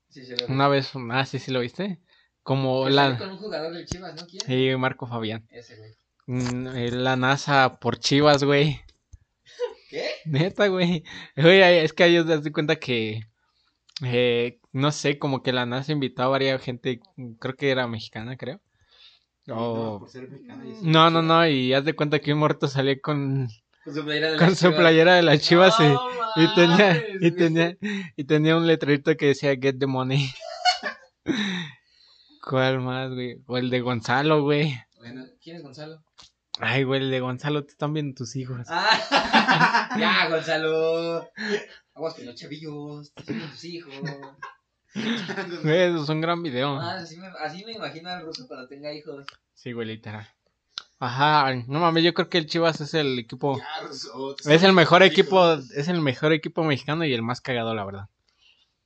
[0.08, 2.00] Sí, se lo Una vez, ah, sí, sí lo viste.
[2.42, 3.18] Como la.
[3.18, 4.26] con un jugador del Chivas, ¿no?
[4.26, 4.40] ¿Quién?
[4.46, 5.46] Sí, Marco Fabián.
[5.50, 5.94] Ese, güey.
[6.26, 8.80] Mm, eh, La NASA por Chivas, güey.
[9.90, 10.08] ¿Qué?
[10.24, 11.04] Neta, güey.
[11.36, 13.20] Güey, es que ellos te das cuenta que.
[14.02, 17.00] eh, no sé, como que la NASA invitó a varias gente.
[17.38, 18.62] Creo que era mexicana, creo.
[19.50, 20.06] O.
[20.08, 20.20] sí.
[20.80, 23.48] No, no, no, y haz de cuenta que un muerto salió con,
[23.84, 26.00] Con su playera de con su playera de las chivas No
[26.36, 27.76] y, tenía, y tenía,
[28.16, 30.32] y tenía un letrerito que decía Get the money.
[32.42, 33.42] ¿Cuál más, güey?
[33.46, 34.78] O el de Gonzalo, güey.
[34.98, 36.02] Bueno, ¿Quién es Gonzalo?
[36.60, 38.66] Ay, güey, el de Gonzalo, te están viendo tus hijos.
[38.68, 41.30] Ah, ya, Gonzalo.
[41.94, 43.12] Aguas con los chavillos.
[43.14, 43.92] Te siguen tus hijos.
[44.94, 46.78] Eso es un gran video.
[46.78, 49.26] Ah, así, me, así me imagino al ruso cuando tenga hijos.
[49.54, 50.28] Sí, güey, literal.
[50.98, 53.60] Ajá, no mames, yo creo que el Chivas es el equipo,
[54.44, 58.08] es el mejor equipo, es el mejor equipo mexicano y el más cagado, la verdad.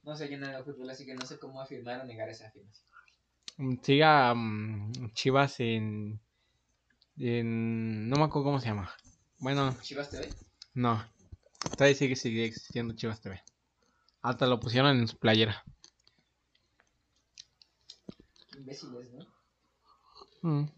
[0.02, 2.86] No sé yo de fútbol, así que no sé cómo afirmar o negar esa afirmación.
[3.58, 6.18] Mm, Siga mm, Chivas en,
[7.18, 8.90] en, no me acuerdo cómo se llama.
[9.38, 10.28] Bueno, ¿Chivas TV?
[10.74, 11.04] no,
[11.76, 13.42] todavía sigue, sigue existiendo Chivas TV.
[14.22, 15.62] Hasta lo pusieron en su playera.
[18.50, 19.26] Qué imbéciles, ¿no?
[20.42, 20.77] Mm.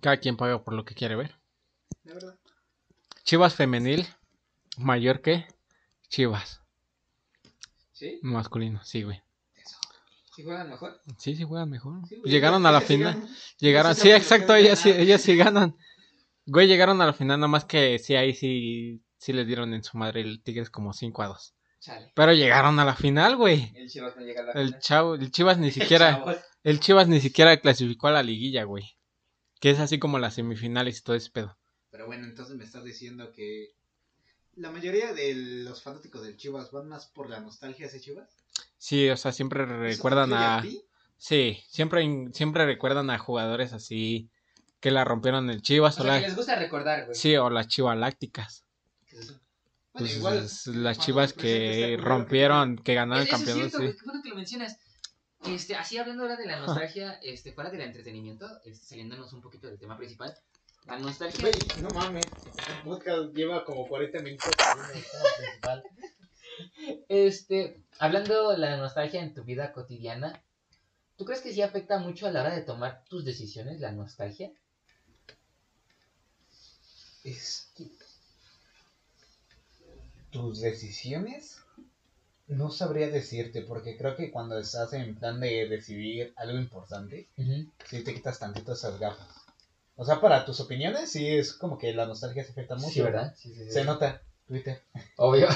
[0.00, 1.34] Cada quien paga por lo que quiere ver.
[2.04, 2.38] De verdad.
[3.24, 4.06] Chivas femenil,
[4.78, 5.46] mayor que
[6.08, 6.62] Chivas
[7.92, 8.18] ¿Sí?
[8.22, 9.22] masculino, sí, güey.
[10.34, 11.02] ¿Sí juegan mejor?
[11.18, 12.06] Sí, sí juegan mejor.
[12.08, 13.14] Sí, güey, llegaron a la final.
[13.14, 13.28] ganan.
[13.58, 15.76] Llegaron, sí, exacto, ellas sí, ellas sí ganan.
[16.46, 19.82] Güey, llegaron a la final, nada más que sí, ahí sí, sí les dieron en
[19.82, 21.54] su madre el Tigres como 5 a 2.
[21.80, 22.12] Chale.
[22.14, 23.72] Pero llegaron a la final, güey.
[23.76, 24.80] El Chivas no llega a la El final.
[24.80, 26.24] chavo, el Chivas ni siquiera,
[26.62, 28.96] el Chivas ni siquiera clasificó a la liguilla, güey.
[29.60, 31.56] Que es así como las semifinales y todo ese pedo.
[31.90, 33.74] Pero bueno, entonces me estás diciendo que
[34.56, 38.28] la mayoría de los fanáticos del Chivas van más por la nostalgia de ese Chivas.
[38.76, 40.64] Sí, o sea, siempre ¿Eso te recuerdan a,
[41.16, 44.30] sí, siempre, siempre recuerdan a jugadores así
[44.80, 47.16] que la rompieron el Chivas O o, sea, la, que les gusta recordar, güey.
[47.16, 48.64] sí, o las Chivalácticas.
[49.06, 49.32] ¿Qué es eso?
[49.92, 53.78] Bueno, Pues, igual, es las Chivas que rompieron, que ganaron el es campeonato.
[53.78, 53.98] cierto, sí.
[53.98, 54.78] Qué bueno que lo mencionas.
[55.46, 59.68] Este, así hablando ahora de la nostalgia, este, fuera del entretenimiento, este, saliéndonos un poquito
[59.68, 60.34] del tema principal.
[60.86, 61.50] La nostalgia.
[61.80, 62.26] No mames.
[62.26, 64.50] El podcast lleva como 40 minutos.
[64.56, 64.88] tema
[65.36, 65.84] principal.
[67.08, 70.42] Este, hablando de la nostalgia en tu vida cotidiana,
[71.16, 74.50] ¿tú crees que sí afecta mucho a la hora de tomar tus decisiones la nostalgia?
[77.22, 77.90] Es que
[80.30, 81.60] tus decisiones
[82.48, 87.28] no sabría decirte porque creo que cuando estás en plan de decidir algo importante,
[87.88, 89.28] sí te quitas tantito esas gafas.
[89.96, 92.92] O sea, para tus opiniones sí es como que la nostalgia se afecta mucho.
[92.92, 93.34] Sí, ¿verdad?
[93.36, 93.70] Sí, sí, sí.
[93.70, 94.82] Se nota, Twitter.
[95.16, 95.48] Obvio.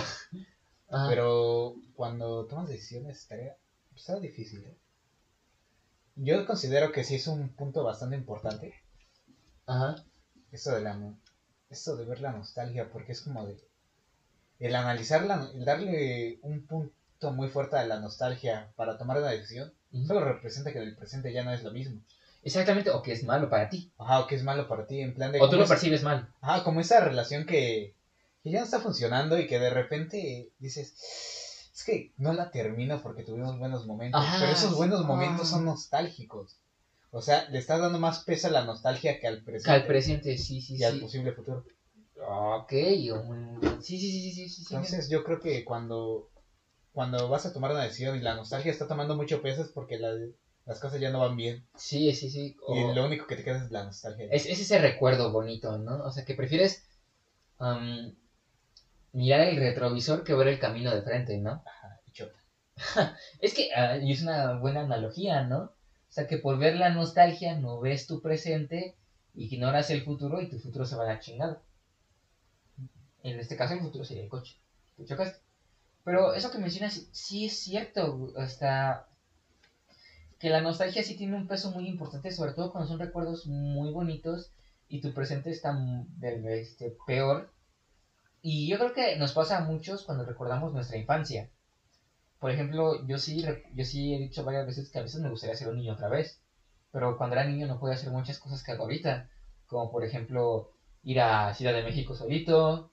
[0.90, 1.08] Ajá.
[1.08, 3.56] Pero cuando tomas decisiones estaría,
[3.94, 4.64] está difícil.
[4.64, 4.76] ¿eh?
[6.16, 8.74] Yo considero que sí es un punto bastante importante
[9.66, 9.96] Ajá.
[10.50, 11.14] eso de la
[11.70, 13.56] esto de ver la nostalgia porque es como de
[14.66, 19.72] el analizarla el darle un punto muy fuerte a la nostalgia para tomar una decisión
[20.06, 22.00] solo representa que el presente ya no es lo mismo
[22.44, 23.92] Exactamente, o que es malo para ti.
[23.98, 26.02] ajá o que es malo para ti en plan de O tú lo es- percibes
[26.02, 26.28] mal.
[26.40, 27.94] ajá como esa relación que,
[28.42, 30.92] que ya no está funcionando y que de repente dices
[31.74, 35.50] es que no la termino porque tuvimos buenos momentos Ajá, pero esos buenos momentos Ah.
[35.50, 36.56] son nostálgicos
[37.12, 40.36] o sea le estás dando más peso a la nostalgia que al presente Al presente,
[40.38, 41.00] sí, sí, y al sí.
[41.00, 41.64] posible futuro
[42.34, 42.72] Ok,
[43.80, 44.74] sí, sí, sí, sí, sí, sí.
[44.74, 46.28] Entonces yo creo que cuando,
[46.92, 49.96] cuando vas a tomar una decisión y la nostalgia está tomando mucho peso es porque
[49.98, 50.14] la-
[50.64, 51.64] las cosas ya no van bien.
[51.76, 52.54] Sí, sí, sí.
[52.66, 54.26] o- Y lo único que te queda es la nostalgia.
[54.30, 56.04] Es, es ese recuerdo bonito, ¿no?
[56.04, 56.82] O sea, que prefieres
[57.58, 58.12] am,
[59.12, 61.62] mirar el retrovisor que ver el camino de frente, ¿no?
[61.64, 62.38] Ajá, y chota.
[63.40, 65.58] Es que, ah, y es una buena analogía, ¿no?
[65.64, 68.94] O sea, que por ver la nostalgia no ves tu presente,
[69.34, 71.60] ignoras el futuro y tu futuro se va a la chingada.
[73.22, 74.56] En este caso, el futuro sería el coche.
[76.04, 78.32] Pero eso que mencionas, sí es cierto.
[78.36, 79.08] Hasta
[80.38, 83.92] que la nostalgia sí tiene un peso muy importante, sobre todo cuando son recuerdos muy
[83.92, 84.50] bonitos
[84.88, 85.72] y tu presente está
[86.50, 87.52] este, peor.
[88.42, 91.48] Y yo creo que nos pasa a muchos cuando recordamos nuestra infancia.
[92.40, 95.54] Por ejemplo, yo sí, yo sí he dicho varias veces que a veces me gustaría
[95.54, 96.40] ser un niño otra vez.
[96.90, 99.30] Pero cuando era niño no podía hacer muchas cosas que hago ahorita.
[99.66, 100.72] Como por ejemplo
[101.04, 102.91] ir a Ciudad de México solito.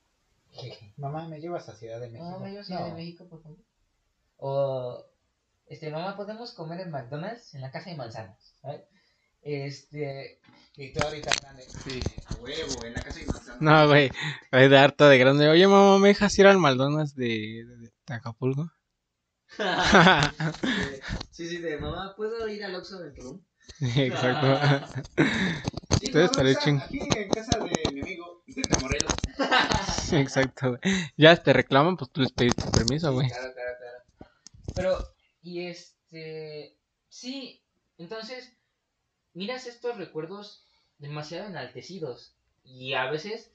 [0.98, 2.30] Mamá, ¿me llevas a Ciudad de México?
[2.30, 2.96] No, me llevo a Ciudad de No.
[2.96, 3.58] México, por favor.
[4.38, 5.06] O,
[5.68, 8.56] este, mamá, podemos comer en McDonald's en la casa de manzanas.
[8.62, 8.82] ¿sabes?
[9.42, 10.40] Este,
[10.76, 11.64] Y tú ahorita grande.
[11.64, 12.02] Sí.
[12.26, 13.58] A huevo, en la casa de manzana.
[13.60, 14.12] No, güey.
[14.52, 15.50] Ay, de harta de grande.
[15.50, 17.78] Oye, mamá, ¿me dejas ir al Maldonas de, de,
[18.08, 18.72] de Acapulco?
[21.32, 23.42] sí, sí, de mamá, ¿puedo ir al Oxxo del Tulum?
[23.80, 24.48] Sí, Exacto.
[26.00, 27.79] Sí, Ustedes no, estaría no, ching- Aquí en casa de mi amigo,
[28.56, 29.14] de Morelos.
[30.12, 30.80] Exacto, güey.
[31.18, 33.28] Ya te reclaman, pues tú les pediste permiso, güey.
[33.30, 34.04] Claro, claro, claro.
[34.76, 35.00] Pero,
[35.42, 36.76] y este,
[37.10, 37.62] sí,
[37.98, 38.54] entonces,
[39.34, 40.66] miras estos recuerdos
[40.98, 43.52] demasiado enaltecidos y a veces,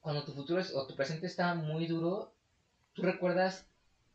[0.00, 2.34] cuando tu futuro es, o tu presente está muy duro,
[2.92, 3.66] tú recuerdas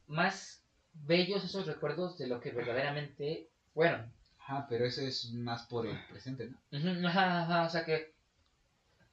[0.07, 0.63] más
[0.93, 4.11] bellos esos recuerdos de lo que verdaderamente fueron.
[4.39, 7.07] Ajá, pero eso es más por el presente, ¿no?
[7.07, 8.16] Ajá, ajá, o sea que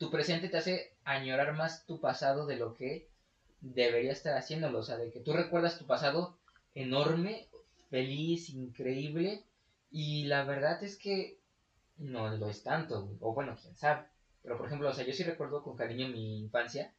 [0.05, 3.09] tu presente te hace añorar más tu pasado de lo que
[3.63, 4.81] debería estar haciéndolo.
[4.81, 6.37] O sea, de que tú recuerdas tu pasado
[6.75, 7.49] enorme,
[7.89, 9.43] feliz, increíble,
[9.91, 11.39] y la verdad es que
[11.97, 14.07] no lo es tanto, o bueno, quién sabe.
[14.43, 16.93] Pero por ejemplo, o sea, yo sí recuerdo con cariño mi infancia.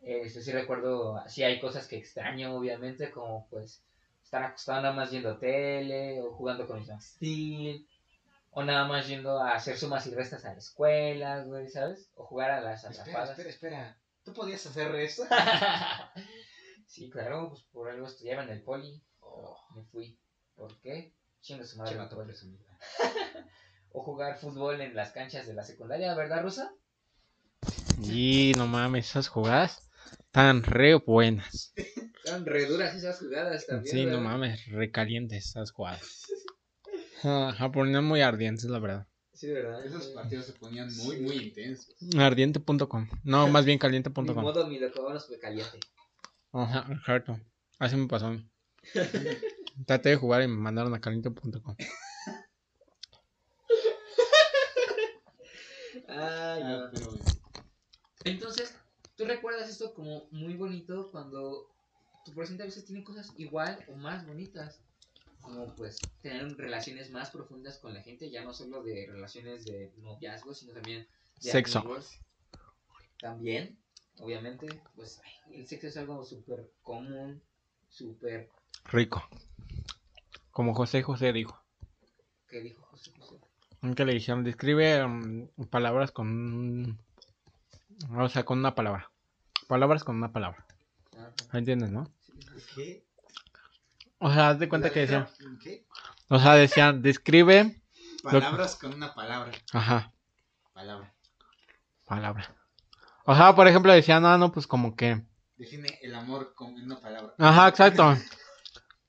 [0.00, 3.82] Este, sí recuerdo, sí hay cosas que extraño, obviamente, como pues
[4.22, 7.84] estar acostado nada más viendo tele, o jugando con Max Steel,
[8.58, 12.10] o nada más yendo a hacer sumas y restas a la escuela, güey, ¿sabes?
[12.16, 13.30] O jugar a las Espera, atrapadas.
[13.30, 14.00] espera, espera.
[14.24, 15.22] ¿Tú podías hacer esto?
[16.88, 19.00] sí, claro, pues por algo estudiaba en el poli.
[19.76, 20.18] Me fui.
[20.56, 21.14] ¿Por qué?
[21.40, 21.98] Chingo su madre.
[21.98, 22.26] Vato poli.
[22.26, 22.64] presumido.
[23.90, 26.70] O jugar fútbol en las canchas de la secundaria, ¿verdad, Rusa?
[28.02, 29.88] Y no mames, esas jugadas
[30.30, 31.72] tan re buenas.
[32.24, 33.96] Están re duras esas jugadas también.
[33.96, 36.26] Sí, no mames, recalientes esas jugadas.
[37.22, 39.06] Ajá, ponían muy ardientes, la verdad.
[39.32, 39.84] Sí, ¿verdad?
[39.84, 40.12] Esos Sí.
[40.14, 41.22] partidos se ponían muy, Sí.
[41.22, 41.94] muy intensos.
[42.18, 43.08] Ardiente.com.
[43.24, 44.34] No, más bien Mi caliente.com.
[44.42, 45.80] modo, mi loco, fue caliente.
[46.52, 47.38] Ajá, exacto.
[47.78, 48.48] Así me pasó a mí.
[49.86, 51.76] Traté de jugar y me mandaron a caliente.com.
[56.08, 57.12] Ay, Ah, pero
[58.24, 58.74] Entonces,
[59.16, 61.68] tú recuerdas esto como muy bonito cuando
[62.24, 64.80] tu presente a veces tiene cosas igual o más bonitas.
[65.40, 69.92] Como pues tener relaciones más profundas con la gente, ya no solo de relaciones de
[69.98, 71.06] noviazgo, sino también
[71.40, 71.78] de Sexo.
[71.78, 72.20] amigos.
[73.20, 73.78] También,
[74.20, 77.42] obviamente, pues ay, el sexo es algo súper común,
[77.88, 78.48] súper...
[78.84, 79.28] Rico.
[80.50, 81.60] Como José José dijo.
[82.48, 83.40] ¿Qué dijo José José?
[83.80, 86.98] Aunque le dijeron, describe mm, palabras con...
[88.16, 89.10] O sea, con una palabra.
[89.66, 90.64] Palabras con una palabra.
[91.16, 92.10] Ah, ¿Entiendes, no?
[92.74, 93.04] ¿Qué?
[94.18, 95.28] O sea, haz de cuenta que decían...
[95.62, 95.86] ¿Qué?
[96.28, 97.82] O sea, decían, describe...
[98.22, 99.52] Palabras con una palabra.
[99.72, 100.12] Ajá,
[100.72, 101.14] Palabra.
[102.04, 102.54] palabra.
[103.24, 105.22] O sea, por ejemplo, decían, ah, no, pues como que...
[105.56, 107.34] Define el amor con una palabra.
[107.38, 108.16] Ajá, exacto.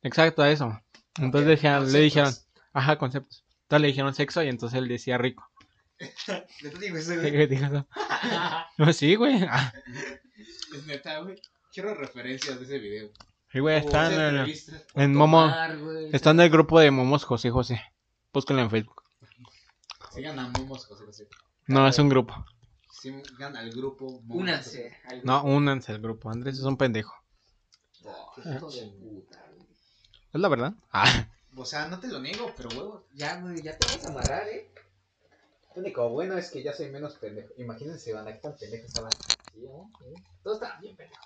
[0.02, 0.80] Exacto, eso.
[1.19, 2.34] Entonces decían, le dijeron,
[2.73, 3.44] ajá, conceptos.
[3.64, 5.49] Entonces le dijeron sexo y entonces él decía rico.
[5.98, 7.53] ¿Qué te digo eso, ¿Qué, güey?
[7.53, 7.88] eso?
[8.77, 9.44] No, sí, güey.
[9.44, 9.73] Ah,
[10.73, 11.36] Es neta, güey.
[11.73, 13.11] Quiero referencias de ese video.
[13.51, 15.41] Sí, güey, O está esa en, Momo.
[15.43, 15.77] Tomar.
[16.13, 17.81] Está en el grupo de Momos José José.
[18.34, 19.03] Búsquenlo en Facebook.
[20.13, 21.27] Sigan a Momos José José.
[21.67, 22.45] No, es un grupo.
[22.91, 24.97] Sigan al grupo Momos Únanse.
[25.05, 26.30] al No, únanse al grupo.
[26.30, 27.13] Andrés es un pendejo.
[28.01, 28.34] grupo.
[28.35, 29.67] Qué hijo de puta, güey.
[30.34, 30.73] Es la verdad.
[30.91, 33.05] Ah, O sea, no te lo niego, pero huevo.
[33.13, 34.71] Ya, güey, ya te vas a amarrar, ¿eh?
[35.76, 37.53] Lo único bueno es que ya soy menos pendejo.
[37.57, 39.11] Imagínense, van a qué tan pendejo estaban.
[39.53, 39.89] Sí, ¿no?
[39.99, 40.21] Sí.
[40.43, 41.21] Todo está bien, pendejo.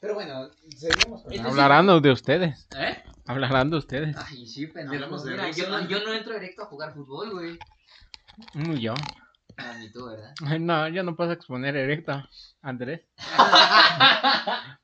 [0.00, 2.68] Pero bueno, seguimos con Entonces- hablarán de ustedes.
[2.76, 3.02] ¿Eh?
[3.26, 4.16] Hablarán de ustedes.
[4.16, 4.94] Ay, sí, pendejo.
[4.94, 7.58] Hablamos de Mira, yo, no, yo no entro directo a jugar fútbol, güey.
[8.54, 8.94] Mm, yo.
[9.56, 10.32] Ah, ni tú, ¿verdad?
[10.60, 12.22] No, yo no puedo exponer erecto,
[12.62, 13.02] Andrés.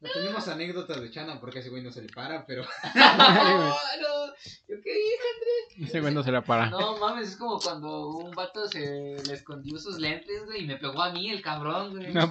[0.00, 2.62] No tenemos anécdotas de Chana porque ese güey no se le para, pero.
[2.94, 3.68] No,
[4.00, 4.26] no.
[4.68, 5.86] ¿Yo qué dije?
[5.86, 6.70] Ese güey no se la para.
[6.70, 10.76] No mames, es como cuando un vato se le escondió sus lentes, güey, y me
[10.76, 12.12] pegó a mí el cabrón, güey.
[12.12, 12.28] No.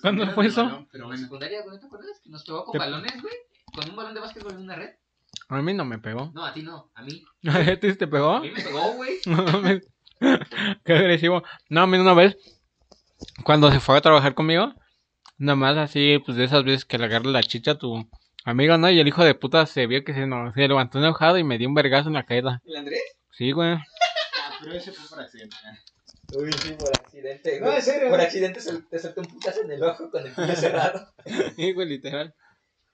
[0.00, 0.64] ¿Cuándo fue eso?
[0.64, 1.22] balón, Pero En bueno.
[1.24, 2.20] secundaria, güey, ¿no te acuerdas?
[2.22, 3.34] Que nos pegó con Te- balones, güey.
[3.74, 4.90] Con un balón de básquetbol en una red.
[5.48, 6.30] A mí no me pegó.
[6.34, 7.24] No, a ti no, a mí.
[7.48, 8.36] ¿A ti te pegó?
[8.36, 9.18] A mí me pegó, güey.
[9.26, 9.86] No mames.
[10.84, 11.42] Qué agresivo.
[11.68, 12.36] No, a mí una vez,
[13.44, 14.72] cuando se fue a trabajar conmigo,
[15.38, 18.08] nada más así, pues de esas veces que le agarra la chicha a tu
[18.44, 18.90] amigo, ¿no?
[18.90, 21.58] Y el hijo de puta se vio que se, no, se levantó enojado y me
[21.58, 22.60] dio un vergazo en la caída.
[22.64, 23.02] ¿El Andrés?
[23.32, 23.72] Sí, güey.
[23.74, 23.84] Ah,
[24.60, 25.56] pero ese fue por accidente.
[26.32, 27.58] Uy, sí, por accidente.
[27.60, 27.76] No, güey.
[27.76, 28.08] en serio.
[28.10, 31.12] Por accidente se- te saltó un putazo en el ojo con el puño cerrado.
[31.56, 32.34] Sí, güey, literal.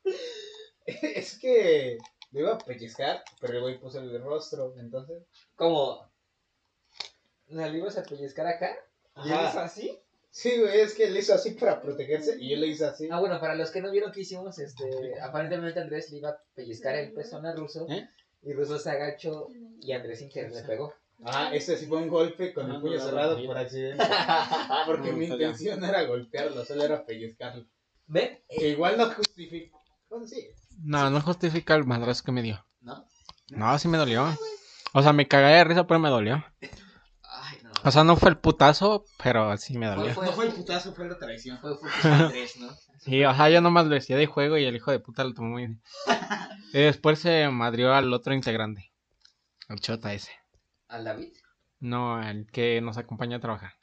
[0.86, 1.96] Es que
[2.32, 5.22] le iba a pellizcar, pero el güey puso el rostro, entonces.
[5.56, 6.10] Como.
[7.48, 8.74] ¿La le ibas a pellizcar acá?
[9.24, 9.98] ¿Y hizo así?
[10.34, 13.06] Sí, güey, es que él hizo así para protegerse y yo le hice así.
[13.08, 14.84] Ah, bueno, para los que no vieron qué hicimos, este,
[15.22, 17.86] aparentemente Andrés le iba a pellizcar el pezón a Russo.
[17.88, 18.08] ¿Eh?
[18.42, 19.46] Y Russo se agachó
[19.80, 20.92] y Andrés sin querer le pegó.
[21.24, 24.04] Ah, ese sí fue un golpe con el puño no, cerrado no, por accidente.
[24.86, 27.64] Porque No, mi intención no era golpearlo, solo era pellizcarlo.
[28.08, 28.40] ¿Ven?
[28.48, 29.78] Que igual no justifica.
[30.10, 30.48] Bueno, sí.
[30.82, 32.66] No, no justifica el madrazo que me dio.
[32.80, 33.06] ¿No?
[33.50, 34.26] No, sí me dolió.
[34.94, 36.44] O sea, me cagué de risa, pero me dolió.
[37.84, 40.14] O sea, no fue el putazo, pero sí me dolió.
[40.14, 41.58] Fue- No fue el putazo, fue la traición.
[41.58, 42.70] Fue, fue de Andrés, ¿no?
[42.98, 45.34] Sí, o sea, yo nomás lo decía de juego y el hijo de puta lo
[45.34, 45.82] tomó muy bien.
[46.72, 48.92] Y después se madrió al otro integrante.
[49.68, 50.32] El chota ese.
[50.88, 51.32] ¿Al David?
[51.78, 53.74] No, el que nos acompaña a trabajar.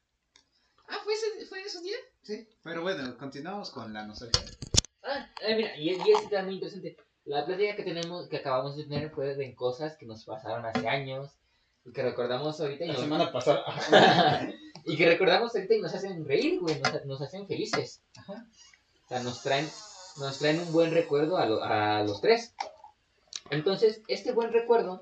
[0.90, 2.00] Ah, ¿fue, ese, fue esos días?
[2.22, 4.42] Sí, pero bueno, continuamos con la nostalgia.
[5.04, 6.98] Ah, eh, mira, y, y es está muy interesante.
[7.24, 10.90] La plática que tenemos, que acabamos de tener fue de cosas que nos pasaron hace
[10.90, 11.41] años y
[11.94, 13.64] que recordamos ahorita y La nos, semana pasada.
[14.86, 18.02] y que recordamos ahorita y nos hacen reír, güey, nos, nos hacen felices.
[18.18, 18.46] Ajá.
[19.06, 19.68] O sea, nos traen,
[20.20, 22.54] nos traen un buen recuerdo a, lo- a los tres.
[23.50, 25.02] Entonces, este buen recuerdo,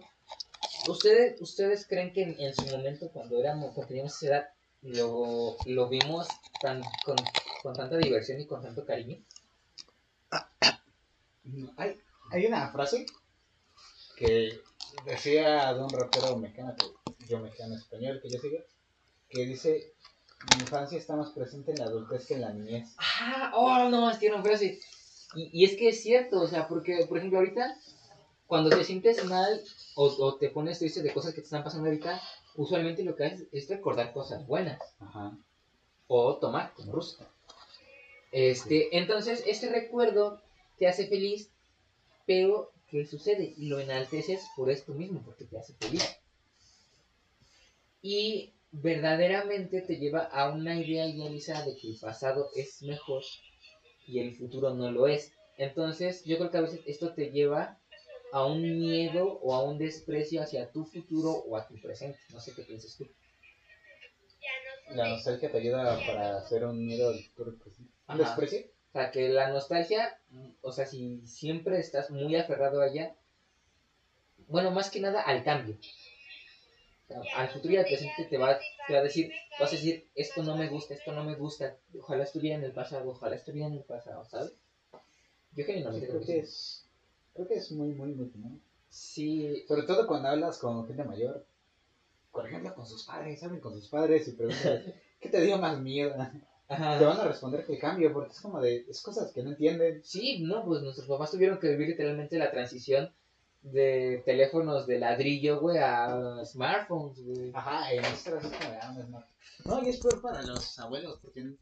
[0.87, 4.49] ¿ustedes, ustedes creen que en, en su momento, cuando éramos, cuando teníamos esa edad,
[4.81, 6.27] lo, lo vimos
[6.61, 7.17] tan, con,
[7.61, 9.21] con tanta diversión y con tanto cariño?
[11.77, 11.99] Hay,
[12.31, 13.05] hay una frase
[14.15, 14.61] que
[15.05, 16.75] decía de un rapero mexicano,
[17.27, 18.57] yo mexicano español, que yo sigo,
[19.29, 19.93] que dice,
[20.55, 22.95] mi infancia está más presente en la adultez que en la niñez.
[22.97, 24.43] Ah, oh, no, es que no.
[25.35, 27.77] Y, y es que es cierto, o sea, porque, por ejemplo, ahorita,
[28.47, 29.61] cuando te sientes mal
[29.95, 32.21] o, o te pones triste de cosas que te están pasando ahorita,
[32.55, 35.37] usualmente lo que haces es recordar cosas buenas Ajá.
[36.07, 37.25] o tomar, como ruso.
[38.31, 40.41] Este, entonces, este recuerdo
[40.77, 41.51] te hace feliz,
[42.25, 43.53] pero ¿qué sucede?
[43.57, 46.03] Lo enalteces por esto mismo, porque te hace feliz.
[48.01, 53.23] Y verdaderamente te lleva a una idea idealizada de que el pasado es mejor
[54.07, 55.33] y el futuro no lo es.
[55.57, 57.77] Entonces, yo creo que a veces esto te lleva
[58.31, 62.19] a un miedo o a un desprecio hacia tu futuro o a tu presente.
[62.31, 63.07] No sé qué piensas tú.
[64.91, 67.91] La nostalgia te ayuda para hacer un miedo al futuro presente.
[68.07, 68.65] ¿Un desprecio?
[68.89, 73.15] O sea, que la nostalgia, mm, o sea, si siempre estás muy aferrado a ella,
[74.47, 75.77] bueno, más que nada al cambio.
[77.07, 79.75] O sea, al futuro y al presente te va, te va a decir, vas a
[79.75, 83.35] decir, esto no me gusta, esto no me gusta, ojalá estuviera en el pasado, ojalá
[83.35, 84.53] estuviera en el pasado, ¿sabes?
[85.51, 86.39] Yo genuinamente creo creo que que sí.
[86.39, 86.85] es,
[87.33, 88.61] creo que es muy, muy, muy común.
[88.89, 91.45] Sí, Sobre todo cuando hablas con gente mayor.
[92.31, 94.83] Por ejemplo, con sus padres, hablen con sus padres y preguntan,
[95.19, 96.15] ¿qué te dio más miedo?
[96.69, 96.99] Te ajá.
[97.03, 100.03] van a responder que el cambio, porque es como de, es cosas que no entienden.
[100.03, 103.11] Sí, no, pues nuestros papás tuvieron que vivir literalmente la transición
[103.63, 107.51] de teléfonos de ladrillo, güey, a smartphones, güey.
[107.55, 109.25] Ajá, y nosotros es como de, ah, no es mal.
[109.65, 111.55] No, y es peor para los abuelos, porque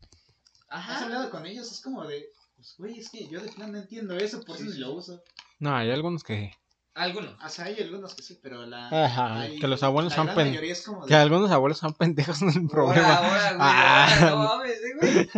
[0.68, 3.78] has hablado con ellos, es como de, pues güey, es que yo de plan no
[3.78, 4.80] entiendo eso, por eso Sí, ni sí.
[4.82, 5.24] lo uso.
[5.60, 6.52] No, hay algunos que...
[6.98, 7.36] Algunos.
[7.44, 8.88] O sea, hay algunos que sí, pero la...
[9.06, 11.78] Ajá, hay- que los abuelos son gran pen- mayoría es como de, Que algunos abuelos
[11.78, 13.15] son pendejos, no es el problema.
[13.15, 14.18] Ahora, ahora, güey, Ah.
[14.30, 15.30] no mames, eh, güey.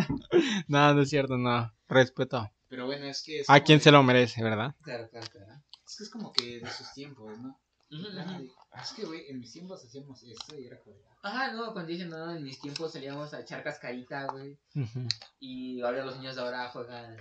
[0.68, 1.72] No, no es cierto, no.
[1.88, 2.50] Respeto.
[2.70, 4.76] Pero bueno, es que es A quien de- se lo merece, ¿verdad?
[4.82, 5.54] Claro, claro, claro.
[5.86, 7.60] Es que es como que de sus tiempos, ¿no?
[7.92, 8.50] Ah, de-
[8.82, 11.92] Es que, güey, en mis tiempos hacíamos esto y era como de, Ajá, no, cuando
[11.92, 14.58] dicen, no, en mis tiempos salíamos a echar cascarita, güey.
[14.76, 15.08] Ujú.
[15.40, 17.18] Y ahora los niños de ahora juegan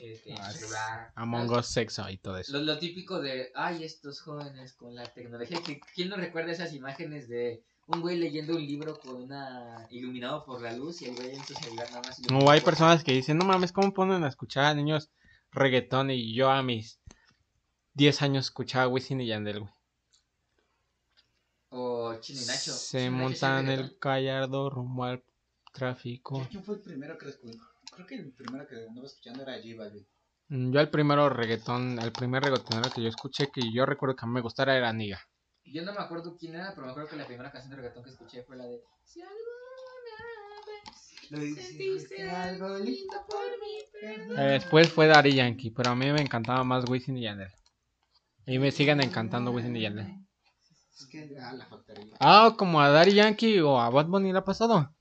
[0.00, 1.12] este, Ah, celular.
[1.14, 2.52] Among sexo y todo eso.
[2.52, 5.58] Lo, lo típico de, ay, estos jóvenes con la tecnología.
[5.64, 10.44] que- ¿Quién no recuerda esas imágenes de un güey leyendo un libro con una iluminado
[10.44, 12.18] por la luz y el güey en su celular nada más?
[12.18, 15.10] O iluminado hay personas que dicen, no mames, ¿cómo ponen a escuchar a niños
[15.52, 16.98] reggaetón y yo a mis
[17.94, 19.72] 10 años escuchaba Wisin y Yandel, güey.
[21.70, 22.72] O Chino y Nacho.
[22.72, 25.24] Se Chino y Nacho montan el callardo rumbo al
[25.72, 26.46] tráfico.
[26.50, 27.58] ¿Quién fue el primero que escuché?
[27.96, 30.06] Creo que el primero que andaba escuchando era J Balvin.
[30.50, 34.24] Mm, Yo el primero reggaetón, el primer reggaetonero que yo escuché que yo recuerdo que
[34.24, 35.18] a mí me gustara era Niga.
[35.64, 38.04] Yo no me acuerdo quién era, pero me acuerdo que la primera canción de reggaetón
[38.04, 39.46] que escuché fue la de Si alguna
[41.40, 44.38] vez sentiste algo lindo por mí, perdón".
[44.38, 47.50] Eh, Después fue Daddy Yankee, pero a mí me encantaba más Wisin y Yandel.
[48.46, 50.06] Y me siguen encantando Wisin y Yandel.
[50.98, 52.16] Es que ah, la factoría.
[52.20, 54.95] Ah, como a Daddy Yankee o a Bad Bunny le ha pasado.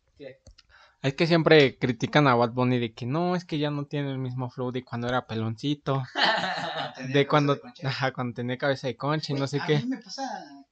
[1.05, 4.11] Es que siempre critican a Bad Bunny de que no, es que ya no tiene
[4.11, 6.01] el mismo flow de cuando era peloncito,
[7.13, 9.77] de cuando, ajá, cuando tenía cabeza de concha y no sé A qué.
[9.77, 10.23] mí me pasa.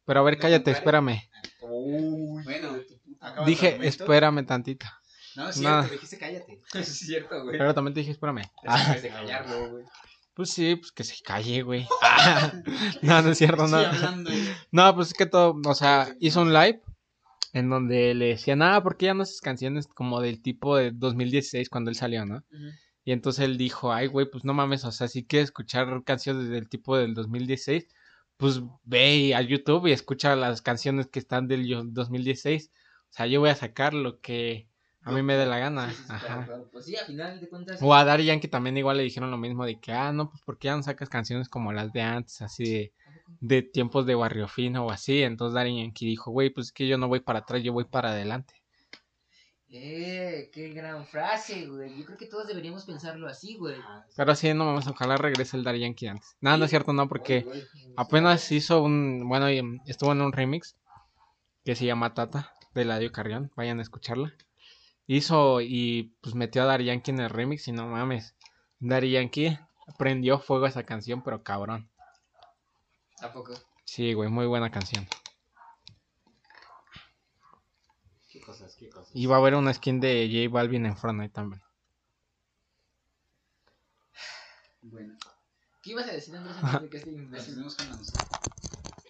[0.06, 1.22] Pero a ver, cállate, espérame.
[1.62, 2.78] Bueno,
[3.20, 4.86] acaba Dije, espérame tantito.
[5.36, 5.82] No, es Nada.
[5.84, 6.62] cierto, dijiste cállate.
[6.74, 7.58] Es cierto, güey.
[7.58, 8.42] Pero también te dije, espérame.
[8.64, 9.86] Déjame de callarlo, güey.
[10.36, 11.88] Pues sí, pues que se calle, güey.
[12.02, 12.52] Ah,
[13.02, 13.80] no, no es cierto, no.
[13.82, 16.82] Estoy hablando y- No, pues es que todo, o sea, hizo un live
[17.54, 20.92] en donde le decían, ah, ¿por qué ya no haces canciones como del tipo de
[20.92, 22.44] 2016 cuando él salió, no?
[23.06, 26.50] Y entonces él dijo, ay, güey, pues no mames, o sea, si quieres escuchar canciones
[26.50, 27.88] del tipo del 2016,
[28.38, 32.72] pues ve a YouTube y escucha las canciones que están del yo- 2016.
[33.10, 34.68] O sea, yo voy a sacar lo que
[35.04, 35.90] a mí me dé la gana.
[35.92, 36.46] Sí, sí, claro, Ajá.
[36.46, 36.70] claro.
[36.72, 37.80] Pues sí, a final de cuentas.
[37.82, 40.42] O a Daddy Yankee también igual le dijeron lo mismo de que, ah, no, pues
[40.46, 42.94] porque ya no sacas canciones como las de antes, así de,
[43.40, 45.24] de tiempos de barrio fino o así.
[45.24, 47.86] Entonces Daddy Yankee dijo, güey, pues es que yo no voy para atrás, yo voy
[47.86, 48.54] para adelante.
[49.76, 51.98] Eh, qué gran frase, güey.
[51.98, 53.76] Yo creo que todos deberíamos pensarlo así, güey.
[54.16, 56.38] Pero sí, no mames, ojalá regrese el Daddy Yankee antes.
[56.42, 57.48] Nada, no es cierto, no, porque
[57.96, 59.48] apenas hizo un, bueno,
[59.88, 60.76] estuvo en un remix
[61.66, 64.34] que se llama Tata, de Ladio Carrión, vayan a escucharla.
[65.08, 68.36] Hizo y pues metió a Daddy Yankee en el remix y no mames,
[68.80, 69.58] Daddy Yankee
[69.98, 71.90] prendió fuego a esa canción, pero cabrón.
[73.24, 73.54] ¿A poco?
[73.86, 75.08] Sí, güey, muy buena canción.
[78.30, 79.12] Qué cosas, qué cosas.
[79.16, 81.62] Y va a haber una skin de J Balvin en Fortnite también.
[84.82, 85.18] Bueno,
[85.82, 87.56] ¿Qué ibas a decir, Andrés, antes de que este nos imbécil?
[87.78, 88.00] con la.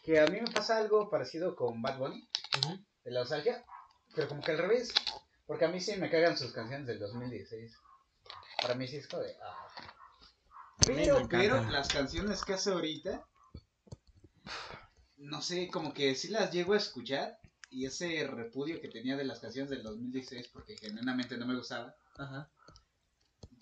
[0.03, 2.27] Que a mí me pasa algo parecido con Bad Bunny,
[2.59, 2.83] Ujú.
[3.03, 3.63] de la nostalgia,
[4.15, 4.93] pero como que al revés.
[5.47, 7.75] Porque a mí sí me cagan sus canciones del 2016.
[8.61, 9.35] Para mí sí es como de.
[9.43, 9.67] ah.
[10.85, 13.25] Pero, pero las canciones que hace ahorita,
[15.23, 17.37] no sé, como que sí las llego a escuchar.
[17.69, 21.95] Y ese repudio que tenía de las canciones del 2016, porque genuinamente no me gustaba,
[22.19, 22.51] Ajá.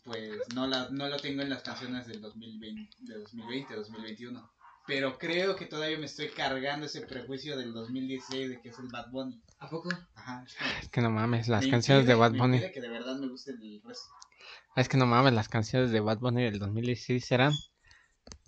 [0.03, 4.51] pues no, la, no lo tengo en las canciones del 2020, de 2020, 2021.
[4.85, 8.87] Pero creo que todavía me estoy cargando ese prejuicio del 2016 de que es el
[8.87, 9.41] Bad Bunny.
[9.59, 9.89] ¿A poco?
[10.15, 10.43] Ajá.
[10.81, 12.57] es que no mames, las me canciones de Bad me Bunny.
[12.57, 14.09] impide que de verdad me guste el resto.
[14.75, 17.53] Es que no mames, las canciones de Bad Bunny del 2016 eran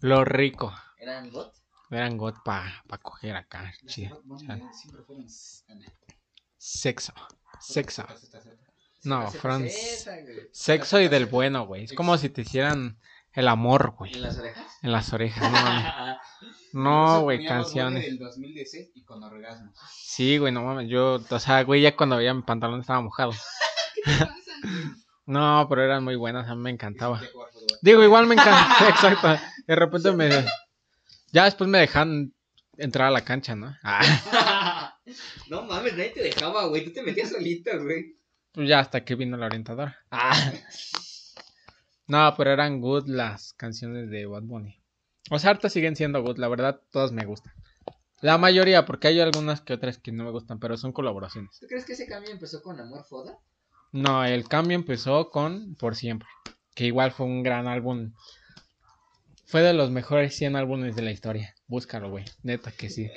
[0.02, 0.74] lo rico.
[0.98, 1.54] ¿Eran bot?
[1.94, 3.72] Eran God pa, pa coger acá.
[3.86, 4.22] Chido.
[4.72, 5.26] Siempre fueron...
[6.58, 7.14] Sexo.
[7.60, 8.06] Sexo.
[9.04, 9.68] No, fueron
[10.52, 11.84] sexo y del bueno, güey.
[11.84, 12.98] Es como si te hicieran
[13.34, 14.14] el amor, güey.
[14.14, 14.80] ¿En las orejas?
[14.82, 15.52] En las orejas,
[16.74, 18.06] no güey, canciones.
[18.06, 19.78] del 2016 y con orgasmos.
[19.92, 20.90] Sí, güey, no mames.
[20.90, 23.34] Yo, o sea, güey, ya cuando veía mi pantalón estaba mojado.
[25.26, 27.22] No, pero eran muy buenas, a mí me encantaba.
[27.82, 29.38] Digo, igual me encanta, exacto.
[29.66, 30.30] De repente me.
[31.34, 32.34] Ya después me dejan
[32.78, 33.76] entrar a la cancha, ¿no?
[33.84, 34.96] Ah,
[35.50, 36.86] no mames, nadie te dejaba, güey.
[36.86, 38.16] Tú te metías solito, güey.
[38.52, 39.98] pues ya hasta que vino la orientadora.
[40.12, 40.54] Ah.
[42.06, 44.78] No, pero eran good las canciones de Bad Bunny.
[45.32, 47.54] O sea, hartas siguen siendo good, la verdad, todas me gustan.
[48.20, 51.58] La mayoría, porque hay algunas que otras que no me gustan, pero son colaboraciones.
[51.62, 53.40] ¿Tú crees que ese cambio empezó con Amor Foda?
[53.94, 56.28] No, el cambio empezó con Por Siempre,
[56.76, 58.12] que igual fue un gran álbum.
[59.54, 61.54] Fue de los mejores 100 álbumes de la historia.
[61.68, 62.26] Búscalo, güey.
[62.42, 63.08] Neta que sí.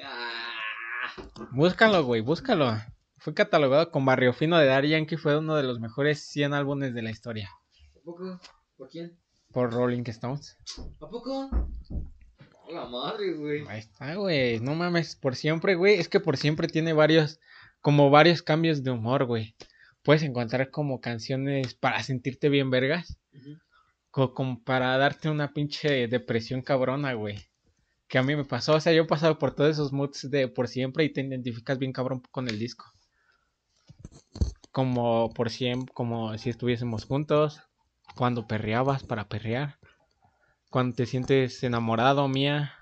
[1.53, 2.77] Búscalo, güey, búscalo.
[3.17, 5.17] Fue catalogado con Barrio Fino de Daddy Yankee.
[5.17, 7.49] Fue uno de los mejores 100 álbumes de la historia.
[7.97, 8.39] ¿A poco?
[8.77, 9.19] ¿Por quién?
[9.51, 10.59] Por Rolling Stones.
[11.01, 11.49] ¿A poco?
[12.71, 13.65] La madre, güey.
[13.69, 14.61] Ahí está, güey.
[14.61, 15.95] No mames, por siempre, güey.
[15.95, 17.41] Es que por siempre tiene varios,
[17.81, 19.57] como varios cambios de humor, güey.
[20.03, 23.17] Puedes encontrar como canciones para sentirte bien vergas.
[23.33, 23.66] Co-
[24.17, 27.39] como para darte una pinche depresión cabrona, güey.
[28.09, 30.49] Que a mí me pasó, o sea, yo he pasado por todos esos moods de
[30.49, 32.87] por siempre y te identificas bien cabrón con el disco.
[34.73, 37.61] Como por siempre, como si estuviésemos juntos,
[38.15, 39.79] cuando perreabas para perrear,
[40.71, 42.73] cuando te sientes enamorado, mía,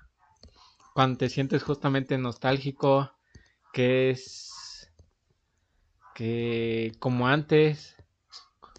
[0.94, 3.10] cuando te sientes justamente nostálgico,
[3.72, 4.92] que es
[6.14, 7.96] que como antes,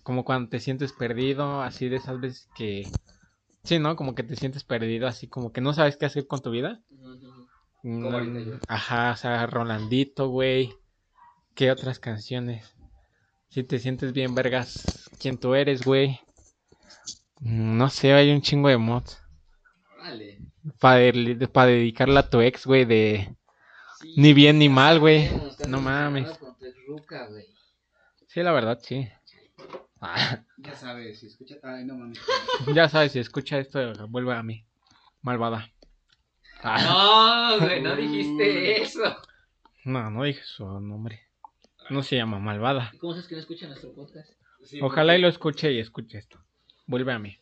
[0.05, 2.87] como cuando te sientes perdido, así de esas veces que
[3.63, 3.95] Sí, ¿no?
[3.95, 6.81] Como que te sientes perdido, así como que no sabes qué hacer con tu vida.
[6.91, 7.09] Yo.
[7.81, 10.75] Mm, Ajá, o sea, Rolandito, güey.
[11.55, 12.75] ¿Qué otras canciones?
[13.49, 16.19] Si te sientes bien, vergas, quién tú eres, güey.
[17.39, 19.19] Mm, No sé, hay un chingo de mods.
[19.99, 20.37] Vale.
[20.79, 23.35] Para dedicarla a tu ex, güey, de...
[24.15, 25.27] Ni bien ni mal, güey.
[25.67, 26.27] No mames.
[28.27, 29.07] Sí, la verdad, sí.
[30.01, 31.55] Ah, Ya sabes, si escucha.
[31.63, 32.19] Ay, no mames.
[32.73, 34.65] ya sabes, si escucha esto, vuelve a mí.
[35.21, 35.69] Malvada.
[36.63, 39.17] Ah, No, güey, no dijiste eso.
[39.83, 41.21] no, no dije su nombre.
[41.89, 42.91] No se llama Malvada.
[42.99, 44.29] ¿Cómo sabes que no escucha nuestro podcast?
[44.63, 46.43] Sí, Ojalá y lo escuche y escuche esto.
[46.87, 47.37] Vuelve a mí.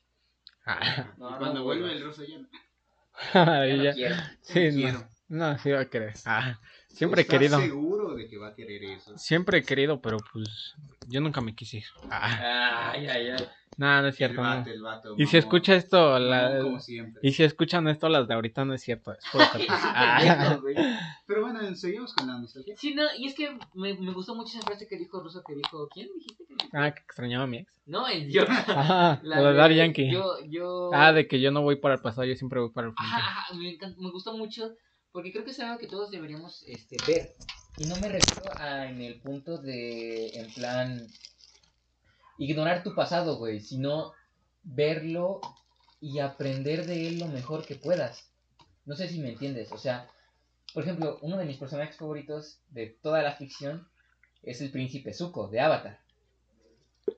[0.65, 2.47] Ah, cuando vuelve el ruso ya no.
[3.33, 4.15] Ya no ya- quiero.
[4.41, 4.99] Sí, quiero.
[4.99, 5.13] no.
[5.29, 6.13] No, sí va a querer.
[6.25, 6.59] Ah,
[6.89, 7.59] siempre he ¿Estás querido.
[7.59, 9.17] seguro de que va a querer eso?
[9.17, 10.75] Siempre he querido, pero pues
[11.13, 11.85] yo nunca me quise ir.
[12.09, 13.47] Ah, Ay, ay, ay.
[13.77, 14.41] no, no es El cierto.
[14.41, 14.49] no.
[14.49, 15.15] vato, el vato.
[15.15, 16.59] Y si escucha esto, la...
[16.59, 17.19] como siempre.
[17.23, 19.13] y si escuchan esto, las de ahorita no es cierto.
[19.13, 19.19] Es.
[19.69, 20.75] Ah, güey.
[21.27, 22.75] Pero bueno, seguimos con la nostalgia.
[22.77, 25.53] Sí, no, y es que me, me gustó mucho esa frase que dijo Russo, que
[25.55, 27.71] dijo, ¿quién dijiste que ah, que extrañaba a mi ex.
[27.85, 28.43] No, el yo.
[28.49, 30.11] Ajá, La lo de Daddy Yankee.
[30.11, 30.89] Yo, yo...
[30.93, 32.93] Ah, de que yo no voy para el pasado, yo siempre voy para el.
[32.97, 34.73] Ajá, ajá, me, encanta- me gustó mucho
[35.11, 37.35] porque creo que es algo que todos deberíamos este, ver.
[37.77, 41.07] Y no me refiero a en el punto de, en plan,
[42.37, 44.13] ignorar tu pasado, güey, sino
[44.63, 45.41] verlo
[45.99, 48.29] y aprender de él lo mejor que puedas.
[48.85, 50.09] No sé si me entiendes, o sea,
[50.73, 53.87] por ejemplo, uno de mis personajes favoritos de toda la ficción
[54.43, 55.99] es el príncipe Zuko de Avatar.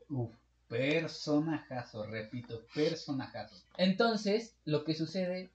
[0.10, 0.32] Uf,
[0.68, 3.56] personajazo, repito, personajazo.
[3.78, 5.50] Entonces, lo que sucede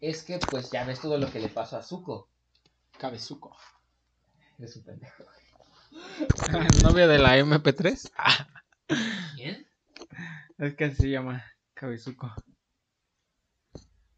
[0.00, 2.28] es que pues ya ves todo lo que le pasó a Zuko.
[2.98, 3.56] Cabezuco.
[4.62, 5.24] Es un pendejo.
[6.82, 8.10] ¿Novio de la MP3?
[8.16, 8.48] Ah,
[9.36, 9.66] ¿Quién?
[10.58, 11.44] es que así se llama.
[11.74, 12.32] Cabezuco.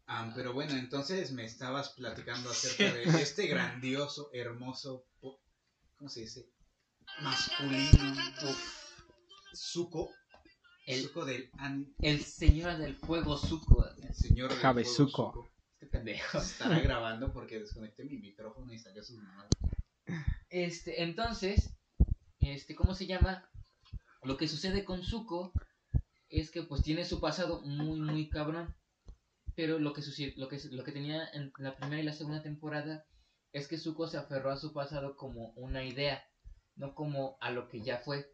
[0.07, 6.45] Ah, pero bueno, entonces me estabas platicando acerca de este grandioso, hermoso, ¿cómo se dice?
[7.21, 8.13] Masculino.
[9.55, 10.11] Zuko.
[10.85, 13.83] El- Zuko del an- El señor del fuego Zuko.
[13.97, 15.31] el señor del Jabezuko.
[15.31, 15.55] fuego Zuko.
[15.73, 16.37] Este pendejo.
[16.37, 19.49] Estará grabando porque desconecté mi micrófono y salió sus mamadas.
[20.49, 21.75] Este, entonces,
[22.39, 23.49] este, ¿cómo se llama?
[24.23, 25.51] Lo que sucede con Zuko
[26.29, 28.75] es que pues tiene su pasado muy, muy cabrón.
[29.55, 30.01] Pero lo que,
[30.35, 33.05] lo que, lo que tenía en la primera y la segunda temporada
[33.53, 36.27] es que Zuko se aferró a su pasado como una idea,
[36.75, 38.29] no como a lo que ya fue.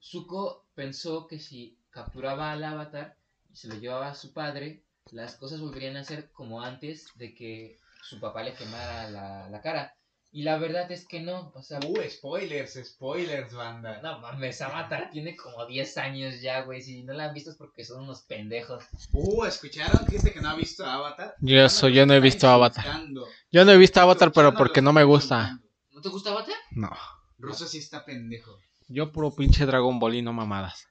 [0.00, 3.16] Zuko pensó que si capturaba al avatar
[3.50, 7.34] y se lo llevaba a su padre, las cosas volverían a ser como antes de
[7.34, 9.96] que su papá le quemara la, la cara.
[10.34, 14.00] Y la verdad es que no, o sea, Uh, spoilers, spoilers, banda.
[14.02, 16.80] no mames, Avatar tiene como 10 años ya, güey.
[16.80, 18.82] Si no la han visto es porque son unos pendejos.
[19.12, 20.06] Uh, ¿escucharon?
[20.06, 21.34] Gente que no ha visto Avatar.
[21.40, 22.82] Yo, soy, yo no he visto Avatar.
[22.86, 23.26] insultando.
[23.50, 25.58] Yo no he visto Avatar, pero porque no me gusta.
[25.90, 26.56] ¿No te gusta Avatar?
[26.70, 26.90] No.
[27.36, 28.58] Ruso sí está pendejo.
[28.88, 30.86] Yo puro pinche Dragon Ball y no mamadas.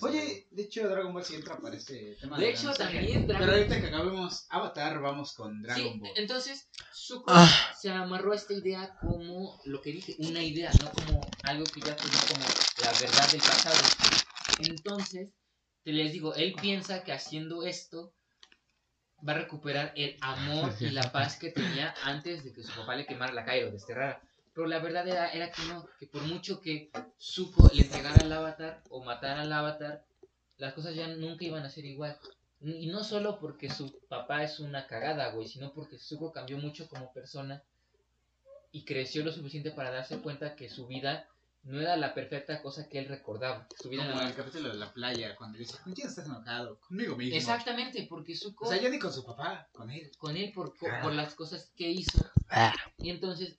[0.00, 3.80] Oye, de hecho Dragon Ball siempre aparece tema De la hecho, también Dragon- Pero ahorita
[3.80, 6.10] que acabemos Avatar, vamos con Dragon Sí, Ball.
[6.16, 7.72] entonces Zuko Ah.
[7.78, 11.80] se amarró a esta idea como lo que dije, una idea, no como algo que
[11.80, 12.46] ya fue como
[12.82, 13.76] la verdad del pasado.
[14.60, 15.28] Entonces,
[15.82, 18.12] te les digo, él piensa que haciendo esto
[19.26, 22.96] va a recuperar el amor y la paz que tenía antes de que su papá
[22.96, 24.20] le quemara la y lo desterrara.
[24.56, 28.32] Pero la verdad era, era que no, que por mucho que Zuko le entregara al
[28.32, 30.02] avatar o matara al avatar,
[30.56, 32.18] las cosas ya nunca iban a ser igual.
[32.62, 36.88] Y no solo porque su papá es una cagada, güey, sino porque Zuko cambió mucho
[36.88, 37.62] como persona
[38.72, 41.28] y creció lo suficiente para darse cuenta que su vida
[41.64, 43.66] no era la perfecta cosa que él recordaba.
[43.78, 46.80] Su vida Como en el capítulo de la playa, cuando dice, ¿con quién estás enojado?
[46.80, 47.36] Conmigo mismo.
[47.36, 50.10] Exactamente, porque Zuko O sea, ya ni con su papá, con él.
[50.16, 52.24] con él por, co- por las cosas que hizo.
[52.48, 52.72] Ah.
[52.98, 53.58] Y entonces,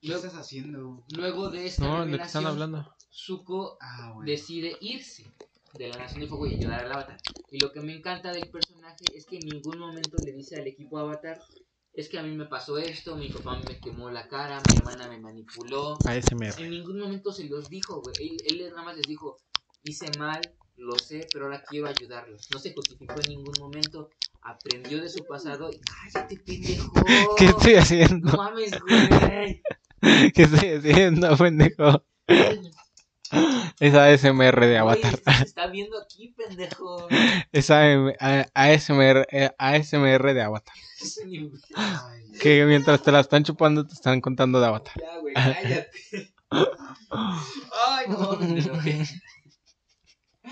[0.00, 1.04] ¿Qué luego, estás haciendo?
[1.08, 2.96] luego de esta No, ¿de qué están revelación, hablando?
[3.10, 4.30] Zuko Ah, bueno.
[4.30, 5.34] decide irse
[5.72, 7.24] de la Nación del Fuego y ayudar al Avatar.
[7.50, 10.66] Y lo que me encanta del personaje es que en ningún momento le dice al
[10.66, 11.44] equipo Avatar,
[11.92, 15.08] es que a mí me pasó esto, mi papá me quemó la cara, mi hermana
[15.08, 15.98] me manipuló.
[16.04, 16.54] ASMR.
[16.56, 18.16] En ningún momento se los dijo, güey.
[18.18, 19.42] Él, él nada más les dijo,
[19.82, 22.50] hice mal, lo sé, pero ahora quiero ayudarlos.
[22.50, 24.08] No se justificó en ningún momento,
[24.42, 26.92] aprendió de su pasado y cállate, pendejo.
[27.38, 28.36] ¿Qué estoy No haciendo?
[28.36, 29.62] mames, güey.
[30.34, 32.04] ¿Qué estoy haciendo, pendejo?
[33.80, 35.18] Es ASMR de Avatar.
[35.38, 37.08] se está viendo aquí, pendejo.
[37.50, 40.74] Es AM a- ASMR, eh, ASMR de Avatar.
[41.74, 44.94] Ay, Que mientras te la están chupando te están contando de Avatar.
[45.00, 45.90] Ya, güey, cállate.
[47.10, 49.04] Ay, no, me enojé.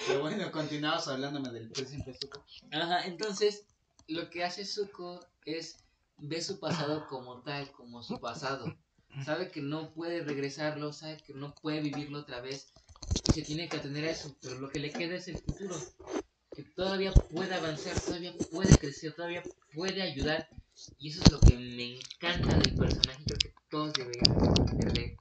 [0.06, 2.44] Pero bueno, continuabas hablándome del príncipe Zuko.
[2.72, 3.66] Ajá, entonces
[4.08, 5.84] lo que hace Zuko es
[6.18, 8.76] ve su pasado como tal, como su pasado.
[9.24, 12.72] Sabe que no puede regresarlo, sabe que no puede vivirlo otra vez.
[13.28, 15.74] Y se tiene que atender a eso, pero lo que le queda es el futuro.
[16.54, 19.42] Que todavía puede avanzar, todavía puede crecer, todavía
[19.74, 20.48] puede ayudar.
[20.98, 23.24] Y eso es lo que me encanta del personaje.
[23.24, 25.16] Creo que todos deberíamos aprender de,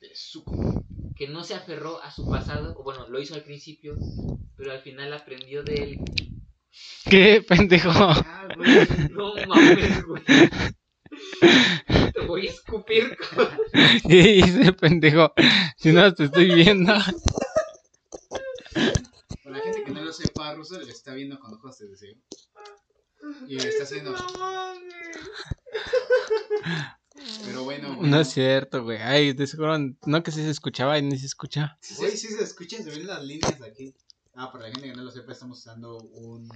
[0.00, 0.84] de Zuko.
[1.16, 3.96] Que no se aferró a su pasado, o bueno, lo hizo al principio,
[4.56, 6.04] pero al final aprendió de él.
[7.08, 7.90] ¿Qué, pendejo?
[7.92, 8.88] Ah, güey.
[9.10, 10.22] No mames, güey.
[12.12, 13.16] Te voy a escupir.
[14.08, 15.32] ¿Qué hice, pendejo?
[15.76, 16.92] Si no te estoy viendo.
[19.44, 22.14] Para la gente que no lo sepa, Russo le está viendo con ojos de deseo.
[23.48, 24.14] Y le está haciendo.
[27.44, 28.20] Pero bueno, No bueno.
[28.20, 28.98] es cierto, güey.
[28.98, 31.78] Ay, de seguro, no que sí se escuchaba y ni se escucha.
[31.96, 33.94] Güey, sí se escucha, se ven las líneas aquí.
[34.36, 36.48] Ah, para la gente que no lo sepa, estamos usando un.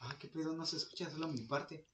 [0.00, 1.86] Ah, qué pedo, no se escucha, solo mi parte.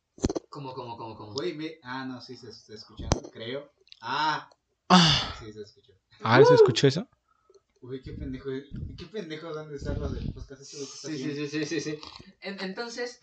[0.51, 1.33] ¿Cómo, cómo, cómo, cómo?
[1.33, 1.81] Güey, ve.
[1.83, 3.73] Ah, no, sí se está escuchando, creo.
[4.03, 4.51] Ah,
[4.89, 5.93] Ah, sí se escuchó.
[6.23, 7.09] ah, ¿se escuchó eso?
[7.81, 8.51] Uy, qué pendejo.
[8.99, 10.61] ¿Qué pendejo dónde están los del podcast?
[10.63, 11.99] Este güey que está Sí, sí, sí, sí, sí, sí.
[12.43, 13.19] En- entonces,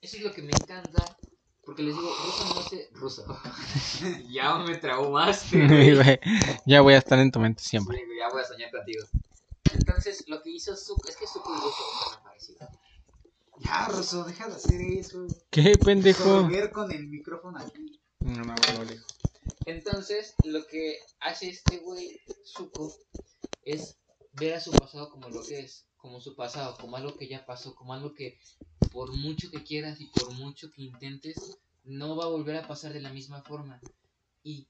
[0.00, 1.16] eso es lo que me encanta.
[1.62, 2.88] Porque les digo, ruso no sé.
[2.94, 3.26] Ruso.
[4.30, 6.20] ya me traumaste.
[6.66, 7.98] ya voy a estar en tu mente siempre.
[7.98, 9.04] Sí, ya voy a soñar contigo.
[9.72, 11.08] Entonces, lo que hizo Zuko.
[11.08, 12.68] Es que Zuko y Ruso son parecidos.
[13.62, 15.26] Ya, Rosso, deja de hacer eso.
[15.50, 16.24] ¿Qué, pendejo?
[16.24, 18.00] Sorber con el micrófono aquí.
[18.20, 19.02] No, no, no, no.
[19.66, 22.96] Entonces, lo que hace este güey, Zuko,
[23.62, 23.98] es
[24.32, 27.44] ver a su pasado como lo que es, como su pasado, como algo que ya
[27.44, 28.38] pasó, como algo que
[28.92, 32.92] por mucho que quieras y por mucho que intentes, no va a volver a pasar
[32.92, 33.80] de la misma forma.
[34.42, 34.68] Y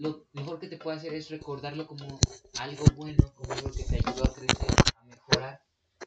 [0.00, 2.18] lo mejor que te puede hacer es recordarlo como
[2.58, 5.62] algo bueno, como algo que te ayudó a crecer, a mejorar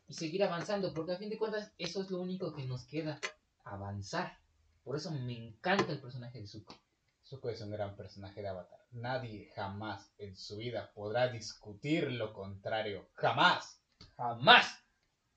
[0.07, 3.19] y seguir avanzando, porque a fin de cuentas eso es lo único que nos queda,
[3.63, 4.39] avanzar.
[4.83, 6.73] Por eso me encanta el personaje de Zuko.
[7.23, 8.79] Zuko es un gran personaje de Avatar.
[8.91, 13.09] Nadie jamás en su vida podrá discutir lo contrario.
[13.13, 13.79] Jamás.
[14.17, 14.83] Jamás,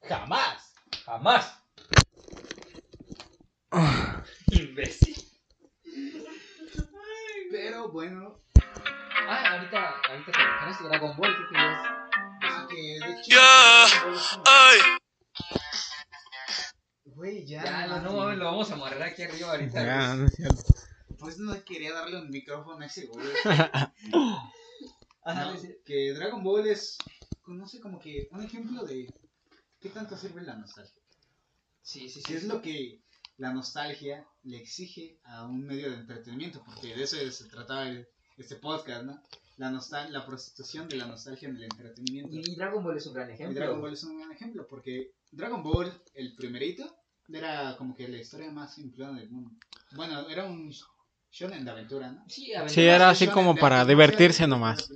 [0.00, 0.74] Jamás.
[1.04, 1.62] jamás.
[4.50, 5.15] Imbécil.
[7.96, 8.42] Bueno,
[9.26, 11.80] Ah, ahorita, ahorita que mencionaste Dragon Ball, ¿qué querías?
[12.42, 13.30] es que de hecho.
[13.30, 13.86] Ya.
[14.44, 14.78] Ay.
[17.06, 17.64] Güey, ya.
[17.64, 19.82] Ya, no, no mames, lo vamos a amarrar aquí arriba ahorita.
[19.82, 20.18] Ya, güey.
[20.18, 20.62] no es cierto.
[21.18, 23.26] Pues no quería darle un micrófono a ese güey.
[23.46, 23.94] Ajá,
[25.24, 25.74] No, sí.
[25.86, 26.98] que Dragon Ball es,
[27.46, 29.06] no sé, como que un ejemplo de
[29.80, 31.00] qué tanto sirve la nostalgia.
[31.80, 32.24] Sí, sí, sí.
[32.26, 33.00] ¿Qué es lo que
[33.38, 36.62] la nostalgia le exige a un medio de entretenimiento?
[36.64, 38.06] Porque de eso se trataba el-
[38.36, 39.22] este podcast, ¿no?
[39.56, 42.34] La, nostal la prostitución de la nostalgia en el entretenimiento.
[42.36, 43.58] Y Dragon Ball es un gran Y ejemplo.
[43.58, 46.84] Dragon Ball es un gran ejemplo, porque Dragon Ball, el primerito,
[47.28, 49.50] era como que la historia más simplona del mundo.
[49.92, 50.70] Bueno, era un
[51.30, 52.24] shonen de aventura, ¿no?
[52.28, 52.72] Sí, aventuras.
[52.72, 54.88] Sí, era así como para divertirse nomás.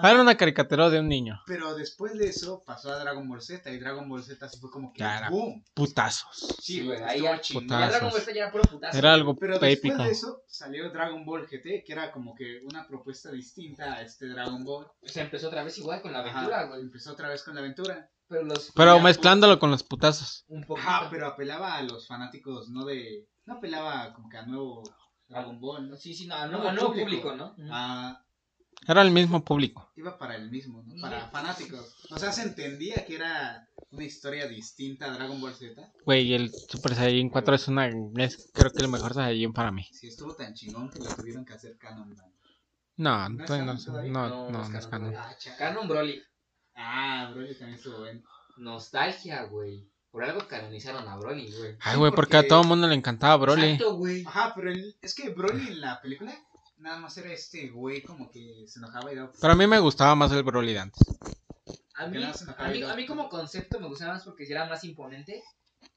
[0.00, 1.40] Ah, Era una caricatura de un niño.
[1.44, 4.70] Pero después de eso pasó a Dragon Ball Z y Dragon Ball Z así fue
[4.70, 5.28] como que Ya era.
[5.28, 5.64] boom.
[5.74, 6.54] Putazos.
[6.62, 7.40] Sí, güey, ahí ya-.
[7.42, 8.96] Ya Dragon Ball Z ya era puro putazo.
[8.96, 10.04] Era algo Pero después épico.
[10.04, 14.28] de eso salió Dragon Ball GT, que era como que una propuesta distinta a este
[14.28, 14.86] Dragon Ball.
[15.02, 16.80] Se empezó otra vez igual con la aventura, güey.
[16.82, 18.08] Empezó otra vez con la aventura.
[18.28, 18.70] Pero los.
[18.76, 20.44] Pero mezclándolo con los putazos.
[20.46, 20.80] Un poco.
[21.10, 23.26] Pero apelaba a los fanáticos, no de...
[23.46, 24.84] No apelaba como que a nuevo
[25.28, 25.96] Dragon Ball, ¿no?
[25.96, 27.04] Sí, sí, no, a Nuevo a nuevo público.
[27.08, 27.52] público, ¿no?
[27.52, 27.68] Ujú.
[27.70, 28.24] Ah,
[28.86, 29.90] Era el mismo público.
[29.96, 31.00] iba para el mismo, ¿no?
[31.00, 31.94] Para fanáticos.
[32.10, 35.92] O sea, se entendía que era una historia distinta a Dragon Ball Z.
[36.04, 37.88] Güey, el Super Saiyan 4 es una.
[38.16, 39.84] Es creo que el mejor Saiyan para mí.
[39.92, 42.08] Sí, estuvo tan chingón que lo tuvieron que hacer canon.
[42.08, 42.32] man.
[42.96, 43.74] No, ¿No no, no,
[44.08, 45.14] No, no, no es no canon.
[45.16, 46.22] Ah, Canon Broly.
[46.74, 48.22] Ah, Broly también estuvo bueno.
[48.56, 49.88] Nostalgia, güey.
[50.10, 51.76] Por algo canonizaron a Broly, güey.
[51.80, 53.62] Ay, Sí, güey, porque a porque- todo el mundo le encantaba Broly.
[53.72, 54.24] Exacto, güey.
[54.26, 56.34] Ajá, pero el- es que Broly en la película
[56.78, 59.32] nada más era este güey como que se enojaba y daba...
[59.40, 61.06] Pero a mí me gustaba más el Broly de antes.
[61.96, 65.42] A mí, a, mí, a mí como concepto me gustaba más porque era más imponente.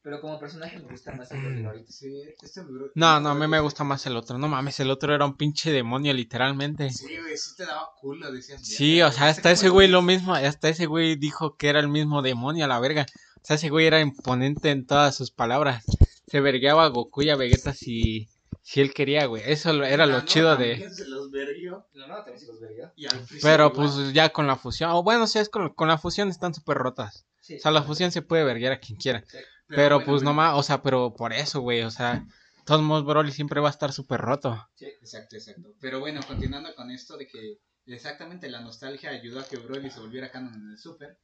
[0.03, 1.91] Pero como personaje me gusta más el Broly ahorita.
[1.91, 2.07] Sí,
[2.41, 2.61] este
[2.95, 4.37] No, no, a mí me gusta más el otro.
[4.39, 6.89] No mames, el otro era un pinche demonio, literalmente.
[6.89, 8.65] Sí, güey, sí te daba culo, decías.
[8.65, 9.91] Sí, "Verga, o sea, güey, hasta ¿cómo ese güey es?".
[9.91, 13.05] lo mismo, hasta ese güey dijo que era el mismo demonio a la verga.
[13.41, 15.83] O sea, ese güey era imponente en todas sus palabras.
[16.27, 18.29] Se vergueaba a Goku y a Vegeta si,
[18.61, 19.43] si él quería, güey.
[19.45, 20.89] Eso era Ah, lo no, chido de...
[20.89, 21.87] Se los verguió.
[21.93, 22.93] No, no, también se los verga.
[22.95, 23.89] Y al Freezer Pero igual.
[23.93, 26.77] pues ya con la fusión, o bueno, si es con, con la fusión están súper
[26.77, 27.25] rotas.
[27.41, 27.55] Sí.
[27.55, 29.23] O sea, la fusión se puede verguer a quien quiera.
[29.31, 32.25] Pero, Pero bueno, pues bueno, nomás, o sea, pero por eso, güey, o sea,
[32.65, 34.67] todos modos Broly siempre va a estar súper roto.
[34.79, 35.69] Exacto, exacto.
[35.79, 37.57] Pero bueno, continuando con esto de que
[37.87, 41.17] exactamente la nostalgia ayudó a que Broly se volviera canon en el Super.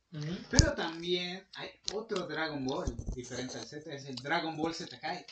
[0.49, 5.25] Pero también hay otro Dragon Ball diferente al Z, es el Dragon Ball Z Kai.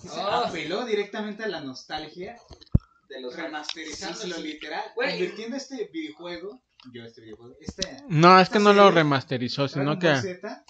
[0.00, 0.44] Que se Ah.
[0.46, 2.36] apeló directamente a la nostalgia,
[3.08, 4.42] De los remasterizándolo Sí, sí, sí.
[4.54, 6.60] literal, convirtiendo este videojuego,
[6.92, 10.08] yo este videojuego, este No, es que no lo remasterizó, sino Dragon que...
[10.08, 10.64] Ball Z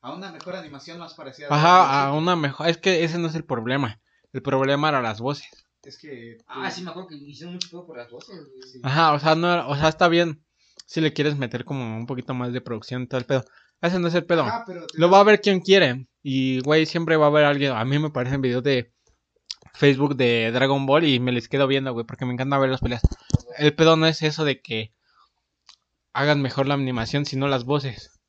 [0.00, 2.66] a una mejor animación más parecida a Ajá, a una mejor...
[2.68, 4.00] Es que ese no es el problema.
[4.32, 5.46] El problema era las voces.
[5.82, 5.88] Z.
[5.88, 8.62] Es que Ah, sí, me acuerdo que hicieron mucho pedo por las voces, güey.
[8.62, 8.80] Sí.
[8.82, 10.44] Ajá, o sea, no, o sea, está bien
[10.86, 13.44] si le quieres meter como un poquito más de producción y todo el pedo.
[13.80, 14.42] Ese no es el pedo.
[14.42, 16.06] Ajá, pero te Lo va a ver quien quiere.
[16.22, 17.72] Y, güey, siempre va a haber alguien.
[17.72, 18.92] A mí me parecen videos de
[19.74, 22.80] Facebook de Dragon Ball y me les quedo viendo, güey, porque me encanta ver las
[22.80, 23.02] peleas.
[23.58, 24.92] El pedo no es eso de que
[26.12, 28.20] hagan mejor la animación, sino las voces.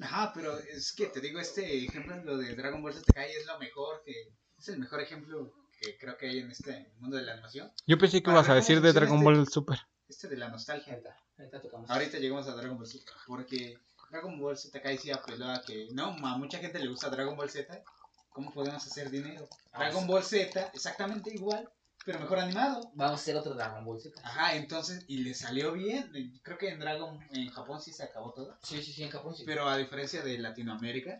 [0.00, 3.46] Ajá, pero es que te digo, este ejemplo, lo de Dragon Ball Z Kai es
[3.46, 4.12] lo mejor que...
[4.58, 5.52] Es el mejor ejemplo
[5.84, 7.70] que creo que hay en este mundo de la animación.
[7.86, 9.78] Yo pensé que ibas a ver decir de Dragon este- Ball Super.
[10.08, 10.92] Este de la nostalgia.
[10.94, 11.90] Ahorita, ahorita tocamos.
[11.90, 13.78] Ahorita llegamos a Dragon Ball Z, porque
[14.10, 17.36] Dragon Ball Z Kai sí apeló a que, no, a mucha gente le gusta Dragon
[17.36, 17.82] Ball Z,
[18.30, 19.48] ¿cómo podemos hacer dinero?
[19.72, 20.08] Ah, Dragon sí.
[20.08, 21.68] Ball Z, exactamente igual,
[22.04, 22.90] pero mejor animado.
[22.94, 24.20] Vamos a hacer otro Dragon Ball Z.
[24.22, 26.10] Ajá, entonces, y le salió bien,
[26.42, 29.34] creo que en Dragon, en Japón sí se acabó todo, Sí, sí, sí, en Japón
[29.34, 29.42] sí.
[29.46, 31.16] pero a diferencia de Latinoamérica,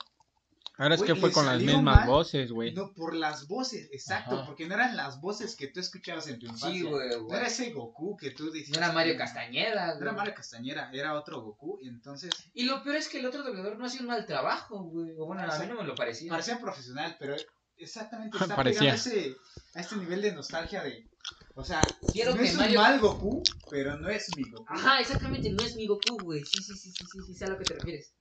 [0.77, 2.09] Ahora es Güey, que fue con las mismas mal.
[2.09, 2.73] voces, güey.
[2.75, 4.47] no por las voces, exacto, Ajá.
[4.47, 6.71] porque no eran las voces que tú escuchabas en tu infancia.
[6.73, 8.71] Sí, güey, No era ese Goku que tú decías.
[8.79, 10.03] No era Mario que- Castañeda, No güey.
[10.03, 13.45] era Mario Castañera, era otro Goku, y entonces Y lo peor es que el otro
[13.45, 15.13] doblador no hacía un mal trabajo, güey.
[15.17, 16.29] O bueno, a mí no me lo parecía.
[16.31, 17.37] parecía profesional, pero
[17.77, 18.81] exactamente está Parecía.
[18.81, 19.37] pegando a ese,
[19.75, 21.09] a este nivel de nostalgia de,
[21.55, 21.83] o sea,
[22.13, 24.65] Quiero no que es Mario- un mal Goku, pero no es mi Goku.
[24.69, 26.45] Ajá, exactamente, no es mi Goku, güey.
[26.45, 28.13] Sí, sí, sí, sí, sí, sí, sé a lo que te refieres.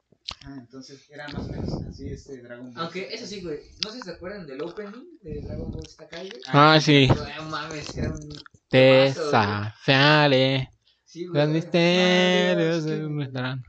[0.45, 2.83] Ah, entonces era más o menos así este Dragon Ball.
[2.83, 3.59] Aunque, eso sí, güey.
[3.83, 6.41] No sé si se acuerdan del opening de Dragon Ball Z Kai, güey.
[6.47, 7.07] Ah, sí.
[7.37, 8.29] No mames, era un.
[8.71, 10.69] Desafiaré.
[11.05, 11.41] Sí, güey.
[11.41, 13.59] Los misterios de nuestra...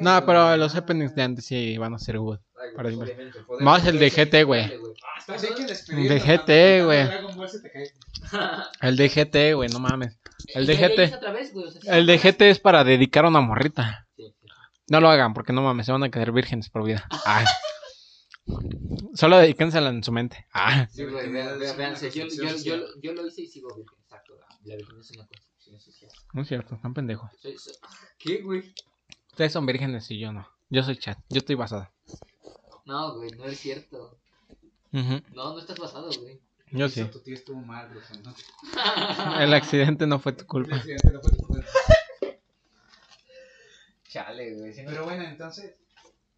[0.00, 2.38] No, pero los openings de antes sí van a ser good.
[2.76, 4.62] Para el poder Más el de GT, güey.
[4.64, 7.08] Ah, despedirnos, De GT, güey.
[8.80, 10.18] El de GT, güey, no mames.
[10.54, 11.12] El de GT.
[11.86, 14.06] El de GT es para dedicar a una morrita.
[14.88, 17.06] No lo hagan, porque no mames, se van a quedar vírgenes por vida.
[17.26, 17.44] Ah.
[19.14, 20.46] Solo dedíquensela en su mente.
[20.52, 20.86] Ah.
[20.90, 24.34] Sí, güey, vean, vean, vean, yo, yo, yo, yo, lo hice y sigo virgen, exacto.
[24.64, 26.10] La virgen es una construcción social.
[26.34, 27.30] No es cierto, están pendejos.
[27.40, 27.74] Soy, soy-
[28.18, 28.74] ¿Qué, güey?
[29.30, 30.46] Ustedes son vírgenes y yo no.
[30.68, 31.90] Yo soy chat, yo estoy basado.
[32.84, 34.18] No, güey, no es cierto.
[34.92, 36.40] Ujú, No, no estás basado, güey.
[36.70, 37.04] Yo sí.
[37.04, 38.00] Tu tío estuvo mal, bro.
[38.24, 39.40] ¿no?
[39.40, 40.76] El accidente no fue tu El culpa.
[40.76, 41.66] accidente no fue tu culpa.
[44.14, 44.72] Chale, güey.
[44.72, 45.74] si no- Pero bueno, entonces,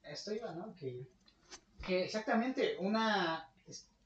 [0.02, 0.74] esto iba, ¿no?
[0.76, 1.06] Que
[1.86, 2.04] ¿Qué?
[2.04, 3.48] exactamente una...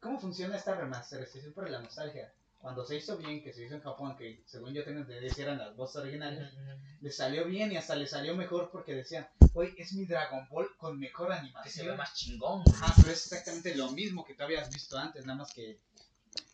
[0.00, 2.32] ¿Cómo funciona esta remasterización por la nostalgia?
[2.60, 5.58] Cuando se hizo bien, que se hizo en Japón, que según yo tengo entendido eran
[5.58, 6.52] las voces originales,
[7.00, 10.68] le salió bien y hasta le salió mejor porque decían, hoy es mi Dragon Ball
[10.78, 11.34] con mejor Que
[11.70, 11.96] se ve animación.
[11.96, 12.64] más chingón.
[12.82, 15.78] Ah, pero es exactamente lo mismo que tú habías visto antes, nada más que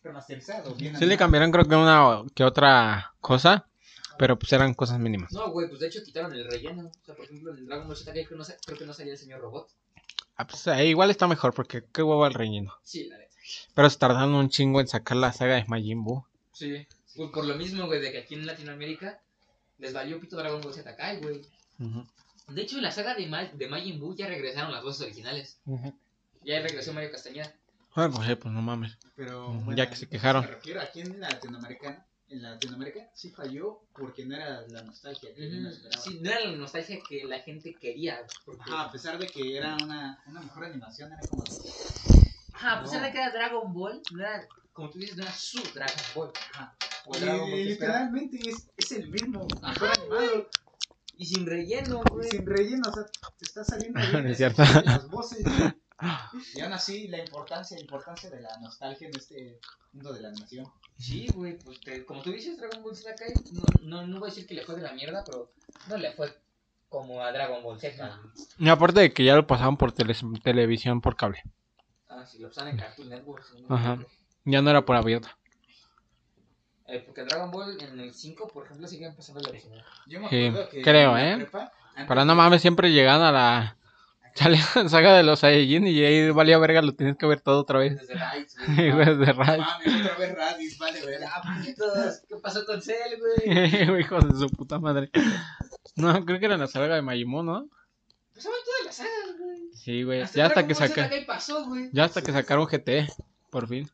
[0.03, 0.75] remasterizado.
[0.75, 1.17] Bien Sí le animado.
[1.19, 3.65] cambiaron creo que una que otra cosa,
[4.17, 5.31] pero pues eran cosas mínimas.
[5.31, 6.87] No, güey, pues de hecho quitaron el relleno.
[6.87, 8.93] O sea, por ejemplo, en el Dragon Ball Z creo que no, creo que no
[8.93, 9.69] salía el señor robot.
[10.35, 12.73] Ah, pues eh, igual está mejor porque qué huevo el relleno.
[12.83, 13.33] Sí, la neta.
[13.73, 16.25] Pero se tardaron un chingo en sacar la saga de Majin Buu.
[16.51, 16.85] Sí.
[17.15, 19.19] Pues por lo mismo, güey, de que aquí en Latinoamérica
[19.79, 21.41] les valió pito Dragon Ball Z Kai, güey.
[22.47, 25.59] De hecho, en la saga de, Ma de Majin Buu ya regresaron las voces originales.
[26.43, 27.53] Ya regresó Mario Castañeda.
[27.95, 28.97] Ah, pues, eh, pues no mames.
[29.15, 30.45] Pero bueno, ya que se quejaron.
[30.45, 35.45] Me refiero aquí en Latinoamérica, en Latinoamérica sí falló porque no era la nostalgia que
[35.69, 36.01] esperaba.
[36.03, 38.19] Sí, no era la nostalgia que la gente quería.
[38.45, 38.61] Porque...
[38.63, 41.43] Ajá, a pesar de que era una, una mejor animación, era como...
[42.53, 43.05] Ajá, a pesar No.
[43.07, 46.31] de que era Dragon Ball, no era, como tú dices, no era su Dragon Ball.
[46.53, 46.75] Ajá.
[47.05, 50.49] O Dragon Ball Y, literalmente es, es el mismo, Ajá, mejor animado,
[51.17, 52.29] Y sin relleno, güey.
[52.29, 53.03] sin relleno, o sea,
[53.37, 54.63] te está saliendo bien, Es es- cierto.
[54.83, 55.43] las voces.
[56.53, 59.59] Y aún así, la importancia, la importancia de la nostalgia en este
[59.93, 60.65] mundo de la animación.
[60.99, 64.27] Sí, güey, pues te- como tú dices, Dragon Ball Z Kai, no, no, no voy
[64.29, 65.51] a decir que le fue de la mierda, pero
[65.89, 66.31] no le fue
[66.89, 68.19] como a Dragon Ball Z.
[68.59, 71.41] Y aparte de que ya lo pasaban por tele- televisión por cable.
[72.09, 73.43] Ah, si lo pasan en Cartoon Network.
[73.45, 73.97] si no me Ajá.
[74.45, 75.37] Ya no era por abierta.
[76.87, 79.83] Eh, porque Dragon Ball en el 5, por ejemplo, siguen pasando la original.
[80.05, 81.35] Yo me Sí, acuerdo que creo, en la ¿eh?
[81.37, 83.77] prepa, antes Para no mames, siempre llegan a la
[84.37, 87.61] sale la saga de los Saiyajin y ahí valía verga, lo tienes que ver todo
[87.61, 87.95] otra vez.
[87.97, 88.91] Desde Y güey.
[88.91, 89.59] güey, de No Ray.
[89.59, 91.21] mames, otra vez Raditz, vale, ver.
[91.25, 93.99] Ah, puñetos, ¿qué pasó con Cell, güey?
[94.01, 95.09] Hijos de su puta madre.
[95.95, 97.69] No, creo que era la saga de Majimon, ¿no?
[98.33, 99.57] Pasaban todas las sagas, güey.
[99.73, 100.23] Sí, güey.
[100.33, 101.89] Ya hasta que Ball Z saca, Kai pasó, güey.
[101.91, 103.07] ya hasta que sacaron GT,
[103.49, 103.89] por fin.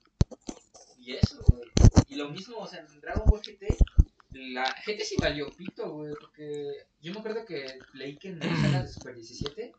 [1.00, 1.64] Y eso, güey.
[2.10, 3.78] Y lo mismo, o sea, en Dragon Ball GT
[4.36, 8.60] la gente sí valió pito, güey, porque yo me acuerdo que leí que en las
[8.62, 9.72] sagas de Super 17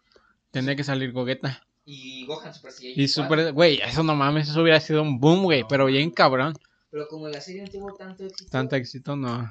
[0.55, 1.67] Tenía que salir Gogeta.
[1.85, 5.19] y Gohan Super Saiyan Y 4, super, güey, eso no mames, eso hubiera sido un
[5.19, 6.55] boom, güey, pero bien cabrón.
[6.91, 8.51] Pero como la serie no tuvo tanto éxito.
[8.51, 9.51] Tanto éxito, no.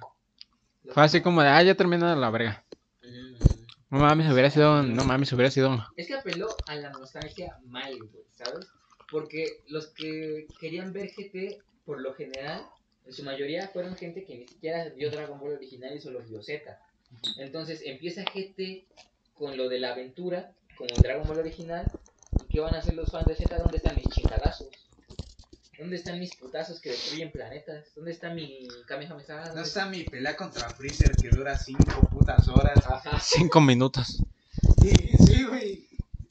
[0.88, 2.63] Fue así como de, ah, ya termina la verga.
[3.89, 5.85] No mames, hubiera sido, no mames, hubiera sido.
[5.97, 8.65] Es que apeló a la nostalgia mal, güey, ¿sabes?
[9.11, 12.65] Porque los que querían ver GT, por lo general,
[13.05, 16.41] en su mayoría fueron gente que ni siquiera vio Dragon Ball original y solo vio
[16.41, 16.80] Z.
[17.38, 18.88] Entonces empieza GT
[19.35, 21.91] con lo de la aventura, como Dragon Ball original.
[22.43, 23.57] ¿Y qué van a hacer los fans de Z?
[23.57, 24.69] ¿Dónde están mis chingadazos?
[25.77, 27.93] ¿Dónde están mis putazos que destruyen planetas?
[27.95, 29.39] ¿Dónde está mi Kamehameha?
[29.39, 32.77] No ¿Dónde está mi pelea contra Freezer que dura 5 putas horas.
[32.85, 33.19] Ajá.
[33.19, 34.21] Cinco minutos.
[34.81, 34.93] Sí,
[35.25, 35.87] sí, güey.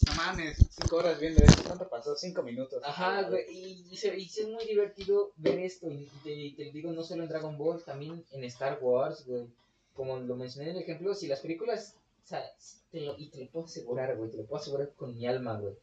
[0.06, 1.64] No mames, 5 horas viendo esto.
[1.64, 2.16] ¿Cuánto pasó?
[2.16, 2.82] 5 minutos.
[2.85, 6.70] Ajá, güey, y, y se, y es muy divertido ver esto, y te, y te
[6.70, 9.47] digo no solo en Dragon Ball, también en Star Wars, güey.
[9.94, 11.94] Como lo mencioné en el ejemplo, si las películas,
[12.24, 12.44] o sea,
[12.90, 15.59] te lo- y te lo puedo asegurar, güey, te lo puedo asegurar con mi alma,
[15.59, 15.74] güey.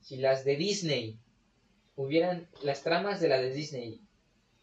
[0.00, 1.18] Si las de Disney
[1.96, 4.00] hubieran, las tramas de la de Disney,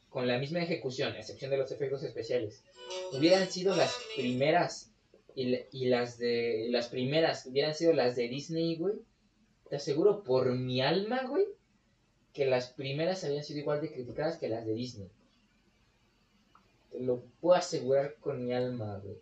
[0.10, 2.64] con la misma ejecución, a excepción de los efectos especiales,
[3.14, 4.92] hubieran sido las primeras,
[5.36, 8.96] y, y las de, las primeras hubieran sido las de Disney, güey,
[9.70, 11.46] te aseguro por mi alma, güey,
[12.34, 15.10] que las primeras habían sido igual de criticadas que las de Disney.
[16.92, 19.18] Te lo puedo asegurar con mi alma, güey.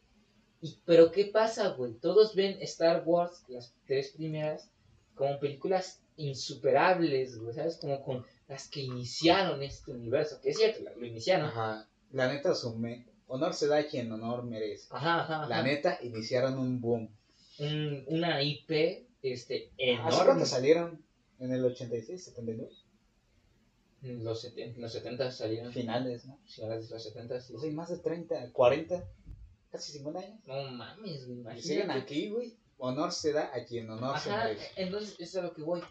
[0.62, 1.94] Y, pero ¿qué pasa, güey?
[1.94, 4.70] Todos ven Star Wars, las tres primeras,
[5.16, 7.78] como películas insuperables, güey, ¿sabes?
[7.78, 10.40] Como con las que iniciaron este universo.
[10.42, 11.48] Que es cierto, lo iniciaron.
[11.48, 11.88] Ajá, Ajá.
[12.12, 13.06] La neta, sume.
[13.28, 14.88] Honor se da a quien honor merece.
[14.90, 15.48] ajá, ajá.
[15.48, 17.10] La neta, iniciaron un boom.
[17.60, 20.26] Un- una IP este, ¿Hace enorme.
[20.26, 21.04] cuánto salieron?
[21.40, 22.86] ¿En el 86, 72?
[24.04, 25.74] En los, seten- en los 70 salieron.
[25.74, 26.40] Finales, ¿no?
[26.48, 27.54] Finales de los 70, sí.
[27.54, 29.04] Yo soy más de 30, 40,
[29.78, 30.40] casi 50 años.
[30.46, 32.00] No mames, güey, Y siguen imagínate.
[32.00, 32.58] aquí, güey.
[32.80, 34.70] Honor se da a quien honor se Ajá, merece.
[34.76, 35.82] entonces eso es a lo que voy.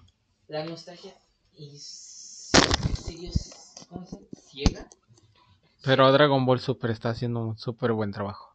[0.49, 1.15] La nostalgia
[1.59, 2.53] es-
[3.89, 4.31] ¿Cómo se dice?
[4.49, 4.89] ¿Ciega?
[5.85, 8.55] Pero Dragon Ball Super está haciendo un súper buen trabajo.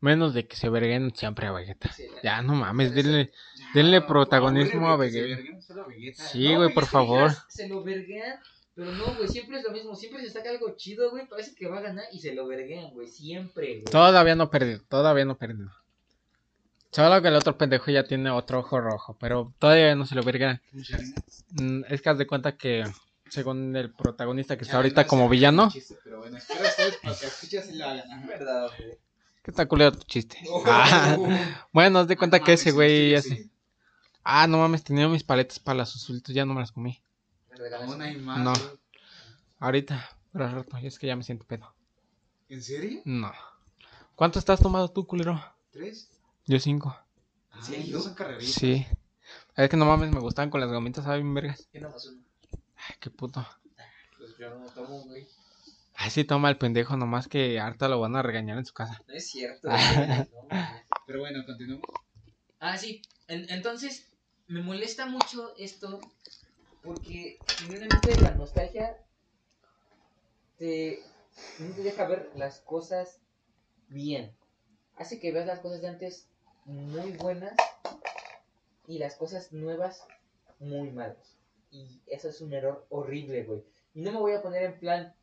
[0.00, 1.92] Menos de que se verguen siempre a Vegeta.
[1.92, 3.32] Sí, Ya, no mames, denle,
[3.74, 5.42] denle protagonismo a Vegeta.
[6.30, 7.32] Sí, güey, por es que favor.
[7.48, 8.38] Se lo verguean,
[8.78, 9.96] pero no, güey, siempre es lo mismo.
[9.96, 11.26] Siempre se saca algo chido, güey.
[11.26, 13.08] Parece que va a ganar y se lo verguean, güey.
[13.08, 13.84] Siempre, güey.
[13.86, 15.68] Todavía no perdido, todavía no perdido.
[16.92, 20.22] Solo que el otro pendejo ya tiene otro ojo rojo, pero todavía no se lo
[20.22, 20.62] verga.
[21.50, 22.84] Mm, Es que haz de cuenta que,
[23.28, 25.70] según el protagonista que está ahorita como villano,
[26.04, 28.10] Pero bueno, espero ustedes para que escuches y lo hagan.
[28.12, 28.26] Ajá.
[28.28, 28.96] verdad, güey.
[29.42, 30.38] que está culero tu chiste.
[30.66, 31.16] Ah,
[31.72, 33.50] bueno, haz de cuenta que mames, ese güey sí, hace- sí.
[34.22, 37.00] Ah, no mames, tenía mis paletas para los azulitos, ya no me las comí.
[37.58, 38.12] Regalas una.
[38.18, 38.38] más.
[38.38, 38.52] No.
[39.58, 41.72] Ahorita, pero al rato, y es que ya me siento pedo.
[42.48, 43.02] ¿En serio?
[43.04, 43.32] No.
[44.14, 45.42] ¿Cuánto estás tomado tú, culero?
[45.72, 46.10] ¿Tres?
[46.46, 46.96] Yo cinco.
[47.54, 48.00] ¿En serio?
[48.00, 48.54] Son carreritas.
[48.54, 48.86] Sí.
[49.56, 51.68] Es que no mames, me gustaban con las gomitas, ¿saben, vergas?
[51.72, 52.22] Yo nomás uno.
[52.76, 53.46] Ay, qué puto.
[54.16, 55.26] Pues yo no tomo, güey.
[55.94, 59.02] Ay, sí, toma el pendejo, nomás que harta lo van a regañar en su casa.
[59.08, 60.18] No es cierto, güey.
[60.32, 60.48] No.
[61.06, 61.84] Pero bueno, continuamos.
[62.60, 63.02] Ah, sí.
[63.26, 64.06] En- entonces,
[64.46, 66.00] me molesta mucho esto
[66.82, 68.96] porque genuinamente la nostalgia
[70.56, 71.00] te,
[71.56, 73.20] te deja ver las cosas
[73.88, 74.34] bien.
[74.96, 76.28] Hace que veas las cosas de antes
[76.64, 77.54] muy buenas
[78.86, 80.04] y las cosas nuevas
[80.58, 81.36] muy malas.
[81.70, 83.64] Y eso es un error horrible, güey.
[83.94, 85.14] Y no me voy a poner en plan,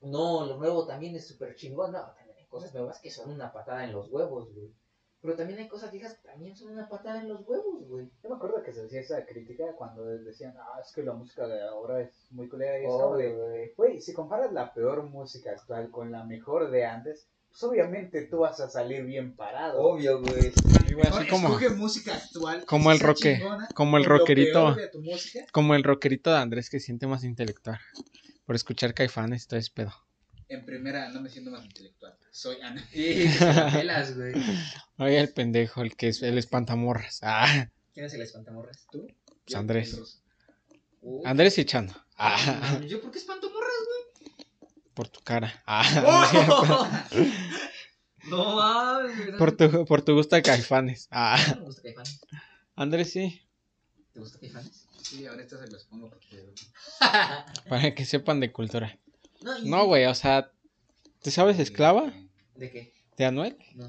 [0.00, 1.92] no, lo nuevo también es súper chingón.
[1.92, 4.72] No, también hay cosas nuevas que son una patada en los huevos, güey.
[5.22, 8.08] Pero también hay cosas viejas que también son una patada en los huevos, güey.
[8.22, 11.46] Yo me acuerdo que se decía esa crítica cuando decían, ah, es que la música
[11.46, 13.34] de ahora es muy culera y es Obvio, sobre.
[13.36, 13.72] güey.
[13.76, 18.38] Güey, si comparas la peor música actual con la mejor de antes, pues obviamente tú
[18.38, 19.82] vas a salir bien parado.
[19.82, 20.52] Obvio, güey.
[21.08, 22.64] Así como- escoge música actual.
[22.64, 24.74] como el roque- chingona, como el rockerito.
[25.52, 27.78] Como el rockerito de Andrés que siente más intelectual.
[28.46, 29.92] Por escuchar caifanes, todo ese pedo.
[30.50, 32.12] En primera, no me siento más intelectual.
[32.32, 32.84] Soy Ana.
[32.92, 33.28] Y
[33.72, 34.34] pelas, güey.
[34.98, 37.20] Oye, el pendejo, el que es el espantamorras.
[37.22, 38.84] Ah, ¿Quién es el espantamorras?
[38.90, 39.06] ¿Tú?
[39.44, 40.20] pues Andrés.
[41.24, 41.94] Andrés y Chano.
[42.16, 44.34] Ah, ¿Yo por qué espantamorras, güey?
[44.92, 45.62] por tu cara.
[45.66, 46.88] Ah, no cierto.
[48.28, 51.06] no mames, por, tu, por tu gusto de caifanes.
[51.12, 52.20] Ah, ¿Te gusta Caifanes?
[52.74, 53.40] Andrés sí.
[54.12, 54.88] ¿Te gusta Caifanes?
[55.00, 56.52] Sí, ahorita se los pongo porque...
[57.68, 58.98] Para que sepan de cultura.
[59.64, 60.50] No, güey, o sea,
[61.22, 62.12] ¿te sabes esclava
[62.54, 62.92] ¿De qué?
[63.16, 63.56] de Anuel?
[63.74, 63.86] No,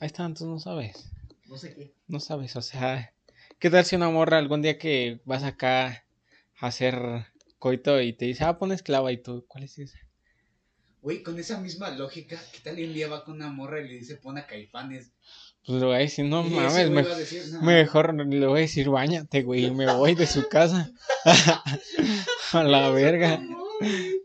[0.00, 1.10] Ahí está, entonces no sabes.
[1.46, 1.94] no sé qué.
[2.08, 3.12] No sabes, o sea,
[3.58, 6.04] ¿qué tal si una morra algún día que vas acá
[6.60, 6.96] a hacer
[7.58, 9.98] coito y te dice, ah, pon esclava y tú, ¿cuál es esa?
[11.02, 13.94] Güey, con esa misma lógica, ¿qué tal un día va con una morra y le
[13.94, 15.12] dice pon a caifanes?
[15.66, 18.46] Pues le voy a decir, no Y mames, me- va a decir, no, mejor le
[18.46, 20.90] voy a decir, bañate, güey, y me voy de su casa.
[22.52, 23.42] a la verga.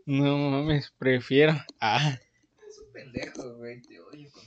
[0.06, 1.54] No mames, prefiero.
[1.80, 2.18] Ah,
[2.68, 3.80] Es un pendejo, güey.
[3.82, 4.42] Te odio con.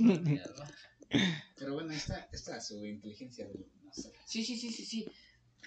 [1.57, 4.13] Pero bueno, esta, esta es su inteligencia de no sé.
[4.25, 5.11] Sí, sí, sí, sí, sí.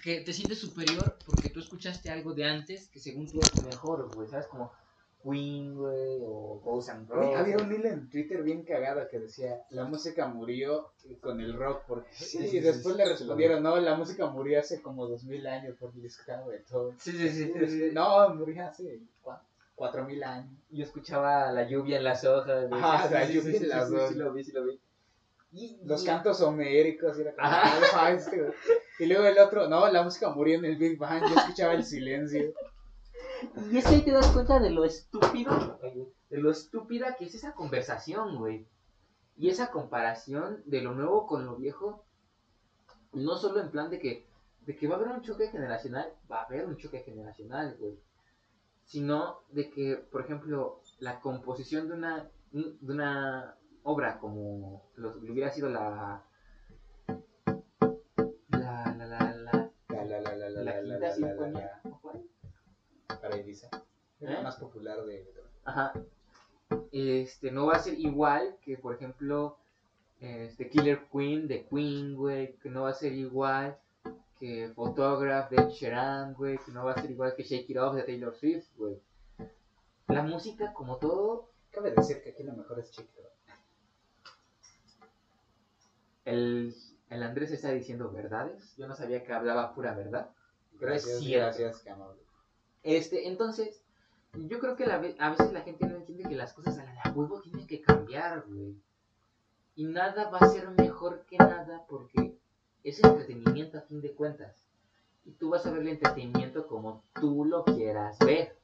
[0.01, 4.11] Que te sientes superior porque tú escuchaste algo de antes que según tú es mejor,
[4.13, 4.27] güey.
[4.27, 4.47] ¿Sabes?
[4.47, 4.71] Como
[5.23, 6.59] Queen, güey, o
[6.89, 7.39] and Güey, Roses.
[7.39, 10.91] había un hilo en Twitter bien cagado que decía, la música murió
[11.21, 14.59] con el rock, porque Sí, y sí, después sí, le respondieron, no, la música murió
[14.59, 15.93] hace como dos mil años por
[16.49, 16.93] de todo.
[16.97, 17.89] Sí, sí, sí, sí.
[17.93, 19.39] No, murió hace cua-
[19.75, 20.51] cuatro mil años.
[20.71, 22.65] Yo escuchaba la lluvia en las hojas.
[22.69, 24.09] Sí, la lluvia en las hojas.
[24.09, 24.79] Sí, lo vi, sí lo vi.
[25.55, 27.79] Y, Los y- cantos homéricos, y era como, Ajá.
[27.95, 28.51] "Ah, este güey".
[28.99, 31.83] Y luego el otro, no, la música murió en el Big Bang, yo escuchaba el
[31.85, 32.53] silencio.
[33.71, 35.79] Y es que ahí te das cuenta de lo estúpido,
[36.29, 38.67] de lo estúpida que es esa conversación, güey.
[39.37, 42.05] Y esa comparación de lo nuevo con lo viejo,
[43.13, 44.27] no solo en plan de que,
[44.65, 47.99] de que va a haber un choque generacional, va a haber un choque generacional, güey.
[48.85, 55.33] Sino de que, por ejemplo, la composición de una, de una obra como lo, lo
[55.33, 56.23] hubiera sido la...
[58.49, 61.81] La, la, la, la, La, la, la, la, la, la la, la, la, la, sinfonía.
[61.82, 61.82] la, ¿o
[63.23, 63.69] para Elisa.
[64.19, 64.43] Es la ¿Eh?
[64.43, 65.25] más popular de...
[65.63, 65.93] Ajá.
[66.91, 69.57] Este, no va a ser igual que, por ejemplo,
[70.19, 73.77] este Killer Queen de Queen, güey, que no va a ser igual
[74.39, 77.95] que Photograph de Sheeran, güey, que no va a ser igual que Shake It Off
[77.95, 78.99] de Taylor Swift, güey.
[80.07, 83.21] La música, como todo, Cabe decir que aquí lo mejor es Chico.
[86.25, 86.75] el,
[87.09, 88.75] el Andrés está diciendo verdades.
[88.77, 90.29] Yo no sabía que hablaba pura verdad.
[90.79, 91.45] Pero es Gracias, cierto.
[91.45, 92.22] gracias, qué amable.
[92.83, 93.81] Este, entonces,
[94.33, 96.83] yo creo que la ve- a veces la gente no entiende que las cosas a
[96.83, 98.75] la de a huevo tienen que cambiar, güey.
[99.75, 102.35] Y nada va a ser mejor que nada porque
[102.83, 104.65] es entretenimiento a fin de cuentas.
[105.25, 108.55] Y tú vas a ver el entretenimiento como tú lo quieras ver.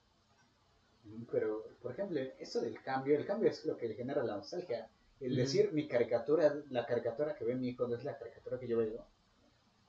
[1.04, 4.36] Mm, Pero, por ejemplo, eso del cambio, el cambio es lo que le genera la
[4.36, 4.88] nostalgia.
[5.20, 8.68] El decir mi caricatura, la caricatura que ve mi hijo no es la caricatura que
[8.68, 9.06] yo veo,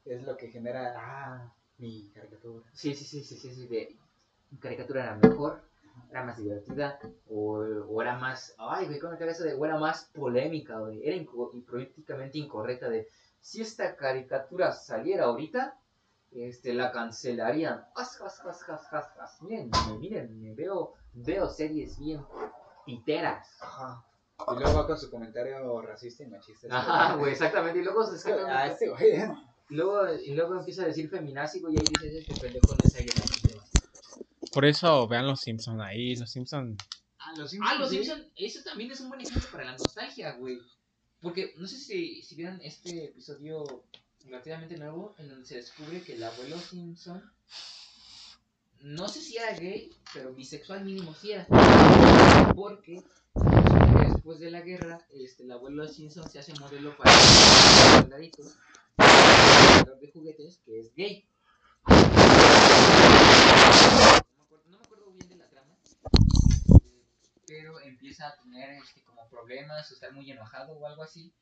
[0.04, 2.64] es lo que genera, ah, mi caricatura.
[2.72, 3.96] Sí, sí, sí, sí, sí, sí, de
[4.58, 5.62] caricatura era mejor,
[6.10, 6.98] era más divertida,
[7.28, 10.78] o, o era más, ay, güey, ¿cómo me caga eso de, o era más polémica,
[10.78, 13.06] güey, era inco- y políticamente incorrecta de,
[13.40, 15.78] si esta caricatura saliera ahorita,
[16.32, 21.48] este, la cancelarían, jas, jas, jas, jas, jas, jas, miren, me- miren, me veo, veo
[21.48, 22.24] series bien
[22.84, 24.04] piteras, Ajá.
[24.52, 26.66] Y luego va con su comentario racista y machista.
[26.70, 29.22] ajá, güey, exactamente, y luego se Es que, saca ah, un- este güey.
[29.68, 32.82] y luego, y luego empieza a decir feminazi, güey, y ahí dices, este pendejo no
[32.82, 32.94] es
[34.52, 36.76] por eso vean los Simpsons ahí, los Simpsons.
[37.18, 37.96] Ah, los Ah, los sí.
[37.96, 40.58] Simpsons, eso también es un buen ejemplo para la nostalgia, güey.
[41.20, 43.84] Porque no sé si, si vieron este episodio
[44.24, 47.22] relativamente nuevo en donde se descubre que el abuelo Simpson,
[48.80, 51.46] no sé si era gay, pero bisexual mínimo sí era.
[52.54, 53.02] Porque
[54.00, 59.66] después de la guerra, este, el abuelo Simpson se hace modelo para un soldadito, un
[59.66, 61.26] vendedor de juguetes que es gay.
[61.86, 61.96] No
[64.38, 65.76] me acuerdo, no me acuerdo bien de la trama,
[66.84, 67.04] eh,
[67.50, 71.32] pero empieza a tener este, como problemas o estar muy enojado o algo así.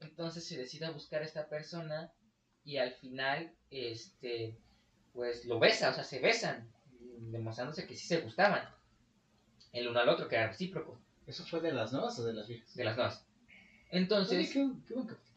[0.00, 2.10] Entonces se decide a buscar a esta persona
[2.64, 4.56] y al final, este,
[5.12, 6.72] pues lo besa, o sea, se besan,
[7.18, 8.66] demostrándose que sí se gustaban
[9.72, 12.48] el uno al otro, que era recíproco, ¿Eso fue de las nuevas o de las
[12.48, 12.74] viejas?
[12.74, 12.98] de las.
[12.98, 13.18] Oye,
[13.90, 15.34] Entonces, qué, qué buen capítulo.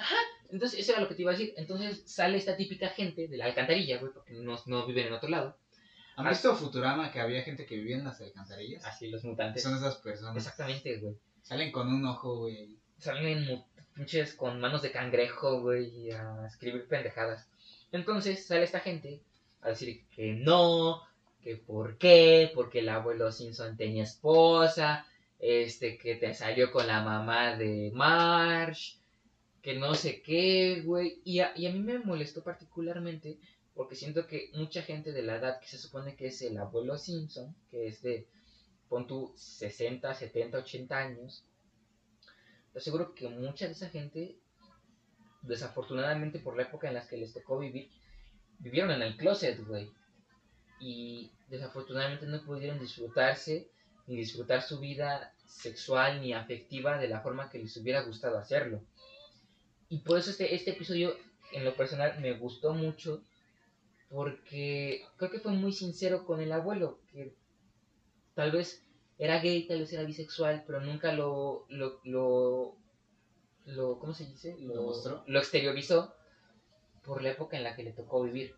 [0.49, 1.53] entonces, eso era lo que te iba a decir.
[1.57, 5.27] Entonces sale esta típica gente de la alcantarilla, güey, porque no, no viven en otro
[5.27, 5.57] lado.
[6.21, 8.85] ¿Han visto Futurama que había gente que vivía en las alcantarillas?
[8.85, 9.63] Así los mutantes.
[9.63, 10.37] Son esas personas.
[10.37, 11.15] Exactamente, güey.
[11.41, 12.77] Salen con un ojo, güey.
[12.97, 17.47] Salen pinches con manos de cangrejo, güey, a escribir pendejadas.
[17.91, 19.21] Entonces sale esta gente
[19.61, 21.01] a decir que no,
[21.41, 25.05] que por qué, porque el abuelo Simpson tenía esposa,
[25.39, 28.95] este, que te salió con la mamá de Marsh,
[29.61, 31.21] que no sé qué, güey.
[31.23, 33.37] Y a, y a mí me molestó particularmente
[33.73, 36.97] porque siento que mucha gente de la edad que se supone que es el abuelo
[36.97, 38.27] Simpson, que es de,
[38.89, 41.45] pon tú, 60, 70, 80 años,
[42.73, 44.37] te aseguro que mucha de esa gente,
[45.41, 47.89] desafortunadamente por la época en la que les tocó vivir,
[48.59, 49.89] vivieron en el closet, güey.
[50.79, 53.69] Y desafortunadamente no pudieron disfrutarse
[54.07, 58.81] ni disfrutar su vida sexual ni afectiva de la forma que les hubiera gustado hacerlo.
[59.89, 61.15] Y por eso este, este episodio,
[61.51, 63.23] en lo personal, me gustó mucho
[64.11, 67.33] porque creo que fue muy sincero con el abuelo, que
[68.35, 68.83] tal vez
[69.17, 72.75] era gay, tal vez era bisexual, pero nunca lo, lo, lo,
[73.65, 74.57] lo ¿cómo se dice?
[74.59, 75.23] ¿Lo mostró?
[75.27, 76.13] Lo exteriorizó
[77.03, 78.53] por la época en la que le tocó vivir.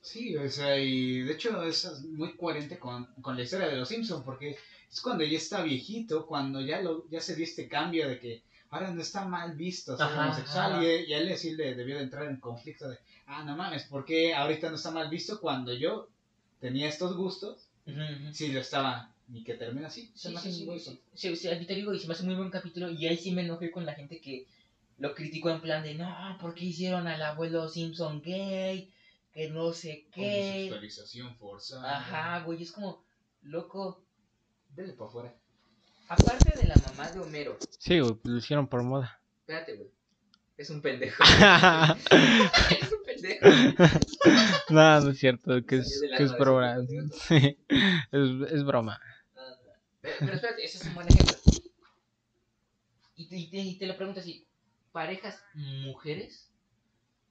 [0.00, 3.88] Sí, o sea, y de hecho es muy coherente con, con la historia de los
[3.88, 4.56] Simpsons, porque
[4.88, 8.42] es cuando ya está viejito, cuando ya lo ya se dio este cambio de que
[8.70, 10.84] ahora no está mal visto ser homosexual, ajá.
[10.84, 13.84] y, y a él sí le debió de entrar en conflicto de, ah, no mames,
[13.84, 16.08] ¿por qué ahorita no está mal visto cuando yo
[16.60, 17.68] tenía estos gustos?
[17.86, 18.32] Ujú, ujú.
[18.32, 20.06] Sí, lo estaba, y que termina así.
[20.06, 22.06] Sí, Se me sí, hace sí, muy sí, sí, sí, aquí te digo, y se
[22.06, 24.46] me hace muy buen capítulo, y ahí sí me enojé con la gente que
[24.98, 28.92] lo criticó en plan de, no, ¿por qué hicieron al abuelo Simpson gay?
[29.32, 30.20] Que no sé qué.
[30.20, 31.96] Homosexualización forzada.
[31.96, 33.02] Ajá, güey, es como,
[33.42, 34.00] loco,
[34.76, 35.34] Dele para afuera.
[36.08, 39.18] aparte de la mamá de Homero, Sí, güey, lo hicieron por moda.
[39.40, 39.88] espérate, güey,
[40.58, 41.22] es un pendejo.
[42.12, 43.01] es un pendejo.
[44.70, 46.76] no, no es cierto, que es, que es broma.
[47.28, 49.00] Sí, es, es broma.
[50.00, 51.36] Pero, pero espérate, ese es un buen ejemplo.
[53.16, 54.46] Y te, y te, y te lo pregunto así,
[54.90, 56.50] parejas mujeres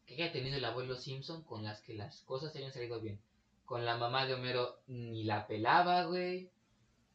[0.06, 3.20] que haya tenido el abuelo Simpson con las que las cosas hayan salido bien.
[3.66, 6.50] Con la mamá de Homero ni la pelaba, güey.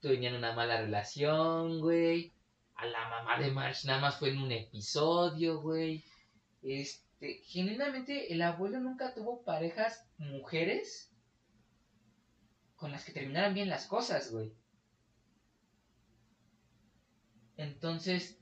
[0.00, 2.32] Tenían una mala relación, güey.
[2.74, 6.04] A la mamá de Marge nada más fue en un episodio, güey.
[6.62, 11.10] Este, genuinamente el abuelo nunca tuvo parejas mujeres
[12.76, 14.52] con las que terminaran bien las cosas, güey.
[17.56, 18.38] Entonces,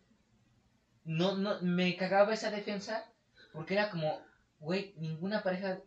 [1.04, 3.10] no, no, me cagaba esa defensa
[3.52, 4.20] porque era como,
[4.58, 5.80] güey, ninguna pareja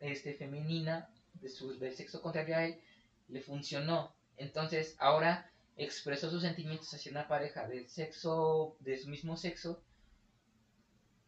[0.00, 2.80] este, femenina de su, del sexo contrario a él
[3.28, 4.14] le funcionó.
[4.36, 9.82] Entonces, ahora expresó sus sentimientos hacia una pareja del sexo, de su mismo sexo,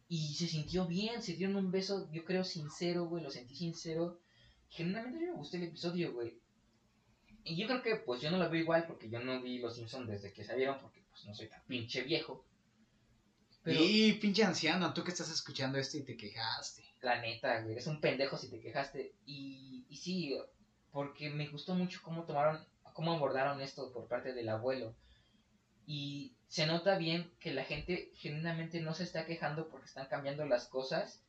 [0.09, 4.19] y se sintió bien, se dieron un beso, yo creo, sincero, güey, lo sentí sincero.
[4.69, 6.39] Genuinamente a mí me gustó el episodio, güey.
[7.43, 9.75] Y yo creo que, pues, yo no lo veo igual porque yo no vi Los
[9.75, 12.45] Simpsons desde que salieron, porque, pues, no soy tan pinche viejo.
[13.63, 16.83] Pero, Y pinche anciano, tú que estás escuchando esto y te quejaste.
[17.01, 19.13] la neta, güey, eres un pendejo si te quejaste.
[19.25, 20.37] Y, y sí,
[20.91, 24.95] porque me gustó mucho cómo tomaron, cómo abordaron esto por parte del abuelo.
[25.85, 30.45] Y se nota bien que la gente genuinamente no se está quejando porque están cambiando
[30.45, 31.21] las cosas,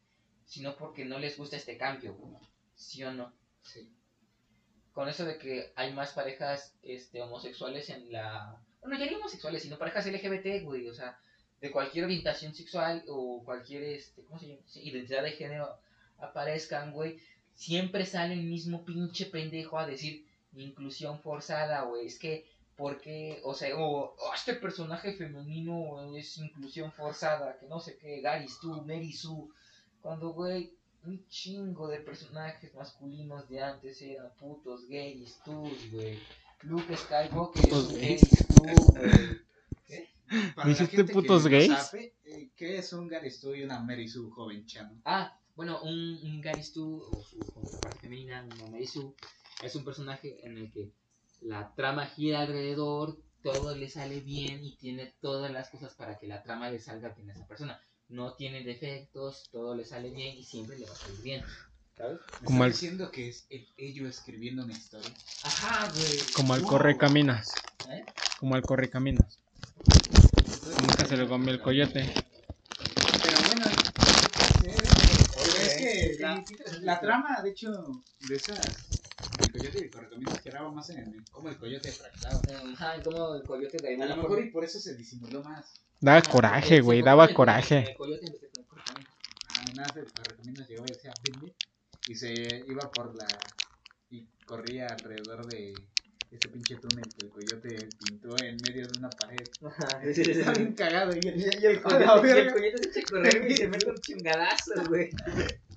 [0.47, 2.37] sino porque no les gusta este cambio, güey.
[2.75, 3.33] ¿Sí o no?
[3.63, 3.93] Sí.
[4.93, 8.61] Con eso de que hay más parejas este, homosexuales en la...
[8.81, 10.89] Bueno, ya no homosexuales, sino parejas LGBT, güey.
[10.89, 11.19] O sea,
[11.61, 14.61] de cualquier orientación sexual o cualquier, este, ¿cómo se llama?
[14.75, 15.79] Identidad de género
[16.19, 17.19] aparezcan, güey.
[17.55, 22.07] Siempre sale el mismo pinche pendejo a decir inclusión forzada, güey.
[22.07, 22.47] Es que,
[22.79, 28.21] porque, o sea, o "Oh, este personaje femenino es inclusión forzada, que no sé qué,
[28.23, 29.49] Gary Stu, Mary Sue.
[30.01, 30.73] Cuando, güey,
[31.05, 36.19] un chingo de personajes masculinos de antes eran putos gays, tus, güey.
[36.63, 38.23] Luke Skywalker es Putos un gays.
[38.23, 39.39] gay, tú, güey.
[40.55, 41.73] Para ¿Dijiste putos que gays?
[41.73, 45.01] sabe, eh, ¿Qué es un Gary Stu y una Mary Sue joven chano?
[45.05, 49.13] Ah, bueno, un, un Gary Stu, o su contraparte femenina, una Mary Sue,
[49.63, 50.91] es un personaje en el que
[51.43, 56.27] la trama gira alrededor, todo le sale bien y tiene todas las cosas para que
[56.27, 57.81] la trama le salga bien a esa persona.
[58.09, 61.45] No tiene defectos, todo le sale bien y siempre le va a salir bien.
[61.97, 62.19] ¿Sabes?
[62.41, 65.11] ¿Me Como el- diciendo que es el- ello escribiendo una historia?
[65.43, 66.33] Ajá, güey.
[66.33, 66.69] Como al Wow.
[66.71, 67.53] corre caminas.
[67.89, 68.05] ¿Eh?
[68.39, 69.39] Como al corre caminas.
[70.81, 72.09] Nunca se lo comió el coyote.
[73.23, 73.67] Pero bueno,
[75.59, 76.45] es que la,
[76.83, 78.88] la trama, de hecho, de esas,
[79.59, 82.41] coyote y el correcaminos giraba más en el, cómo el coyote fractaba.
[82.73, 85.73] Ajá, como el coyote de A lo mejor y por eso se disimuló más.
[86.01, 87.91] Daba coraje, güey, daba coraje.
[87.91, 89.13] El coyote de con el correcaminos.
[89.49, 91.13] Ah, nada, el correcaminos llegaba y decía,
[92.07, 93.27] y se iba por la,
[94.11, 95.75] y corría alrededor de
[96.31, 99.47] ese pinche túnel que el coyote pintó en medio de una pared.
[99.65, 100.41] Ajá, sí, sí, sí.
[100.41, 103.51] Está bien cagado y el, Y el coyote, y el coyote se echa a correr
[103.51, 105.11] y se mete un chingadazo, güey.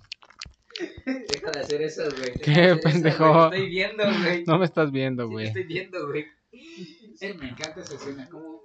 [1.06, 2.34] Deja de hacer eso, güey.
[2.40, 3.50] ¿Qué, eso, pendejo?
[3.50, 4.44] güey, te Estoy viendo, güey.
[4.46, 5.48] No me estás viendo, Sí, güey.
[5.48, 6.26] estoy viendo, güey.
[6.52, 8.62] Sí, me encanta esa escena, como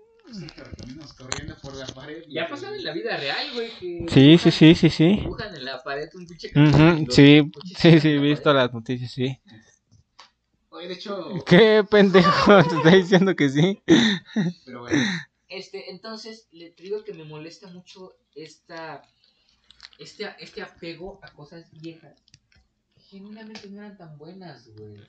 [0.57, 2.25] correcaminos corriendo por la pared.
[2.29, 3.71] Ya pasó en la vida real, güey.
[3.79, 5.17] que Sí, sí, dibujan- sí, sí, sí.
[5.21, 8.57] Dibujan en la pared un pinche Ujú, cartel, sí, sí, sí, he la visto pared.
[8.61, 9.41] las noticias, sí.
[10.71, 12.63] Oye, de hecho, ¿Qué pendejo?
[12.69, 13.83] Te está diciendo que sí.
[14.65, 14.99] pero bueno,
[15.49, 19.03] Este, entonces, le digo que me molesta mucho esta,
[19.98, 22.23] este, este apego a cosas viejas.
[22.94, 25.01] Que genuinamente no eran tan buenas, güey.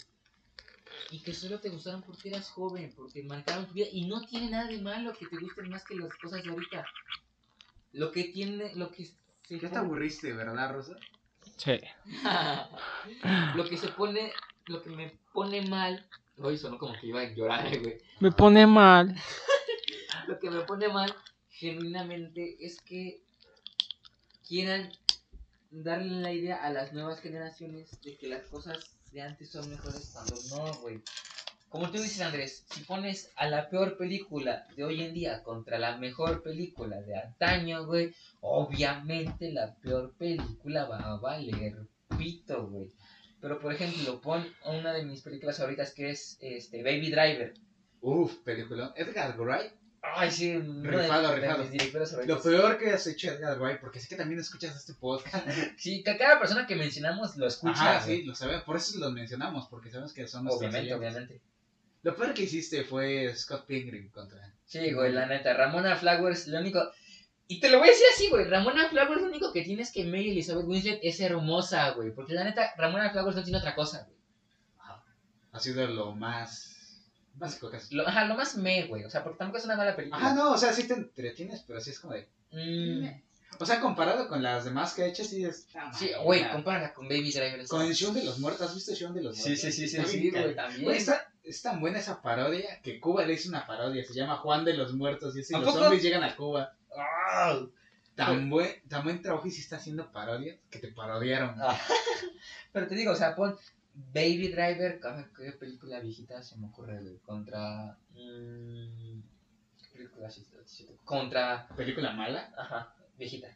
[1.12, 3.88] Y que solo te gustaron porque eras joven, porque marcaron tu vida.
[3.92, 6.86] Y no tiene nada de malo que te gusten más que las cosas de ahorita.
[7.94, 10.98] Lo que tiene, lo que se ya te aburriste, ¿verdad, Rosa?
[11.56, 11.80] Sí.
[13.56, 14.34] lo que se pone
[14.68, 16.06] lo que me pone mal,
[16.38, 17.98] hoy sonó como que iba a llorar, güey.
[18.20, 19.16] Me pone mal.
[20.28, 21.16] Lo que me pone mal,
[21.50, 23.24] genuinamente, es que
[24.48, 24.92] quieran
[25.72, 30.12] darle la idea a las nuevas generaciones de que las cosas de antes son mejores
[30.14, 31.02] cuando no, güey.
[31.70, 35.78] Como tú dices, Andrés, si pones a la peor película de hoy en día contra
[35.78, 41.88] la mejor película de antaño, güey, obviamente la peor película va a valer
[42.18, 42.94] pito, güey.
[43.42, 47.54] Pero, por ejemplo, pon una de mis películas favoritas que es este Baby Driver.
[48.02, 48.94] Uf, película.
[48.96, 49.74] Edgar Wright.
[50.02, 50.60] Ay, sí, de-
[50.90, 52.26] Rifado, de rifado.
[52.26, 55.46] Lo peor que has hecho Edgar Wright, porque sé que también escuchas este podcast.
[55.78, 58.04] Sí, que cada persona que mencionamos lo escucha.
[58.04, 58.18] Güey.
[58.22, 58.64] sí, lo sabemos.
[58.64, 61.14] Por eso los mencionamos, porque sabemos que son nuestros Obviamente, oyentes.
[61.16, 61.42] obviamente.
[62.04, 64.54] Lo peor que hiciste fue Scott Pilgrim contra.
[64.66, 66.82] Sí, güey, la neta, Ramona Flowers, lo único...
[67.50, 69.92] Y te lo voy a decir así, güey, Ramona Flowers lo único que tiene es
[69.92, 72.12] que Mary Elizabeth Winstead es hermosa, güey.
[72.12, 74.18] Porque la neta, Ramona Flowers no tiene otra cosa, güey.
[75.54, 76.76] Ha sido lo más
[77.38, 77.96] básico casi.
[77.96, 79.04] Lo, ajá, lo más me, güey.
[79.06, 80.22] O sea, porque tampoco es una mala película.
[80.24, 82.28] Ajá, no, o sea, sí te entretienes, pero sí es como de.
[82.52, 83.08] Mm,
[83.60, 85.68] O sea, comparado con las demás que he hecho, sí es.
[85.98, 87.68] sí, güey, compárala con Baby Driver.
[87.68, 89.62] Con el Shaun de los Muertos, ¿has visto Shaun de los Sí, Muertos?
[89.62, 90.84] sí, sí, sí, Está sí, bien güey, también.
[90.84, 94.04] Güey, está, es tan buena esa parodia que Cuba le hizo una parodia.
[94.04, 95.36] Se llama Juan de los Muertos.
[95.36, 95.80] Y es si ¿A los poco?
[95.84, 96.74] zombies llegan a Cuba.
[96.98, 97.60] Ah,
[98.16, 101.56] Tan buen, tan buen trabajo hiciste haciendo parodias que te parodiaron.
[101.62, 101.80] Ah.
[102.74, 103.56] Pero te digo, o sea, pon
[103.98, 105.00] Baby Driver,
[105.36, 107.18] ¿qué película viejita se me ocurre, güey?
[107.18, 107.98] Contra...
[108.12, 109.22] mm,
[109.82, 110.30] ¿Qué película
[111.04, 111.68] Contra...
[111.76, 112.54] ¿Película mala?
[112.56, 113.48] Ajá, viejita.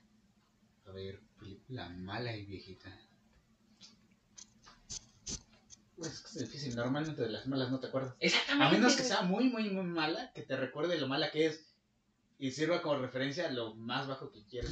[0.88, 2.90] A ver, película mala y viejita.
[5.96, 8.16] Pues es que es difícil, normalmente de las malas no te acuerdas.
[8.20, 8.66] Exactamente.
[8.66, 11.68] A menos que sea muy, muy, muy mala, que te recuerde lo mala que es
[12.40, 14.72] y sirva como referencia a lo más bajo que quieres.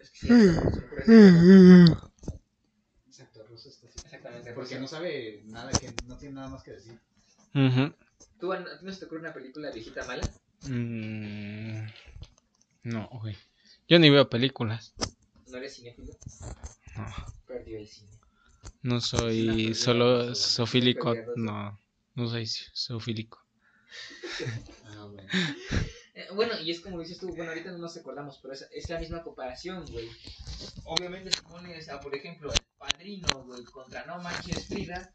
[0.00, 2.12] Es que sí, eso.
[3.08, 3.99] Exacto, Russo está así.
[4.10, 4.52] Exactamente.
[4.54, 6.98] Porque no sabe nada, que no tiene nada más que decir.
[7.54, 7.94] Ujú.
[8.40, 10.28] ¿Tú a ti no se te ocurre una película viejita mala?
[10.62, 11.86] Mm,
[12.82, 13.36] no, güey.
[13.88, 14.94] Yo ni veo películas.
[15.48, 16.12] ¿No eres cinéfilo?
[16.96, 17.06] No.
[17.46, 18.10] Perdió el cine.
[18.82, 21.16] No soy solo sofílico.
[21.36, 21.78] No,
[22.16, 23.38] no soy zoofílico.
[24.92, 25.28] Ah, bueno.
[26.14, 28.90] Eh, bueno, y es como dices tú, bueno, ahorita no nos acordamos, pero es, es
[28.90, 30.08] la misma comparación, güey.
[30.84, 32.50] Obviamente si pones a, por ejemplo,
[32.80, 35.12] padrino, güey, contra No Manches Frida,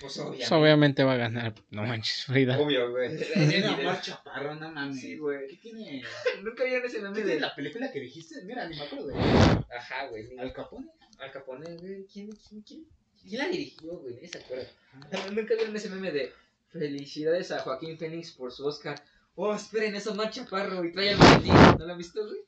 [0.00, 0.38] pues obviamente.
[0.48, 1.54] Pues obviamente va a ganar.
[1.70, 2.58] No manches, Frida.
[2.58, 3.16] Obvio, güey.
[3.16, 5.00] Tiene Omar Chaparro, no mames.
[5.00, 5.48] Sí, güey.
[5.48, 6.02] ¿Qué tiene?
[6.42, 7.40] Nunca vieron ese ¿Qué meme tiene de...
[7.40, 8.42] la película que dijiste?
[8.44, 10.28] Mira, ni me acuerdo de Ajá, güey.
[10.28, 10.86] ni- Al Capone.
[11.18, 12.06] Al Capone, güey.
[12.12, 12.84] ¿Quién, quién, quién,
[13.22, 14.14] quién la dirigió, güey?
[14.14, 14.68] Nadie se acuerda.
[15.32, 16.32] Nunca vieron ese meme de
[16.70, 19.02] felicidades a Joaquín Phoenix por su Oscar.
[19.34, 21.54] Oh, esperen, eso Omar Chaparro y trae el maletín.
[21.54, 22.40] ¿No lo han visto, güey?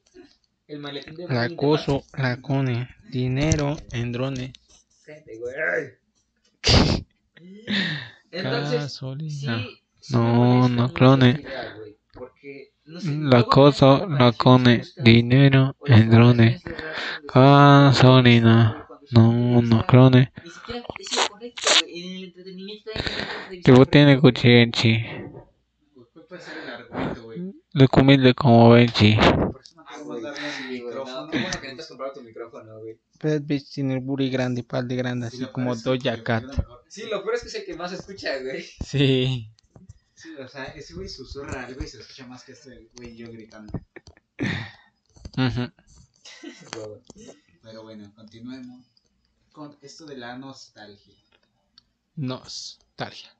[0.70, 2.20] El maletín de La Martin de acoso, Marcos.
[2.20, 2.88] la cone.
[3.10, 4.52] Dinero en drones.
[8.30, 9.58] Entonces, Gasolina.
[9.64, 9.82] sí.
[10.00, 11.30] sí No, no clone.
[11.40, 13.08] idea, güey, Porque, no sé,
[15.02, 16.62] Dinero en drones.
[17.34, 18.86] Gasolina.
[19.10, 20.32] No, no clone.
[21.90, 25.02] En que vos tiene cuchienchi.
[26.12, 27.52] ¿Cuál puede ser el argumento, güey?
[27.72, 29.16] Le humilde como Benchi.
[29.16, 31.30] Por eso no Ah, podemos güey, micrófono.
[31.30, 32.98] qué bueno que necesitas comprar tu micrófono, güey.
[33.22, 36.22] Bad bitch tiene el booty grande y pal de grande, Sí, así lo como Doja
[36.22, 36.44] Cat.
[36.88, 38.64] Sí, lo peor es que es el que más escucha, güey.
[38.84, 39.50] Sí.
[40.14, 43.30] Sí, o sea, ese güey susurra algo y se escucha más que este güey yo
[43.30, 43.72] gritando.
[45.36, 45.72] Ujú.
[47.62, 48.86] Pero bueno, continuemos
[49.52, 51.14] con esto de la nostalgia.
[52.16, 53.30] Nostalgia.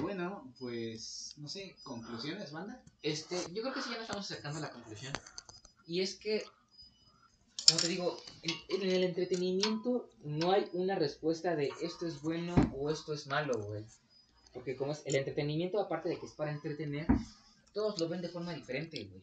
[0.00, 2.82] Bueno, pues, no sé, conclusiones, banda.
[3.02, 5.12] Este, yo creo que sí ya nos estamos acercando a la conclusión.
[5.86, 6.44] Y es que,
[7.68, 12.90] como te digo, en, el entretenimiento no hay una respuesta de esto es bueno o
[12.90, 13.84] esto es malo, güey.
[14.52, 17.06] Porque como es el entretenimiento, aparte de que es para entretener,
[17.72, 19.22] todos lo ven de forma diferente, güey.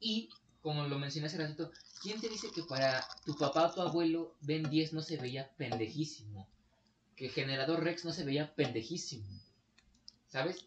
[0.00, 0.28] Y,
[0.60, 1.70] como lo mencioné hace ratito,
[2.02, 5.50] ¿quién te dice que para tu papá o tu abuelo Ben 10 no se veía
[5.56, 6.48] pendejísimo?
[7.16, 9.28] Que Generador Rex no se veía pendejísimo.
[10.28, 10.66] ¿Sabes?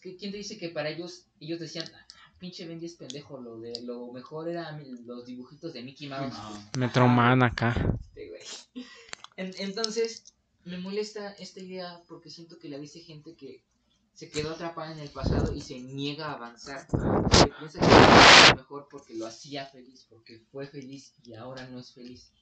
[0.00, 2.06] ¿Qué- ¿Quién te dice que para ellos, ellos decían, "Ah,
[2.42, 6.34] pinche Ben 10 pendejo, lo, de, lo mejor eran los dibujitos de Mickey Mouse?
[6.34, 6.70] No.
[6.76, 7.72] Metroman acá.
[8.00, 8.42] Este, güey.
[9.36, 10.24] En- entonces,
[10.64, 13.62] me molesta esta idea porque siento que la dice gente que
[14.14, 16.84] se quedó atrapada en el pasado y se niega a avanzar.
[16.88, 21.68] Que piensa que es lo mejor porque lo hacía feliz, porque fue feliz y ahora
[21.68, 22.32] no es feliz.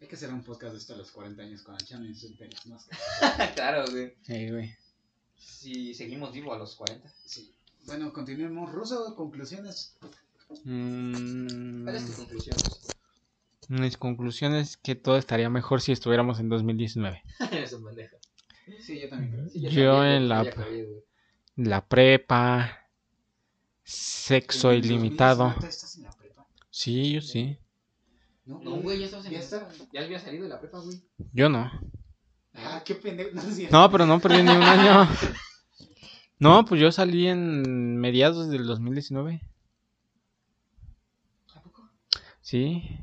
[0.00, 2.16] Hay que hacer un podcast de esto a los 40 años con el channel en
[2.16, 2.28] su
[2.66, 2.78] ¿no?
[3.56, 4.14] claro, güey.
[4.22, 4.72] Sí, güey.
[5.36, 7.12] Si seguimos vivos a los 40.
[7.24, 7.52] Sí.
[7.86, 8.72] Bueno, continuemos.
[8.72, 9.96] Ruso, conclusiones.
[10.64, 12.56] Mm, ¿Cuál es tu conclusión?
[13.68, 17.22] mis conclusiones que todo estaría mejor si estuviéramos en 2019.
[17.52, 18.16] Eres un pendejo.
[18.80, 19.48] Sí, yo también creo.
[19.48, 20.86] Sí, ya Yo sabía, en la- güey.
[21.56, 22.78] La prepa.
[23.84, 25.44] Sexo En ilimitado.
[25.54, 26.46] 2019 ¿Estás en la prepa?
[26.70, 27.58] Sí, yo sí.
[28.44, 29.68] No, güey, ya estabas en ¿Ya está?
[29.92, 31.00] Ya había salido de la prepa, güey.
[31.32, 31.70] Yo no.
[32.54, 33.30] Ah, qué pendejo.
[33.32, 33.42] No.
[33.70, 35.08] No, pero no perdí ni un año.
[36.42, 39.40] No, pues yo salí en mediados del 2019.
[41.54, 41.88] ¿A poco?
[42.40, 42.98] Sí.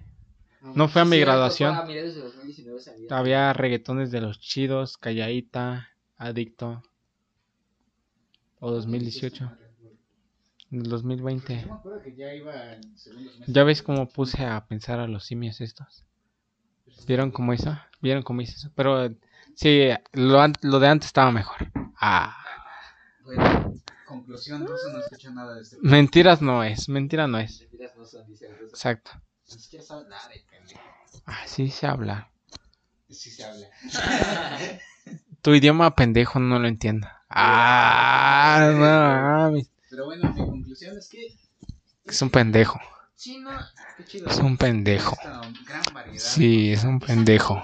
[0.76, 1.74] No fue a mi graduación.
[1.74, 3.18] fue a mediados de 2019 salía.
[3.18, 5.88] Había reggaetones de los chidos, calladita,
[6.18, 6.84] adicto.
[8.60, 9.49] O 2018.
[10.72, 11.61] En el 2020.
[11.61, 13.56] Yo me acuerdo que ya iba en segundos meses.
[13.56, 16.03] Ya ves cómo puse a pensar a los simios estos.
[17.07, 17.80] ¿Vieron cómo hizo?
[18.02, 18.70] ¿Vieron cómo hice eso?
[18.76, 19.16] Pero
[19.56, 21.72] sí, lo, lo de antes estaba mejor.
[21.95, 22.39] Ah,
[24.06, 25.77] Conclusión, no escucho nada de este.
[25.81, 27.61] mentiras no es, mentira no es.
[27.61, 28.76] Mentiras no son, dice el ruso.
[28.76, 29.11] Exacto.
[29.51, 30.81] Ni siquiera sabe nada de pendejo.
[31.26, 32.31] Así se habla.
[33.10, 33.68] Sí se habla.
[35.41, 37.07] Tu idioma pendejo no lo entiendo.
[37.30, 38.72] Ah,
[39.53, 39.61] no.
[39.89, 41.27] Pero bueno, mi conclusión es que
[42.06, 42.80] Es un pendejo.
[43.15, 43.51] Sí, no.
[43.97, 44.30] qué chido.
[44.30, 45.15] Es un pendejo.
[45.65, 46.19] Gran variedad.
[46.19, 47.61] Sí, es un pendejo.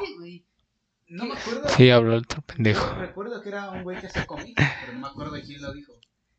[1.07, 1.69] No me acuerdo.
[1.69, 2.95] Sí, habló otro Yo pendejo.
[2.95, 5.71] recuerdo que era un güey que hacía cómics, pero no me acuerdo de quién lo
[5.73, 5.93] dijo.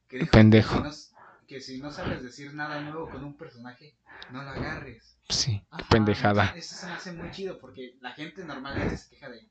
[0.09, 0.83] Que dijo Pendejo.
[0.83, 1.17] Que si, no,
[1.47, 3.97] que si no sabes decir nada nuevo con un personaje,
[4.33, 5.19] no lo agarres.
[5.29, 5.87] Sí, Ajá.
[5.89, 6.53] pendejada.
[6.57, 9.49] Eso se me hace muy chido porque la gente normalmente se queja de.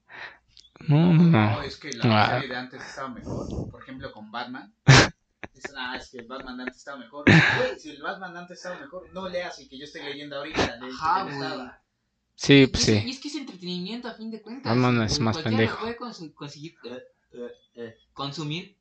[0.88, 1.62] No, no, no.
[1.62, 2.08] es que Ah.
[2.08, 3.48] la serie de antes estaba mejor.
[3.72, 4.74] Por ejemplo, con Batman.
[5.54, 7.24] Dicen, ah, es que el Batman de antes estaba mejor.
[7.26, 10.36] Güey, si el Batman de antes estaba mejor, no leas el que yo estoy leyendo
[10.38, 10.76] ahorita.
[10.76, 11.70] el Ajá, güey.
[12.36, 13.08] Sí, pues Y es- sí.
[13.08, 14.72] Y es que es entretenimiento a fin de cuentas.
[14.76, 15.80] Batman es más pendejo.
[15.80, 17.00] puede consu- conseguir, eh,
[17.76, 18.76] eh, consumir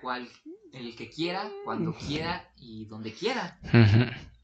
[0.00, 0.28] cual,
[0.72, 3.58] el que quiera, cuando quiera y donde quiera.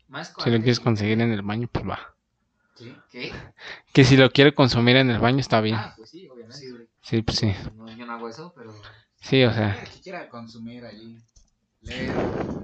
[0.09, 2.15] Más Si lo quieres conseguir en el baño, pues va.
[2.75, 2.95] Sí.
[3.11, 3.33] ¿Qué?
[3.93, 5.77] Que si lo quiere consumir en el baño, está bien.
[5.77, 6.59] Ah, pues sí, obviamente.
[6.59, 6.73] Sí.
[7.03, 7.53] Sí, pues sí.
[7.77, 8.75] No, yo no hago eso, pero.
[9.21, 9.79] Sí, o sea.
[9.81, 11.19] El que quiera consumir allí.
[11.83, 12.15] Leer,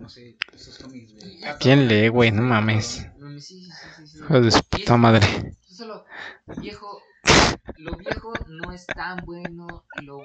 [0.01, 1.40] no sé, esos cómics de.
[1.61, 2.31] ¿Quién lee, güey?
[2.31, 2.86] No mames.
[2.86, 3.01] Sí,
[3.40, 4.07] sí, sí, sí.
[4.07, 4.19] sí.
[4.19, 5.55] Hijo de su puta madre.
[5.61, 6.05] Solo,
[6.61, 7.03] viejo,
[7.78, 10.23] lo viejo no es tan bueno, lo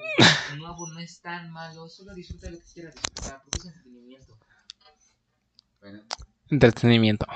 [0.56, 4.38] nuevo no es tan malo, solo disfruta lo que quieras disfrutar, porque es entretenimiento.
[5.80, 6.00] Bueno,
[6.50, 7.26] Entretenimiento.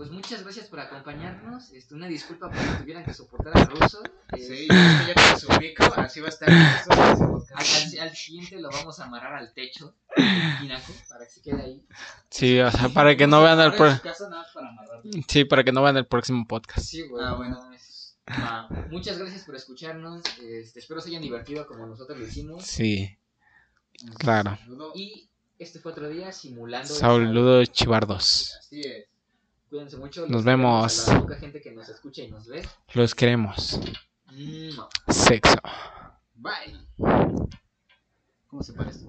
[0.00, 4.02] Pues muchas gracias por acompañarnos, este, una disculpa por que tuvieran que soportar al ruso.
[4.32, 4.74] eh, sí, que
[5.08, 6.48] ya que los ubico, así va a estar.
[6.48, 7.92] Al, podcast.
[7.92, 11.62] al- al siguiente lo vamos a amarrar al techo, del tinaco, para que se quede
[11.62, 11.84] ahí.
[12.30, 15.02] Sí, o sea, para que no vean el pro- su casa nada más para amarrar.
[15.28, 16.86] Sí, para que no vean el próximo podcast.
[16.86, 17.22] Sí, güey.
[17.22, 17.60] Ah, bueno.
[18.30, 22.64] Va, Muchas gracias por escucharnos, este, espero se hayan divertido como nosotros lo hicimos.
[22.64, 23.18] Sí,
[24.16, 24.56] claro.
[24.62, 24.92] Saludo.
[24.94, 25.28] Y
[25.58, 26.90] este fue otro día simulando.
[26.90, 28.56] el Saludos chivardos.
[28.60, 29.10] Así es.
[29.70, 30.26] Cuídense mucho.
[30.26, 31.08] Nos vemos.
[31.08, 32.68] queremos A la poca gente que nos escucha y nos ve.
[32.92, 33.80] Los queremos.
[35.08, 35.58] Sexo.
[36.34, 36.88] Bye.
[38.48, 39.06] ¿Cómo se parece?